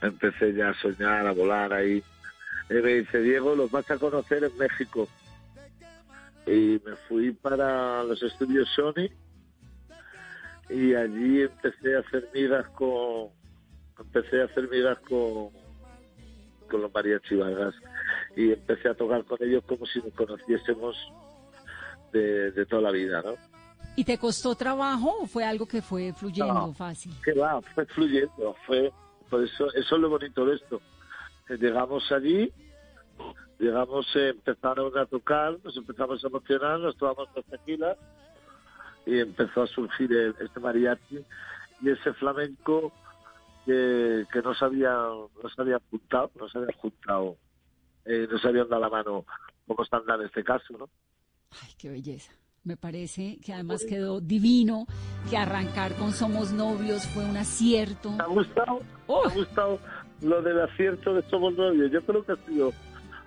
empecé 0.00 0.54
ya 0.54 0.70
a 0.70 0.74
soñar, 0.74 1.26
a 1.26 1.32
volar 1.32 1.72
ahí. 1.72 2.02
Y 2.70 2.74
me 2.74 2.94
dice, 2.94 3.20
Diego, 3.20 3.54
los 3.56 3.70
vas 3.70 3.90
a 3.90 3.98
conocer 3.98 4.44
en 4.44 4.56
México. 4.56 5.08
Y 6.46 6.80
me 6.84 6.96
fui 7.08 7.32
para 7.32 8.02
los 8.04 8.22
estudios 8.22 8.68
Sony 8.74 9.10
y 10.72 10.94
allí 10.94 11.42
empecé 11.42 11.96
a 11.96 12.00
hacer 12.00 12.28
migas 12.32 12.66
con 12.68 13.28
empecé 13.98 14.40
a 14.40 14.44
hacer 14.46 14.68
migas 14.70 14.98
con 15.00 15.50
con 16.68 16.82
los 16.82 16.92
mariachi 16.92 17.36
Vargas 17.36 17.74
y 18.34 18.52
empecé 18.52 18.88
a 18.88 18.94
tocar 18.94 19.24
con 19.24 19.38
ellos 19.42 19.62
como 19.66 19.84
si 19.86 20.00
nos 20.00 20.14
conociésemos 20.14 20.96
de, 22.12 22.50
de 22.52 22.66
toda 22.66 22.82
la 22.82 22.90
vida, 22.90 23.22
¿no? 23.22 23.51
¿Y 23.94 24.04
te 24.04 24.16
costó 24.18 24.54
trabajo 24.54 25.18
o 25.22 25.26
fue 25.26 25.44
algo 25.44 25.66
que 25.66 25.82
fue 25.82 26.12
fluyendo 26.14 26.54
No. 26.54 26.72
fácil? 26.74 27.12
que 27.24 27.32
va, 27.34 27.60
fue 27.74 27.84
fluyendo, 27.86 28.56
fue, 28.66 28.90
por 29.28 29.42
eso, 29.44 29.66
eso 29.74 29.94
es 29.96 30.00
lo 30.00 30.08
bonito 30.08 30.44
de 30.46 30.54
esto. 30.56 30.80
Que 31.46 31.56
llegamos 31.58 32.10
allí, 32.10 32.50
llegamos, 33.58 34.06
eh, 34.16 34.30
empezaron 34.30 34.96
a 34.96 35.04
tocar, 35.06 35.58
nos 35.62 35.76
empezamos 35.76 36.24
a 36.24 36.26
emocionar, 36.28 36.80
nos 36.80 36.96
tomamos 36.96 37.28
las 37.36 37.44
tequilas 37.46 37.98
y 39.04 39.18
empezó 39.18 39.62
a 39.62 39.66
surgir 39.66 40.10
el- 40.12 40.36
este 40.40 40.58
mariachi 40.60 41.18
y 41.82 41.90
ese 41.90 42.14
flamenco 42.14 42.92
que, 43.66 44.24
que 44.32 44.40
no 44.40 44.54
se 44.54 44.64
había, 44.64 44.90
no 44.92 45.48
se 45.54 45.60
había 45.60 45.80
juntado, 45.90 46.30
no 46.38 46.48
se 46.48 46.58
había 46.58 46.74
juntado, 46.78 47.36
eh, 48.06 48.26
no 48.30 48.38
se 48.38 48.48
habían 48.48 48.68
dado 48.68 48.80
la 48.80 48.88
mano 48.88 49.24
como 49.66 49.82
están 49.82 50.02
en 50.08 50.22
este 50.26 50.42
caso, 50.42 50.76
¿no? 50.78 50.88
Ay, 51.62 51.70
qué 51.78 51.90
belleza. 51.90 52.32
Me 52.64 52.76
parece 52.76 53.38
que 53.44 53.52
además 53.52 53.84
quedó 53.84 54.20
divino, 54.20 54.86
que 55.28 55.36
arrancar 55.36 55.96
con 55.96 56.12
Somos 56.12 56.52
Novios 56.52 57.08
fue 57.08 57.24
un 57.24 57.36
acierto. 57.36 58.14
¿Te 58.16 58.22
ha 58.22 58.26
gustado? 58.26 58.78
¿Te 58.78 59.12
ha 59.12 59.34
gustado 59.34 59.78
lo 60.20 60.42
del 60.42 60.60
acierto 60.60 61.12
de 61.12 61.22
Somos 61.22 61.54
Novios? 61.54 61.90
Yo 61.90 62.00
creo 62.02 62.24
que 62.24 62.32
ha 62.32 62.36
sido, 62.36 62.72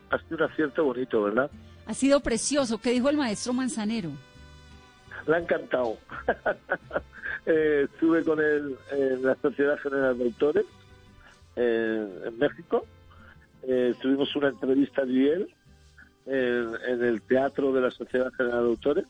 ha 0.09 0.19
sido 0.19 0.37
un 0.37 0.43
acierto 0.43 0.85
bonito, 0.85 1.21
¿verdad? 1.23 1.51
Ha 1.85 1.93
sido 1.93 2.21
precioso. 2.21 2.77
¿Qué 2.77 2.91
dijo 2.91 3.09
el 3.09 3.17
maestro 3.17 3.51
Manzanero? 3.51 4.11
Le 5.27 5.35
ha 5.35 5.39
encantado. 5.39 5.97
Eh, 7.47 7.87
estuve 7.91 8.23
con 8.23 8.39
él 8.39 8.75
en 8.91 9.23
la 9.23 9.35
Sociedad 9.35 9.77
General 9.77 10.17
de 10.17 10.23
Autores 10.23 10.65
en, 11.55 12.09
en 12.25 12.39
México. 12.39 12.87
Eh, 13.61 13.93
tuvimos 14.01 14.35
una 14.35 14.47
entrevista 14.47 15.03
allí 15.03 15.27
él 15.27 15.53
en, 16.25 16.71
en 16.87 17.03
el 17.03 17.21
teatro 17.21 17.71
de 17.71 17.81
la 17.81 17.91
Sociedad 17.91 18.31
General 18.33 18.63
de 18.63 18.69
Autores 18.69 19.05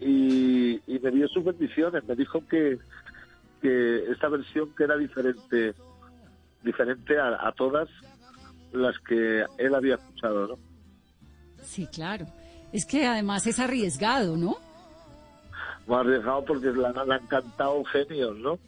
y, 0.00 0.80
y 0.86 0.98
me 1.00 1.10
dio 1.10 1.28
sus 1.28 1.44
bendiciones. 1.44 2.04
Me 2.04 2.14
dijo 2.14 2.42
que, 2.46 2.78
que 3.62 4.10
esta 4.10 4.28
versión 4.28 4.70
que 4.76 4.84
era 4.84 4.96
diferente 4.96 5.74
diferente 6.62 7.18
a, 7.18 7.46
a 7.46 7.52
todas 7.52 7.88
las 8.72 8.98
que 9.00 9.44
él 9.58 9.74
había 9.74 9.94
escuchado, 9.94 10.48
¿no? 10.48 10.58
Sí, 11.62 11.86
claro. 11.86 12.26
Es 12.72 12.84
que 12.84 13.06
además 13.06 13.46
es 13.46 13.58
arriesgado, 13.58 14.36
¿no? 14.36 14.56
Más 15.86 16.00
arriesgado 16.00 16.44
porque 16.44 16.72
le 16.72 16.86
han, 16.86 17.26
cantado 17.28 17.84
genios, 17.84 18.36
¿no? 18.36 18.58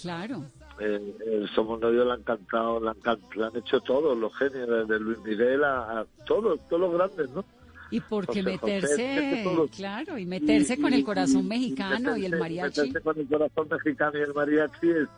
Claro. 0.00 0.42
Eh, 0.80 1.14
el 1.26 1.48
Somos 1.54 1.78
Novios 1.80 2.06
le 2.06 2.12
han 2.14 2.22
cantado, 2.22 2.88
han, 2.88 2.96
le 3.36 3.44
han 3.44 3.56
hecho 3.56 3.80
todos 3.80 4.16
los 4.16 4.34
genios, 4.36 4.68
desde 4.68 4.98
Luis 4.98 5.18
Miguel 5.18 5.62
a, 5.64 6.00
a 6.00 6.06
todos, 6.26 6.58
todos 6.68 6.80
los 6.80 6.94
grandes, 6.94 7.30
¿no? 7.30 7.44
Y 7.92 8.00
porque 8.00 8.42
José 8.42 8.58
José, 8.58 8.72
meterse, 8.74 9.40
todos- 9.44 9.70
claro, 9.70 10.18
y 10.18 10.26
meterse 10.26 10.74
Y- 10.74 10.80
con 10.80 10.92
y- 10.92 10.96
el 10.96 11.04
corazón 11.04 11.42
y- 11.44 11.48
mexicano 11.48 12.16
y, 12.16 12.24
el 12.24 12.32
meterse- 12.32 12.40
mariachi. 12.40 12.80
meterse 12.80 13.00
con 13.02 13.18
el 13.20 13.26
corazón 13.28 13.68
mexicano 13.70 14.18
y 14.18 14.22
el 14.22 14.34
mariachi 14.34 14.90
es, 14.90 15.08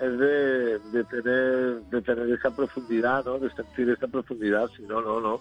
es 0.00 0.18
de, 0.18 0.78
de 0.78 1.04
tener 1.04 1.82
de 1.90 2.02
tener 2.02 2.30
esa 2.30 2.50
profundidad, 2.56 3.24
¿no? 3.26 3.38
De 3.38 3.50
sentir 3.50 3.90
esa 3.90 4.06
profundidad, 4.08 4.68
si 4.76 4.82
no, 4.84 5.02
no, 5.02 5.20
no. 5.20 5.40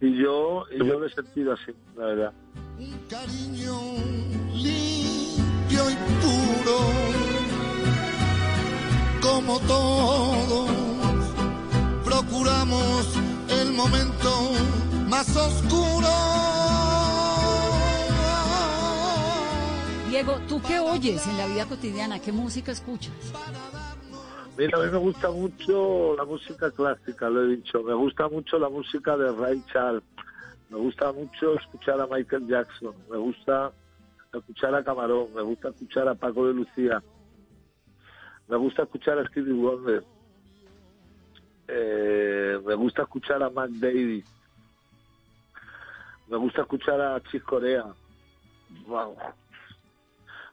Y 0.00 0.16
yo, 0.16 0.64
y 0.72 0.78
yo 0.78 0.98
lo 0.98 1.04
he 1.04 1.10
sentido 1.10 1.52
así, 1.52 1.72
la 1.96 2.06
verdad. 2.06 2.32
cariño 3.10 3.78
limpio 4.54 5.90
y 5.90 5.96
puro, 6.22 6.78
como 9.20 9.58
todos, 9.60 10.70
procuramos 12.04 13.14
el 13.60 13.72
momento 13.72 14.52
más 15.10 15.36
oscuro. 15.36 16.06
Diego, 20.08 20.38
¿tú 20.48 20.62
qué 20.62 20.78
oyes 20.78 21.26
en 21.26 21.36
la 21.36 21.46
vida 21.46 21.66
cotidiana? 21.66 22.20
¿Qué 22.20 22.32
música 22.32 22.72
escuchas? 22.72 23.12
Mira, 24.56 24.78
a 24.78 24.82
mí 24.82 24.90
me 24.90 24.98
gusta 24.98 25.30
mucho 25.30 26.16
la 26.16 26.24
música 26.24 26.70
clásica, 26.70 27.28
lo 27.28 27.44
he 27.44 27.56
dicho. 27.56 27.82
Me 27.82 27.94
gusta 27.94 28.28
mucho 28.28 28.58
la 28.58 28.68
música 28.68 29.16
de 29.16 29.32
Ray 29.32 29.62
Charles. 29.72 30.04
Me 30.68 30.78
gusta 30.78 31.12
mucho 31.12 31.54
escuchar 31.54 32.00
a 32.00 32.06
Michael 32.06 32.46
Jackson. 32.46 32.94
Me 33.10 33.16
gusta 33.16 33.72
escuchar 34.32 34.74
a 34.74 34.84
Camarón. 34.84 35.28
Me 35.34 35.42
gusta 35.42 35.70
escuchar 35.70 36.08
a 36.08 36.14
Paco 36.14 36.46
de 36.46 36.54
Lucía. 36.54 37.02
Me 38.48 38.56
gusta 38.56 38.82
escuchar 38.82 39.18
a 39.18 39.26
Stevie 39.28 39.54
Wonder. 39.54 40.04
Eh, 41.68 42.60
me 42.64 42.74
gusta 42.74 43.02
escuchar 43.02 43.42
a 43.42 43.50
Mac 43.50 43.70
Davis. 43.70 44.24
Me 46.30 46.36
gusta 46.36 46.62
escuchar 46.62 47.00
a 47.00 47.20
Chis 47.24 47.42
Corea. 47.42 47.84
Wow. 48.86 49.16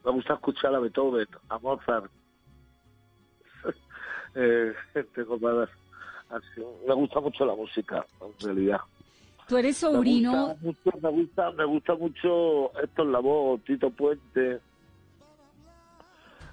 Me 0.03 0.11
gusta 0.11 0.33
escuchar 0.33 0.73
a 0.73 0.79
Beethoven, 0.79 1.27
a 1.49 1.59
Mozart. 1.59 2.09
eh, 4.35 4.73
tengo 5.13 5.39
para- 5.39 5.69
así. 6.29 6.61
Me 6.87 6.93
gusta 6.95 7.19
mucho 7.19 7.45
la 7.45 7.55
música, 7.55 8.05
en 8.21 8.45
realidad. 8.45 8.81
Tú 9.47 9.55
eres 9.57 9.81
Me 9.83 9.89
sobrino, 9.91 10.57
gusta 10.61 10.89
mucho, 10.91 10.99
me 11.01 11.09
gusta, 11.11 11.51
me 11.51 11.65
gusta 11.65 11.95
mucho 11.95 12.79
Héctor 12.81 13.05
Lavoe, 13.05 13.59
Tito 13.59 13.89
Puente, 13.91 14.59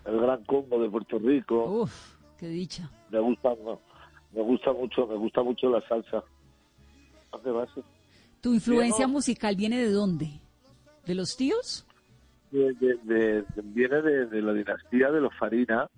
el 0.05 0.21
Gran 0.21 0.45
Combo 0.45 0.79
de 0.81 0.91
Puerto 0.91 1.19
Rico. 1.19 1.65
Uf, 1.65 2.17
qué 2.39 2.47
dicha. 2.47 2.89
Me 3.11 3.19
gusta, 3.19 3.51
me, 3.57 3.79
me 4.33 4.43
gusta 4.43 4.73
mucho, 4.73 5.07
me 5.07 5.17
gusta 5.17 5.43
mucho 5.43 5.71
la 5.71 5.81
salsa. 5.89 6.23
¿Tu 8.45 8.53
influencia 8.53 9.07
musical 9.07 9.57
viene 9.57 9.79
de 9.79 9.91
dónde? 9.91 10.39
¿De 11.07 11.15
los 11.15 11.35
tíos? 11.35 11.87
De- 12.51 12.75
de- 12.75 12.99
de- 13.05 13.43
de- 13.43 13.63
viene 13.63 14.03
de, 14.03 14.43
la 14.43 14.53
dinastía 14.53 15.11
de 15.11 15.21
los 15.23 15.35
Farina, 15.39 15.89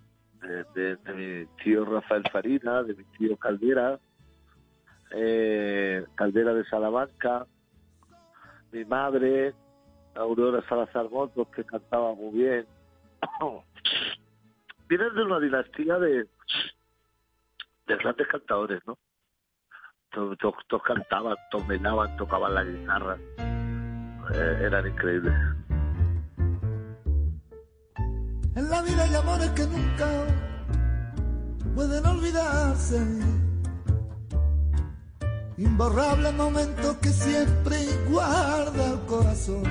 de, 0.75 0.97
mi 1.13 1.47
tío 1.65 1.85
Rafael 1.85 2.23
Farina, 2.31 2.85
de 2.85 2.95
mi 2.95 3.03
tío 3.19 3.37
Caldera, 3.37 3.99
eh, 5.11 6.05
Caldera 6.15 6.55
de 6.55 6.65
Salamanca, 6.67 7.47
mi 8.71 8.85
madre, 8.85 9.53
Aurora 10.15 10.65
Salazar 10.69 11.11
Motos, 11.11 11.49
que 11.49 11.65
cantaba 11.65 12.15
muy 12.15 12.33
bien. 12.39 12.67
Viene 14.89 15.11
de 15.11 15.23
una 15.25 15.41
dinastía 15.41 15.99
de, 15.99 16.29
de 17.89 17.97
grandes 17.97 18.29
cantadores, 18.29 18.81
¿no? 18.87 18.97
Todos, 20.17 20.39
todos- 20.39 20.55
todos 20.67 20.83
cantaban, 20.83 21.37
tocaban 22.17 22.55
la 22.55 22.65
guitarra. 22.65 23.19
Eh, 24.33 24.59
eran 24.65 24.87
increíbles. 24.87 25.35
En 28.55 28.71
la 28.71 28.81
vida 28.81 29.03
hay 29.03 29.15
amores 29.15 29.51
que 29.51 29.67
nunca 29.67 30.09
pueden 31.75 32.07
olvidarse. 32.07 32.99
Imborrable 35.59 36.33
momento 36.33 36.99
que 37.03 37.11
siempre 37.11 37.77
guarda 38.09 38.93
el 38.95 39.01
corazón. 39.01 39.65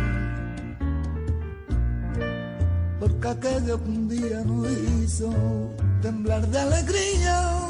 Porque 3.00 3.28
aquello 3.30 3.84
que 3.84 3.90
un 3.90 4.08
día 4.08 4.44
nos 4.46 4.70
hizo 4.70 5.34
temblar 6.04 6.46
de 6.50 6.60
alegría. 6.60 7.65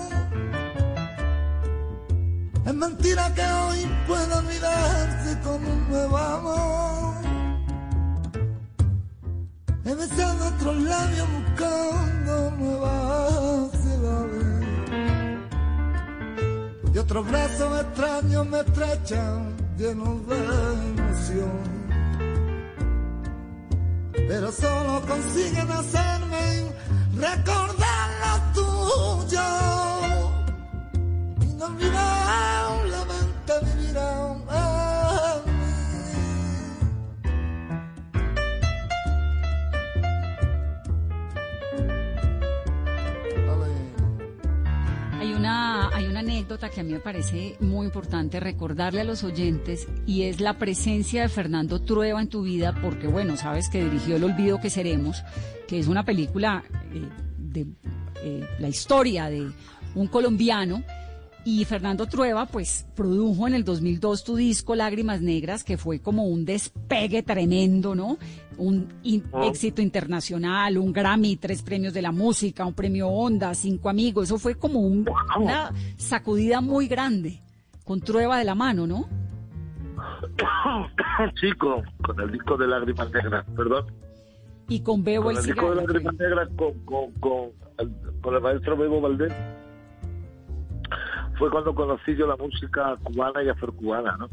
Es 2.65 2.73
mentira 2.73 3.31
que 3.35 3.45
hoy 3.45 3.87
pueda 4.07 4.39
olvidarse 4.39 5.39
con 5.41 5.63
un 5.63 5.87
nuevo 5.87 6.17
amor. 6.17 7.13
He 9.85 9.93
besado 9.93 10.47
otros 10.47 10.75
labios 10.77 11.27
buscando 11.31 12.51
nuevas 12.57 13.71
ciudades. 13.83 14.65
Y 16.91 16.97
otros 16.97 17.27
brazos 17.29 17.81
extraños 17.81 18.47
me 18.47 18.59
estrechan 18.61 19.55
llenos 19.77 20.27
de 20.27 20.35
emoción. 20.35 21.75
Pero 24.13 24.51
solo 24.51 25.01
consiguen 25.07 25.71
hacerme 25.71 26.71
recordar 27.15 28.09
lo 28.21 28.53
tuyo. 28.53 30.04
Mí. 31.69 31.85
Hay 45.19 45.33
una, 45.33 45.89
hay 45.89 46.05
una 46.05 46.19
anécdota 46.19 46.69
que 46.69 46.81
a 46.81 46.83
mí 46.83 46.93
me 46.93 46.99
parece 46.99 47.55
muy 47.59 47.85
importante 47.85 48.39
recordarle 48.39 49.01
a 49.01 49.03
los 49.03 49.23
oyentes 49.23 49.87
y 50.05 50.23
es 50.23 50.39
la 50.39 50.57
presencia 50.57 51.23
de 51.23 51.29
Fernando 51.29 51.81
Trueba 51.81 52.21
en 52.21 52.29
tu 52.29 52.43
vida, 52.43 52.75
porque 52.81 53.07
bueno, 53.07 53.37
sabes 53.37 53.69
que 53.69 53.83
dirigió 53.83 54.17
El 54.17 54.23
Olvido 54.23 54.61
que 54.61 54.69
Seremos, 54.69 55.23
que 55.67 55.79
es 55.79 55.87
una 55.87 56.05
película 56.05 56.63
eh, 56.93 57.09
de 57.37 57.65
eh, 58.23 58.47
la 58.59 58.67
historia 58.67 59.29
de 59.29 59.51
un 59.95 60.07
colombiano. 60.07 60.83
Y 61.47 61.63
Fernando 61.65 62.07
Trueba, 62.07 62.47
pues, 62.47 62.87
produjo 62.95 63.47
en 63.47 63.53
el 63.53 63.63
2002 63.63 64.23
tu 64.23 64.35
disco 64.35 64.73
Lágrimas 64.75 65.21
Negras, 65.21 65.63
que 65.63 65.77
fue 65.77 65.99
como 65.99 66.23
un 66.25 66.43
despegue 66.43 67.21
tremendo, 67.21 67.93
¿no? 67.93 68.17
Un 68.57 68.87
in- 69.03 69.23
Oh. 69.31 69.43
éxito 69.43 69.79
internacional, 69.83 70.77
un 70.79 70.91
Grammy, 70.91 71.35
tres 71.37 71.61
premios 71.61 71.93
de 71.93 72.01
la 72.01 72.11
música, 72.11 72.65
un 72.65 72.73
premio 72.73 73.09
Onda, 73.09 73.53
cinco 73.53 73.89
amigos. 73.89 74.25
Eso 74.25 74.39
fue 74.39 74.55
como 74.55 74.79
un- 74.79 75.07
una 75.39 75.71
sacudida 75.97 76.61
muy 76.61 76.87
grande, 76.87 77.41
con 77.83 78.01
Trueba 78.01 78.39
de 78.39 78.43
la 78.45 78.55
mano, 78.55 78.87
¿no? 78.87 79.07
Chico, 81.39 81.83
con 82.03 82.19
el 82.21 82.31
disco 82.31 82.57
de 82.57 82.67
Lágrimas 82.67 83.11
Negras, 83.13 83.45
perdón. 83.55 83.85
Y 84.67 84.79
con 84.79 85.03
Bebo 85.03 85.25
Con 85.25 85.33
el 85.33 85.39
el 85.41 85.45
disco 85.45 85.69
de. 85.69 85.75
Lágrimas 85.75 86.15
Negras 86.15 86.49
con, 86.57 86.73
con, 86.85 87.11
con, 87.19 87.49
el, 87.77 87.91
con 88.21 88.33
el 88.35 88.41
maestro 88.41 88.75
Bebo 88.75 88.99
Valdés. 88.99 89.31
Fue 91.37 91.49
cuando 91.49 91.75
conocí 91.75 92.15
yo 92.15 92.27
la 92.27 92.35
música 92.37 92.95
cubana 93.03 93.43
y 93.43 93.49
afrocubana, 93.49 94.15
¿no? 94.17 94.29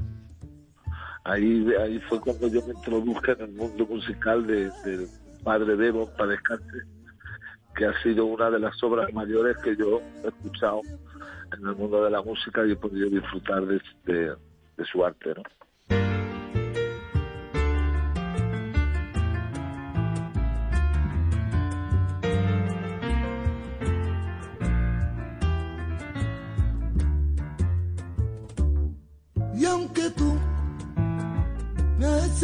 Ahí, 1.24 1.66
ahí 1.80 2.00
fue 2.08 2.20
cuando 2.20 2.48
yo 2.48 2.60
me 2.66 2.74
introduje 2.74 3.32
en 3.32 3.40
el 3.42 3.52
mundo 3.52 3.86
musical 3.86 4.46
de, 4.46 4.70
Padre 5.44 5.74
Bebo, 5.76 6.08
para 6.16 6.30
descanse, 6.30 6.82
que 7.74 7.86
ha 7.86 8.02
sido 8.02 8.26
una 8.26 8.50
de 8.50 8.60
las 8.60 8.80
obras 8.82 9.12
mayores 9.12 9.56
que 9.58 9.76
yo 9.76 10.00
he 10.24 10.28
escuchado 10.28 10.80
en 11.56 11.66
el 11.68 11.74
mundo 11.74 12.04
de 12.04 12.10
la 12.10 12.22
música 12.22 12.64
y 12.64 12.72
he 12.72 12.76
podido 12.76 13.08
disfrutar 13.10 13.64
de- 13.66 13.80
de 14.04 14.84
su 14.84 15.04
arte, 15.04 15.34
¿no? 15.34 15.42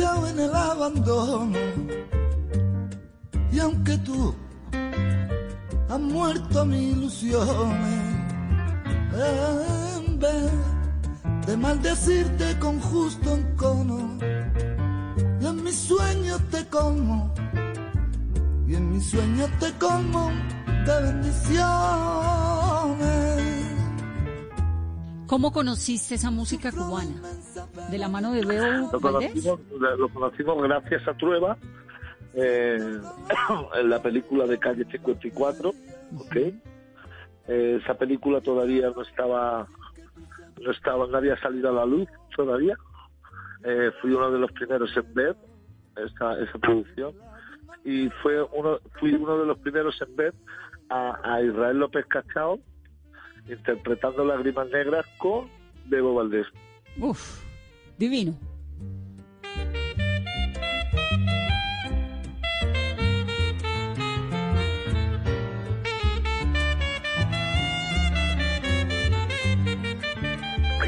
En 0.00 0.38
el 0.38 0.54
abandono, 0.54 1.58
y 3.50 3.58
aunque 3.58 3.98
tú 3.98 4.32
has 5.88 5.98
muerto 5.98 6.64
mis 6.64 6.92
ilusiones, 6.96 8.16
en 9.12 10.18
vez 10.20 10.52
de 11.46 11.56
maldecirte 11.56 12.58
con 12.60 12.80
justo 12.80 13.34
encono, 13.34 14.16
y 15.40 15.46
en 15.46 15.64
mis 15.64 15.76
sueños 15.76 16.40
te 16.50 16.64
como, 16.68 17.34
y 18.68 18.74
en 18.76 18.92
mis 18.92 19.10
sueños 19.10 19.50
te 19.58 19.72
como 19.78 20.30
de 20.86 21.02
bendiciones. 21.02 21.64
¿Cómo 25.26 25.52
conociste 25.52 26.14
esa 26.14 26.30
música 26.30 26.70
cubana? 26.70 27.20
¿De 27.90 27.98
la 27.98 28.08
mano 28.08 28.32
de 28.32 28.44
Bebo 28.44 28.90
Lo 28.92 29.00
Valdés? 29.00 29.32
conocimos, 29.32 29.60
lo 29.98 30.08
conocimos 30.10 30.62
gracias 30.62 31.08
a 31.08 31.14
Trueba 31.14 31.56
eh, 32.34 32.78
en 33.74 33.90
la 33.90 34.02
película 34.02 34.46
de 34.46 34.58
Calle 34.58 34.84
54, 34.90 35.70
¿ok? 36.18 36.36
Eh, 36.36 37.80
esa 37.82 37.94
película 37.94 38.40
todavía 38.42 38.90
no 38.94 39.02
estaba, 39.02 39.66
no 40.60 40.70
estaba, 40.70 41.06
no 41.06 41.16
había 41.16 41.40
salido 41.40 41.70
a 41.70 41.72
la 41.72 41.86
luz 41.86 42.08
todavía. 42.36 42.76
Eh, 43.64 43.90
fui 44.00 44.12
uno 44.12 44.30
de 44.30 44.38
los 44.38 44.52
primeros 44.52 44.94
en 44.96 45.14
ver 45.14 45.36
esa, 45.96 46.38
esa 46.38 46.58
producción 46.58 47.12
y 47.84 48.08
fue 48.22 48.42
uno, 48.42 48.78
fui 49.00 49.14
uno 49.14 49.38
de 49.38 49.46
los 49.46 49.58
primeros 49.58 50.00
en 50.02 50.14
ver 50.14 50.34
a, 50.90 51.18
a 51.24 51.42
Israel 51.42 51.78
López 51.78 52.06
Cachao 52.06 52.58
interpretando 53.48 54.24
Lágrimas 54.24 54.68
Negras 54.68 55.06
con 55.18 55.48
Bebo 55.86 56.14
Valdés. 56.14 56.46
Uf, 57.00 57.42
Divino. 57.98 58.34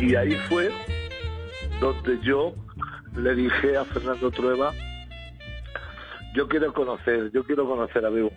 Y 0.00 0.14
ahí 0.14 0.34
fue 0.48 0.70
donde 1.80 2.18
yo 2.22 2.54
le 3.16 3.34
dije 3.34 3.76
a 3.76 3.84
Fernando 3.84 4.30
Trueba, 4.30 4.72
yo 6.34 6.48
quiero 6.48 6.72
conocer, 6.72 7.30
yo 7.32 7.44
quiero 7.44 7.66
conocer 7.66 8.04
a 8.06 8.10
Bebo. 8.10 8.32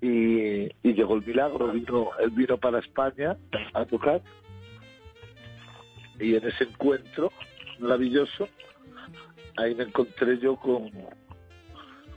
Y, 0.00 0.64
y 0.82 0.94
llegó 0.94 1.14
el 1.14 1.26
milagro, 1.26 1.72
vino, 1.72 2.10
él 2.20 2.30
vino 2.30 2.56
para 2.56 2.78
España 2.78 3.36
a 3.74 3.84
tocar 3.84 4.22
y 6.20 6.34
en 6.34 6.46
ese 6.46 6.64
encuentro 6.64 7.32
maravilloso, 7.78 8.48
ahí 9.56 9.74
me 9.74 9.84
encontré 9.84 10.38
yo 10.38 10.56
con, 10.56 10.90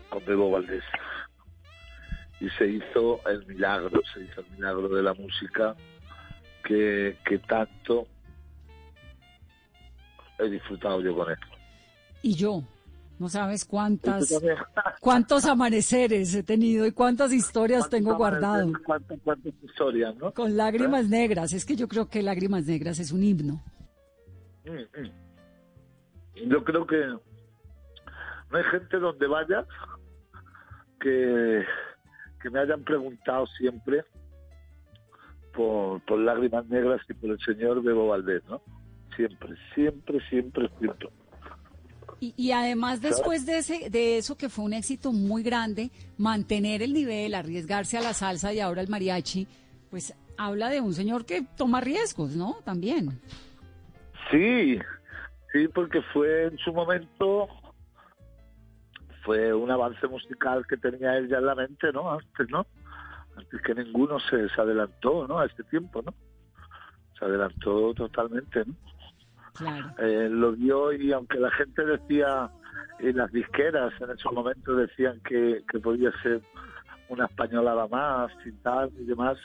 con 0.10 0.26
Bebo 0.26 0.52
Valdés. 0.52 0.84
Y 2.40 2.50
se 2.52 2.68
hizo 2.68 3.22
el 3.28 3.46
milagro, 3.46 4.02
se 4.14 4.22
hizo 4.22 4.42
el 4.42 4.52
milagro 4.52 4.90
de 4.90 5.04
la 5.04 5.14
música 5.14 5.76
que, 6.64 7.18
que 7.26 7.38
tanto 7.40 8.08
he 10.40 10.50
disfrutado 10.50 11.02
yo 11.02 11.16
con 11.16 11.30
él. 11.30 11.38
Y 12.24 12.36
yo, 12.36 12.64
no 13.20 13.30
sabes 13.30 13.66
cuántas, 13.66 14.34
cuántos 15.00 15.46
amaneceres 15.46 16.34
he 16.34 16.42
tenido 16.42 16.88
y 16.88 16.92
cuántas 16.92 17.32
historias 17.32 17.88
tengo 17.88 18.16
guardado. 18.16 18.72
Cuántas, 18.84 19.20
cuántas 19.24 19.54
historias, 19.62 20.16
¿no? 20.16 20.34
Con 20.34 20.58
lágrimas 20.58 21.08
negras. 21.08 21.54
Es 21.54 21.66
que 21.66 21.76
yo 21.76 21.88
creo 21.88 22.10
que 22.10 22.24
Lágrimas 22.24 22.66
Negras 22.66 22.98
es 22.98 23.12
un 23.12 23.24
himno. 23.24 23.62
Mm, 24.66 25.02
mm. 25.02 26.50
Yo 26.50 26.64
creo 26.64 26.86
que 26.88 26.98
no 27.06 28.58
hay 28.58 28.64
gente 28.66 28.98
donde 28.98 29.28
vaya 29.28 29.66
que, 31.00 31.64
que 32.42 32.50
me 32.50 32.60
hayan 32.60 32.84
preguntado 32.84 33.46
siempre 33.58 34.04
por, 35.54 36.02
por 36.06 36.20
Lágrimas 36.20 36.66
Negras 36.68 37.02
y 37.10 37.14
por 37.14 37.32
el 37.32 37.40
señor 37.40 37.82
Bebo 37.82 38.08
Valdés, 38.08 38.44
¿no? 38.48 38.62
Siempre, 39.16 39.56
siempre, 39.74 40.20
siempre, 40.30 40.70
siempre. 40.80 41.10
Y, 42.20 42.34
y 42.38 42.52
además 42.52 43.02
después 43.02 43.46
de, 43.46 43.58
ese, 43.58 43.90
de 43.90 44.18
eso 44.18 44.38
que 44.38 44.48
fue 44.48 44.66
un 44.66 44.74
éxito 44.74 45.12
muy 45.12 45.44
grande, 45.44 45.92
mantener 46.18 46.82
el 46.82 46.94
nivel, 46.94 47.34
arriesgarse 47.34 47.98
a 47.98 48.02
la 48.02 48.14
salsa 48.14 48.54
y 48.54 48.60
ahora 48.60 48.82
el 48.82 48.90
mariachi, 48.90 49.48
pues 49.90 50.14
habla 50.38 50.70
de 50.70 50.82
un 50.82 50.94
señor 50.94 51.26
que 51.26 51.44
toma 51.58 51.82
riesgos, 51.82 52.36
¿no? 52.36 52.58
También. 52.64 53.20
Sí, 54.32 54.80
sí, 55.52 55.68
porque 55.68 56.02
fue 56.14 56.46
en 56.46 56.58
su 56.58 56.74
momento, 56.74 57.50
fue 59.24 59.54
un 59.54 59.70
avance 59.70 60.08
musical 60.08 60.66
que 60.68 60.78
tenía 60.78 61.18
él 61.18 61.28
ya 61.28 61.38
en 61.38 61.46
la 61.46 61.56
mente, 61.56 61.92
¿no? 61.92 62.12
Antes, 62.12 62.50
¿no? 62.50 62.66
Antes 63.36 63.62
que 63.62 63.76
ninguno 63.76 64.20
se, 64.20 64.50
se 64.50 64.62
adelantó, 64.62 65.28
¿no? 65.28 65.40
A 65.40 65.46
este 65.46 65.64
tiempo, 65.66 66.02
¿no? 66.02 66.14
Se 67.20 67.26
adelantó 67.26 67.94
totalmente, 67.94 68.64
¿no? 68.66 68.74
Claro. 69.54 69.94
Eh, 70.00 70.30
lo 70.30 70.54
vio 70.54 70.94
y 70.94 71.12
aunque 71.12 71.38
la 71.38 71.52
gente 71.52 71.86
decía, 71.86 72.50
y 73.00 73.12
las 73.12 73.32
disqueras 73.32 73.94
en 74.00 74.12
esos 74.12 74.32
momentos 74.32 74.78
decían 74.78 75.20
que, 75.22 75.64
que 75.70 75.80
podía 75.80 76.12
ser 76.22 76.42
una 77.10 77.26
españolada 77.26 77.88
más 77.88 78.32
y 78.46 78.52
tal 78.64 78.90
y 78.98 79.04
demás, 79.04 79.38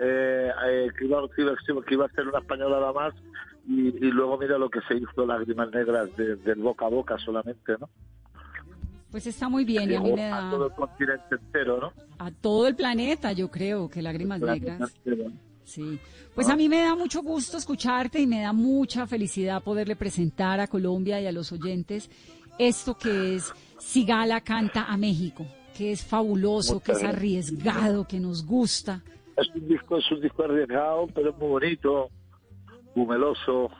eh, 0.00 0.50
eh, 0.68 0.88
que, 0.98 1.04
iba, 1.04 1.20
que, 1.34 1.42
iba, 1.42 1.54
que 1.86 1.94
iba 1.94 2.06
a 2.06 2.10
ser 2.10 2.26
una 2.28 2.38
españolada 2.38 2.92
más 2.92 3.14
y, 3.68 3.88
y 3.88 4.10
luego 4.10 4.38
mira 4.38 4.56
lo 4.58 4.70
que 4.70 4.80
se 4.88 4.94
hizo 4.96 5.26
Lágrimas 5.26 5.70
Negras 5.70 6.08
de- 6.16 6.36
del 6.36 6.60
boca 6.60 6.86
a 6.86 6.88
boca 6.88 7.18
solamente, 7.18 7.74
¿no? 7.78 7.88
Pues 9.10 9.26
está 9.26 9.48
muy 9.48 9.64
bien 9.64 9.90
y 9.90 9.94
a 9.96 10.00
mí 10.00 10.12
me 10.12 10.24
a 10.32 10.40
da 10.42 10.50
todo 10.50 10.66
el 10.68 10.72
continente 10.72 11.34
entero, 11.34 11.80
¿no? 11.80 11.92
a 12.18 12.30
todo 12.30 12.68
el 12.68 12.76
planeta, 12.76 13.32
yo 13.32 13.50
creo 13.50 13.88
que 13.88 14.02
Lágrimas 14.02 14.40
Negras. 14.40 14.92
Sí, 15.64 15.98
pues 16.34 16.48
a 16.48 16.56
mí 16.56 16.68
me 16.68 16.80
da 16.80 16.94
mucho 16.94 17.22
gusto 17.22 17.56
escucharte 17.56 18.20
y 18.20 18.26
me 18.26 18.40
da 18.42 18.52
mucha 18.52 19.06
felicidad 19.06 19.62
poderle 19.62 19.94
presentar 19.96 20.58
a 20.60 20.66
Colombia 20.66 21.20
y 21.20 21.26
a 21.26 21.32
los 21.32 21.52
oyentes 21.52 22.10
esto 22.58 22.96
que 22.96 23.36
es 23.36 23.52
Sigala 23.78 24.40
canta 24.42 24.84
a 24.84 24.96
México, 24.96 25.46
que 25.76 25.92
es 25.92 26.04
fabuloso, 26.04 26.80
que 26.80 26.92
es 26.92 27.02
arriesgado, 27.04 28.06
que 28.06 28.20
nos 28.20 28.44
gusta. 28.46 29.02
Es 29.40 29.48
un 29.54 29.68
disco, 29.68 29.96
es 29.98 30.10
un 30.12 30.20
disco 30.20 30.44
arriesgado, 30.44 31.06
pero 31.14 31.30
es 31.30 31.36
muy 31.38 31.48
bonito, 31.48 32.08
muy 32.94 33.06
meloso. 33.06 33.70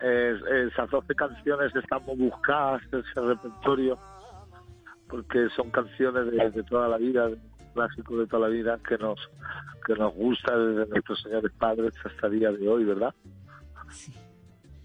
Es- 0.00 0.42
esas 0.72 0.90
12 0.90 1.14
canciones 1.14 1.74
están 1.74 2.04
muy 2.04 2.16
buscadas, 2.16 2.82
ese 2.92 3.20
repertorio, 3.20 3.98
porque 5.08 5.48
son 5.56 5.70
canciones 5.70 6.30
de, 6.30 6.50
de 6.50 6.62
toda 6.64 6.88
la 6.88 6.98
vida, 6.98 7.28
de- 7.28 7.38
clásicos 7.74 8.18
de 8.18 8.26
toda 8.26 8.48
la 8.48 8.54
vida, 8.54 8.78
que 8.86 8.96
nos 8.98 9.18
que 9.86 9.94
nos 9.96 10.14
gusta 10.14 10.56
desde 10.56 10.86
nuestros 10.90 11.20
señores 11.22 11.52
padres 11.58 11.92
hasta 12.04 12.26
el 12.28 12.38
día 12.38 12.50
de 12.52 12.66
hoy, 12.68 12.84
¿verdad? 12.84 13.14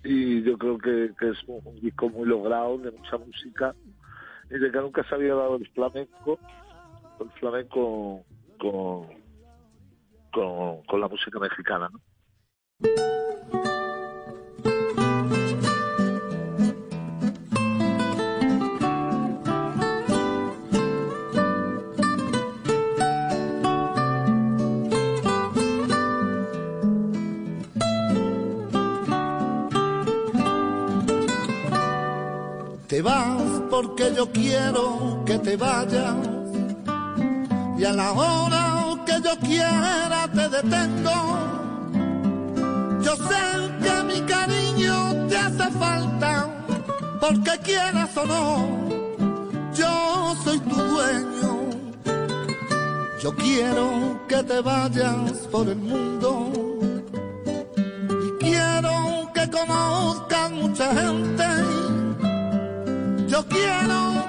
Y 0.04 0.42
yo 0.44 0.58
creo 0.58 0.78
que, 0.78 1.12
que 1.18 1.30
es 1.30 1.38
un, 1.48 1.62
un 1.64 1.80
disco 1.80 2.10
muy 2.10 2.28
logrado, 2.28 2.78
de 2.80 2.92
mucha 2.92 3.18
música, 3.18 3.74
y 4.50 4.58
de 4.58 4.72
que 4.72 4.78
nunca 4.80 5.04
se 5.08 5.16
había 5.16 5.36
dado 5.36 5.56
el 5.56 5.68
flamenco, 5.70 6.38
el 7.22 7.30
flamenco 7.40 8.24
con, 8.60 9.08
con, 10.32 10.84
con 10.84 11.02
la 11.02 11.08
música 11.08 11.40
mexicana, 11.40 11.90
¿no? 11.92 12.00
Te 32.88 33.04
vas 33.04 33.62
porque 33.70 34.14
yo 34.16 34.32
quiero 34.32 35.24
que 35.24 35.38
te 35.38 35.56
vayas 35.56 36.16
y 37.78 37.86
a 37.86 37.94
la 37.94 38.12
hora 38.12 38.79
que 39.10 39.22
yo 39.28 39.36
quiera 39.40 40.28
te 40.34 40.50
detengo. 40.50 41.18
Yo 43.02 43.16
sé 43.30 43.44
que 43.84 44.04
mi 44.10 44.20
cariño 44.22 45.28
te 45.28 45.38
hace 45.38 45.72
falta 45.84 46.48
porque 47.20 47.52
quieras 47.64 48.16
o 48.18 48.26
no, 48.26 48.44
yo 49.74 50.36
soy 50.44 50.60
tu 50.60 50.76
dueño. 50.76 51.52
Yo 53.22 53.36
quiero 53.36 53.86
que 54.28 54.44
te 54.44 54.62
vayas 54.62 55.32
por 55.52 55.68
el 55.68 55.78
mundo 55.78 56.52
y 58.26 58.44
quiero 58.44 59.30
que 59.34 59.50
conozcas 59.50 60.52
mucha 60.52 60.88
gente. 60.96 61.48
Yo 63.28 63.46
quiero 63.48 64.29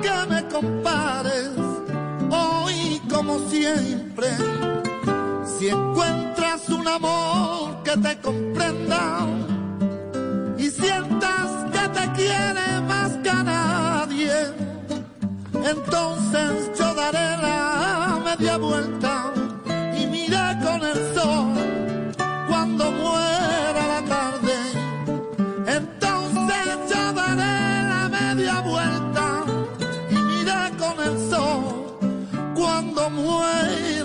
que 0.00 0.26
me 0.28 0.48
compares 0.48 1.50
hoy 2.30 3.00
como 3.10 3.38
siempre. 3.48 4.28
Si 5.44 5.68
encuentras 5.68 6.68
un 6.68 6.86
amor 6.86 7.82
que 7.82 7.96
te 7.96 8.16
comprenda 8.18 9.26
y 10.56 10.70
sientas 10.70 11.48
que 11.72 11.88
te 11.88 12.12
quiere 12.12 12.80
más 12.86 13.12
que 13.22 13.30
a 13.30 13.42
nadie, 13.42 14.32
entonces 15.52 16.78
yo 16.78 16.94
daré 16.94 17.36
la 17.42 18.20
media 18.24 18.56
vuelta 18.58 19.32
y 19.98 20.06
miré 20.06 20.58
con 20.62 20.82
el 20.82 21.14
sol 21.14 21.57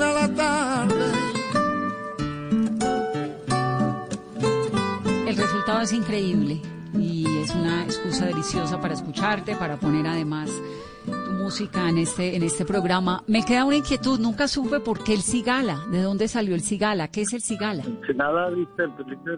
muera 0.03 0.27
la 0.27 0.35
tarde. 0.35 0.95
El 5.27 5.37
resultado 5.37 5.81
es 5.81 5.93
increíble 5.93 6.61
y 6.93 7.25
es 7.41 7.53
una 7.55 7.83
excusa 7.83 8.25
deliciosa 8.25 8.79
para 8.81 8.93
escucharte, 8.93 9.55
para 9.55 9.77
poner 9.77 10.07
además 10.07 10.51
tu 11.05 11.31
música 11.31 11.89
en 11.89 11.97
este, 11.97 12.35
en 12.35 12.43
este 12.43 12.65
programa. 12.65 13.23
Me 13.27 13.43
queda 13.43 13.65
una 13.65 13.75
inquietud, 13.77 14.19
nunca 14.19 14.47
supe 14.47 14.79
por 14.79 15.03
qué 15.03 15.13
el 15.13 15.21
cigala, 15.21 15.79
de 15.89 16.01
dónde 16.01 16.27
salió 16.27 16.55
el 16.55 16.61
cigala, 16.61 17.09
qué 17.09 17.21
es 17.21 17.33
el 17.33 17.41
cigala. 17.41 17.83
Si 18.07 18.13
nada, 18.13 18.49
dice 18.51 18.83
el, 18.83 18.91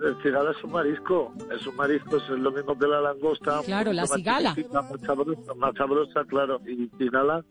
el 0.04 0.22
cigala 0.22 0.52
es 0.52 0.64
un 0.64 0.72
marisco, 0.72 1.34
es 1.52 1.66
un 1.66 1.76
marisco, 1.76 2.18
es 2.18 2.30
lo 2.30 2.52
mismo 2.52 2.78
que 2.78 2.88
la 2.88 3.02
langosta. 3.02 3.62
Claro, 3.66 3.94
la 3.94 4.06
cigala. 4.06 4.56
Más 4.72 5.02
sabrosa, 5.02 5.54
más 5.56 5.76
sabrosa, 5.76 6.24
claro. 6.26 6.62
Y 6.68 6.90
cigala 6.98 7.44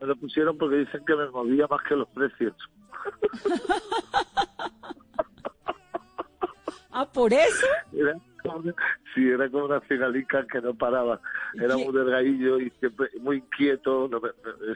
me 0.00 0.06
lo 0.06 0.16
pusieron 0.16 0.56
porque 0.58 0.76
dicen 0.76 1.04
que 1.04 1.14
me 1.16 1.28
movía 1.30 1.66
más 1.68 1.82
que 1.82 1.96
los 1.96 2.08
precios. 2.08 2.54
Ah, 6.90 7.06
por 7.12 7.32
eso. 7.32 7.66
Era 7.92 8.14
como, 8.42 8.62
sí, 9.14 9.28
era 9.28 9.48
como 9.50 9.66
una 9.66 9.80
cigalica 9.82 10.44
que 10.46 10.60
no 10.60 10.74
paraba. 10.74 11.20
Era 11.54 11.76
muy 11.76 11.92
delgadillo 11.92 12.58
y 12.58 12.70
siempre 12.80 13.08
muy 13.20 13.36
inquieto. 13.36 14.08
No 14.10 14.20
me- 14.20 14.30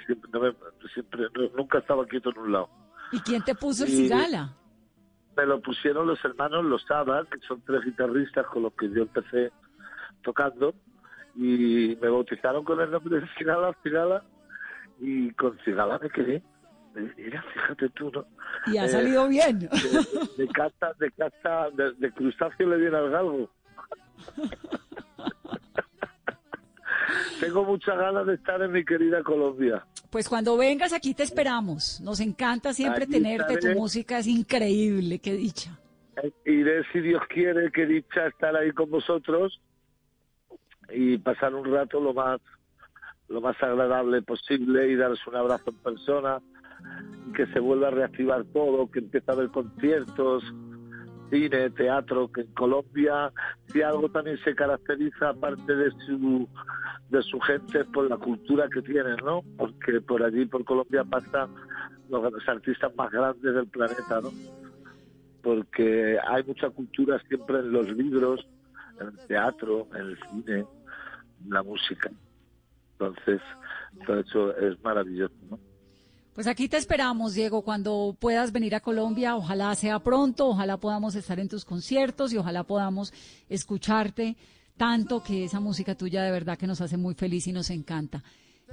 siempre, 0.07 0.31
no 0.33 0.41
me- 0.41 0.55
siempre- 0.93 1.27
no- 1.35 1.49
nunca 1.57 1.79
estaba 1.79 2.07
quieto 2.07 2.31
en 2.31 2.39
un 2.39 2.53
lado. 2.53 2.69
¿Y 3.11 3.19
quién 3.21 3.43
te 3.43 3.55
puso 3.55 3.85
el 3.85 3.91
Y- 3.91 3.97
cigala? 4.05 4.55
Me 5.37 5.47
lo 5.47 5.61
pusieron 5.63 6.07
los 6.07 6.23
hermanos 6.25 6.65
Losada, 6.65 7.25
que 7.25 7.41
son 7.47 7.61
tres 7.63 7.83
guitarristas 7.85 8.47
con 8.47 8.63
los 8.65 8.73
que 8.75 8.89
yo 8.91 9.03
empecé 9.03 9.51
tocando. 10.23 10.75
Y 11.35 11.97
me 12.01 12.09
bautizaron 12.09 12.63
con 12.63 12.79
el 12.81 12.91
nombre 12.91 13.21
de 13.21 13.27
Cigala, 13.39 13.75
Cigala. 13.83 14.23
Y 15.01 15.31
con 15.33 15.59
Cigala 15.65 15.99
me 15.99 16.11
quedé. 16.11 16.43
Mira, 17.17 17.43
fíjate 17.55 17.89
tú, 17.91 18.11
¿no? 18.11 18.25
Y 18.67 18.77
ha 18.77 18.85
Eh, 18.85 18.89
salido 18.89 19.27
bien. 19.29 19.59
De, 19.61 19.69
de 20.37 20.49
casta, 20.49 20.93
de 20.99 21.11
casta, 21.13 21.71
de, 21.71 21.93
de 21.95 22.13
crustáceo 22.13 22.69
le 22.69 22.77
viene 22.77 22.97
al 22.99 23.11
galgo. 23.11 23.51
Tengo 27.41 27.65
muchas 27.65 27.97
ganas 27.99 28.27
de 28.27 28.35
estar 28.35 28.61
en 28.63 28.73
mi 28.73 28.85
querida 28.85 29.23
Colombia. 29.23 29.85
Pues 30.11 30.29
cuando 30.29 30.57
vengas 30.57 30.93
aquí 30.93 31.15
te 31.15 31.23
esperamos. 31.23 32.01
Nos 32.01 32.21
encanta 32.21 32.73
siempre 32.73 33.05
Aquí 33.05 33.13
tenerte. 33.13 33.53
Tu 33.55 33.59
estaré. 33.59 33.75
música 33.75 34.19
es 34.19 34.27
increíble, 34.27 35.19
qué 35.19 35.33
dicha. 35.33 35.79
Eh, 36.23 36.31
Iré, 36.45 36.85
si 36.93 37.01
Dios 37.01 37.23
quiere, 37.29 37.73
que 37.73 37.87
dicha 37.87 38.27
estar 38.27 38.55
ahí 38.55 38.71
con 38.73 38.91
vosotros 38.91 39.61
y 40.91 41.17
pasar 41.19 41.55
un 41.55 41.65
rato 41.73 42.01
lo 42.01 42.13
más 42.13 42.41
lo 43.33 43.41
más 43.41 43.61
agradable 43.63 44.23
posible 44.23 44.89
y 44.89 44.97
daros 44.97 45.27
un 45.27 45.37
abrazo 45.37 45.71
en 45.71 45.77
persona 45.77 46.41
que 47.35 47.47
se 47.47 47.61
vuelva 47.61 47.89
a 47.89 47.91
reactivar 47.93 48.45
todo, 48.53 48.91
que 48.91 48.99
empiece 48.99 49.31
a 49.31 49.35
haber 49.35 49.49
conciertos, 49.49 50.45
cine, 51.31 51.71
teatro, 51.71 52.31
que 52.31 52.43
en 52.43 52.53
Colombia 52.55 53.33
si 53.67 53.83
algo 53.83 54.09
también 54.11 54.39
se 54.45 54.55
caracteriza 54.55 55.31
aparte 55.31 55.75
de 55.75 55.91
su 56.07 56.49
de 57.09 57.23
su 57.23 57.41
gente 57.41 57.81
es 57.81 57.87
por 57.87 58.09
la 58.09 58.17
cultura 58.17 58.69
que 58.69 58.83
tienen, 58.83 59.17
¿no? 59.25 59.43
Porque 59.57 60.01
por 60.01 60.23
allí 60.23 60.47
por 60.47 60.65
Colombia 60.65 61.05
pasan 61.05 61.51
los, 62.09 62.33
los 62.33 62.49
artistas 62.49 62.95
más 62.97 63.11
grandes 63.11 63.55
del 63.55 63.67
planeta, 63.67 64.21
¿no? 64.21 64.31
porque 65.43 66.19
hay 66.25 66.45
mucha 66.45 66.71
cultura 66.71 67.21
siempre 67.29 67.59
en 67.59 67.73
los 67.73 67.89
libros, 67.91 68.47
en 69.01 69.09
el 69.09 69.27
teatro, 69.27 69.89
en 69.95 70.01
el 70.01 70.19
cine, 70.31 70.59
en 71.45 71.51
la 71.51 71.63
música. 71.63 72.11
Entonces, 73.07 73.41
todo 74.07 74.21
eso 74.21 74.57
es 74.57 74.83
maravilloso, 74.83 75.35
¿no? 75.51 75.59
Pues 76.35 76.47
aquí 76.47 76.67
te 76.67 76.79
esperamos, 76.79 77.35
Diego, 77.35 77.61
cuando 77.63 78.17
puedas 78.19 78.53
venir 78.53 78.75
a 78.75 78.81
Colombia. 78.81 79.37
Ojalá 79.37 79.75
sea 79.75 79.99
pronto, 79.99 80.49
ojalá 80.49 80.79
podamos 80.79 81.15
estar 81.15 81.39
en 81.39 81.49
tus 81.49 81.65
conciertos 81.67 82.33
y 82.33 82.39
ojalá 82.39 82.65
podamos 82.65 83.13
escucharte 83.51 84.37
tanto 84.79 85.23
que 85.23 85.45
esa 85.45 85.61
música 85.61 85.95
tuya 85.95 86.23
de 86.23 86.31
verdad 86.31 86.57
que 86.57 86.67
nos 86.67 86.81
hace 86.81 86.97
muy 86.97 87.15
feliz 87.15 87.47
y 87.49 87.53
nos 87.53 87.69
encanta. 87.69 88.23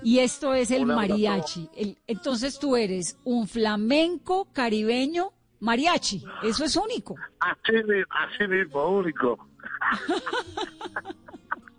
Y 0.01 0.19
esto 0.19 0.53
es 0.53 0.71
el 0.71 0.85
mariachi. 0.85 1.69
El- 1.75 1.97
entonces 2.07 2.57
tú 2.57 2.77
eres 2.77 3.17
un 3.25 3.45
flamenco 3.49 4.47
caribeño 4.53 5.33
mariachi. 5.59 6.23
Eso 6.43 6.63
es 6.63 6.77
único. 6.77 7.15
Así, 7.41 7.73
así 8.09 8.47
mismo, 8.47 8.87
único. 8.99 9.37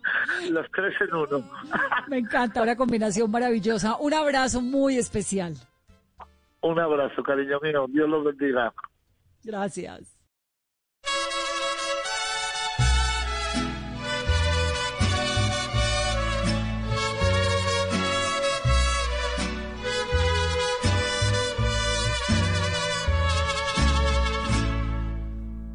Los 0.51 0.67
tres 0.73 0.95
en 1.01 1.15
uno. 1.15 1.51
Me 2.09 2.19
encanta, 2.19 2.63
una 2.63 2.77
combinación 2.77 3.31
maravillosa. 3.31 3.97
Un 3.97 4.15
abrazo 4.15 4.61
muy 4.61 4.97
especial. 4.99 5.55
Un 6.63 6.79
abrazo, 6.79 7.23
cariño 7.23 7.59
mío. 7.63 7.87
Dios 7.89 8.09
los 8.09 8.25
bendiga. 8.25 8.73
Gracias. 9.43 10.17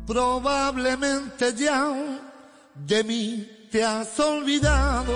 Probablemente 0.07 1.51
ya 1.55 1.91
de 2.75 3.03
mí 3.03 3.54
te 3.75 3.83
has 3.83 4.17
olvidado 4.21 5.13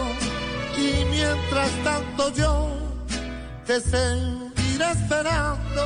y 0.77 1.05
mientras 1.05 1.71
tanto 1.81 2.29
yo 2.33 2.67
te 3.65 3.79
seguiré 3.79 4.91
esperando. 4.91 5.83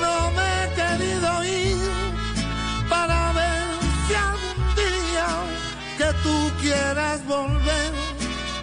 No 0.00 0.30
me 0.36 0.46
he 0.62 0.66
querido 0.80 1.44
ir 1.44 1.90
para 2.88 3.32
ver 3.32 3.64
si 4.06 4.14
algún 4.14 4.74
día 4.76 5.28
que 5.98 6.08
tú 6.22 6.36
quieras 6.62 7.26
volver 7.26 7.92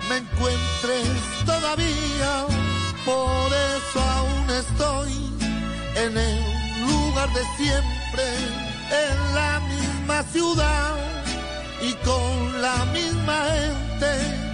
me 0.07 0.17
encuentres 0.23 1.09
todavía. 1.45 2.33
Por 3.03 3.49
eso 3.51 3.99
aún 3.99 4.49
estoy 4.49 5.11
en 5.97 6.17
el 6.17 6.39
lugar 6.88 7.27
de 7.33 7.43
siempre, 7.57 8.25
en 9.05 9.36
la 9.36 9.59
misma 9.59 10.23
ciudad 10.31 11.15
y 11.88 11.93
con 12.03 12.61
la 12.61 12.86
misma 12.86 13.45
gente 13.53 14.44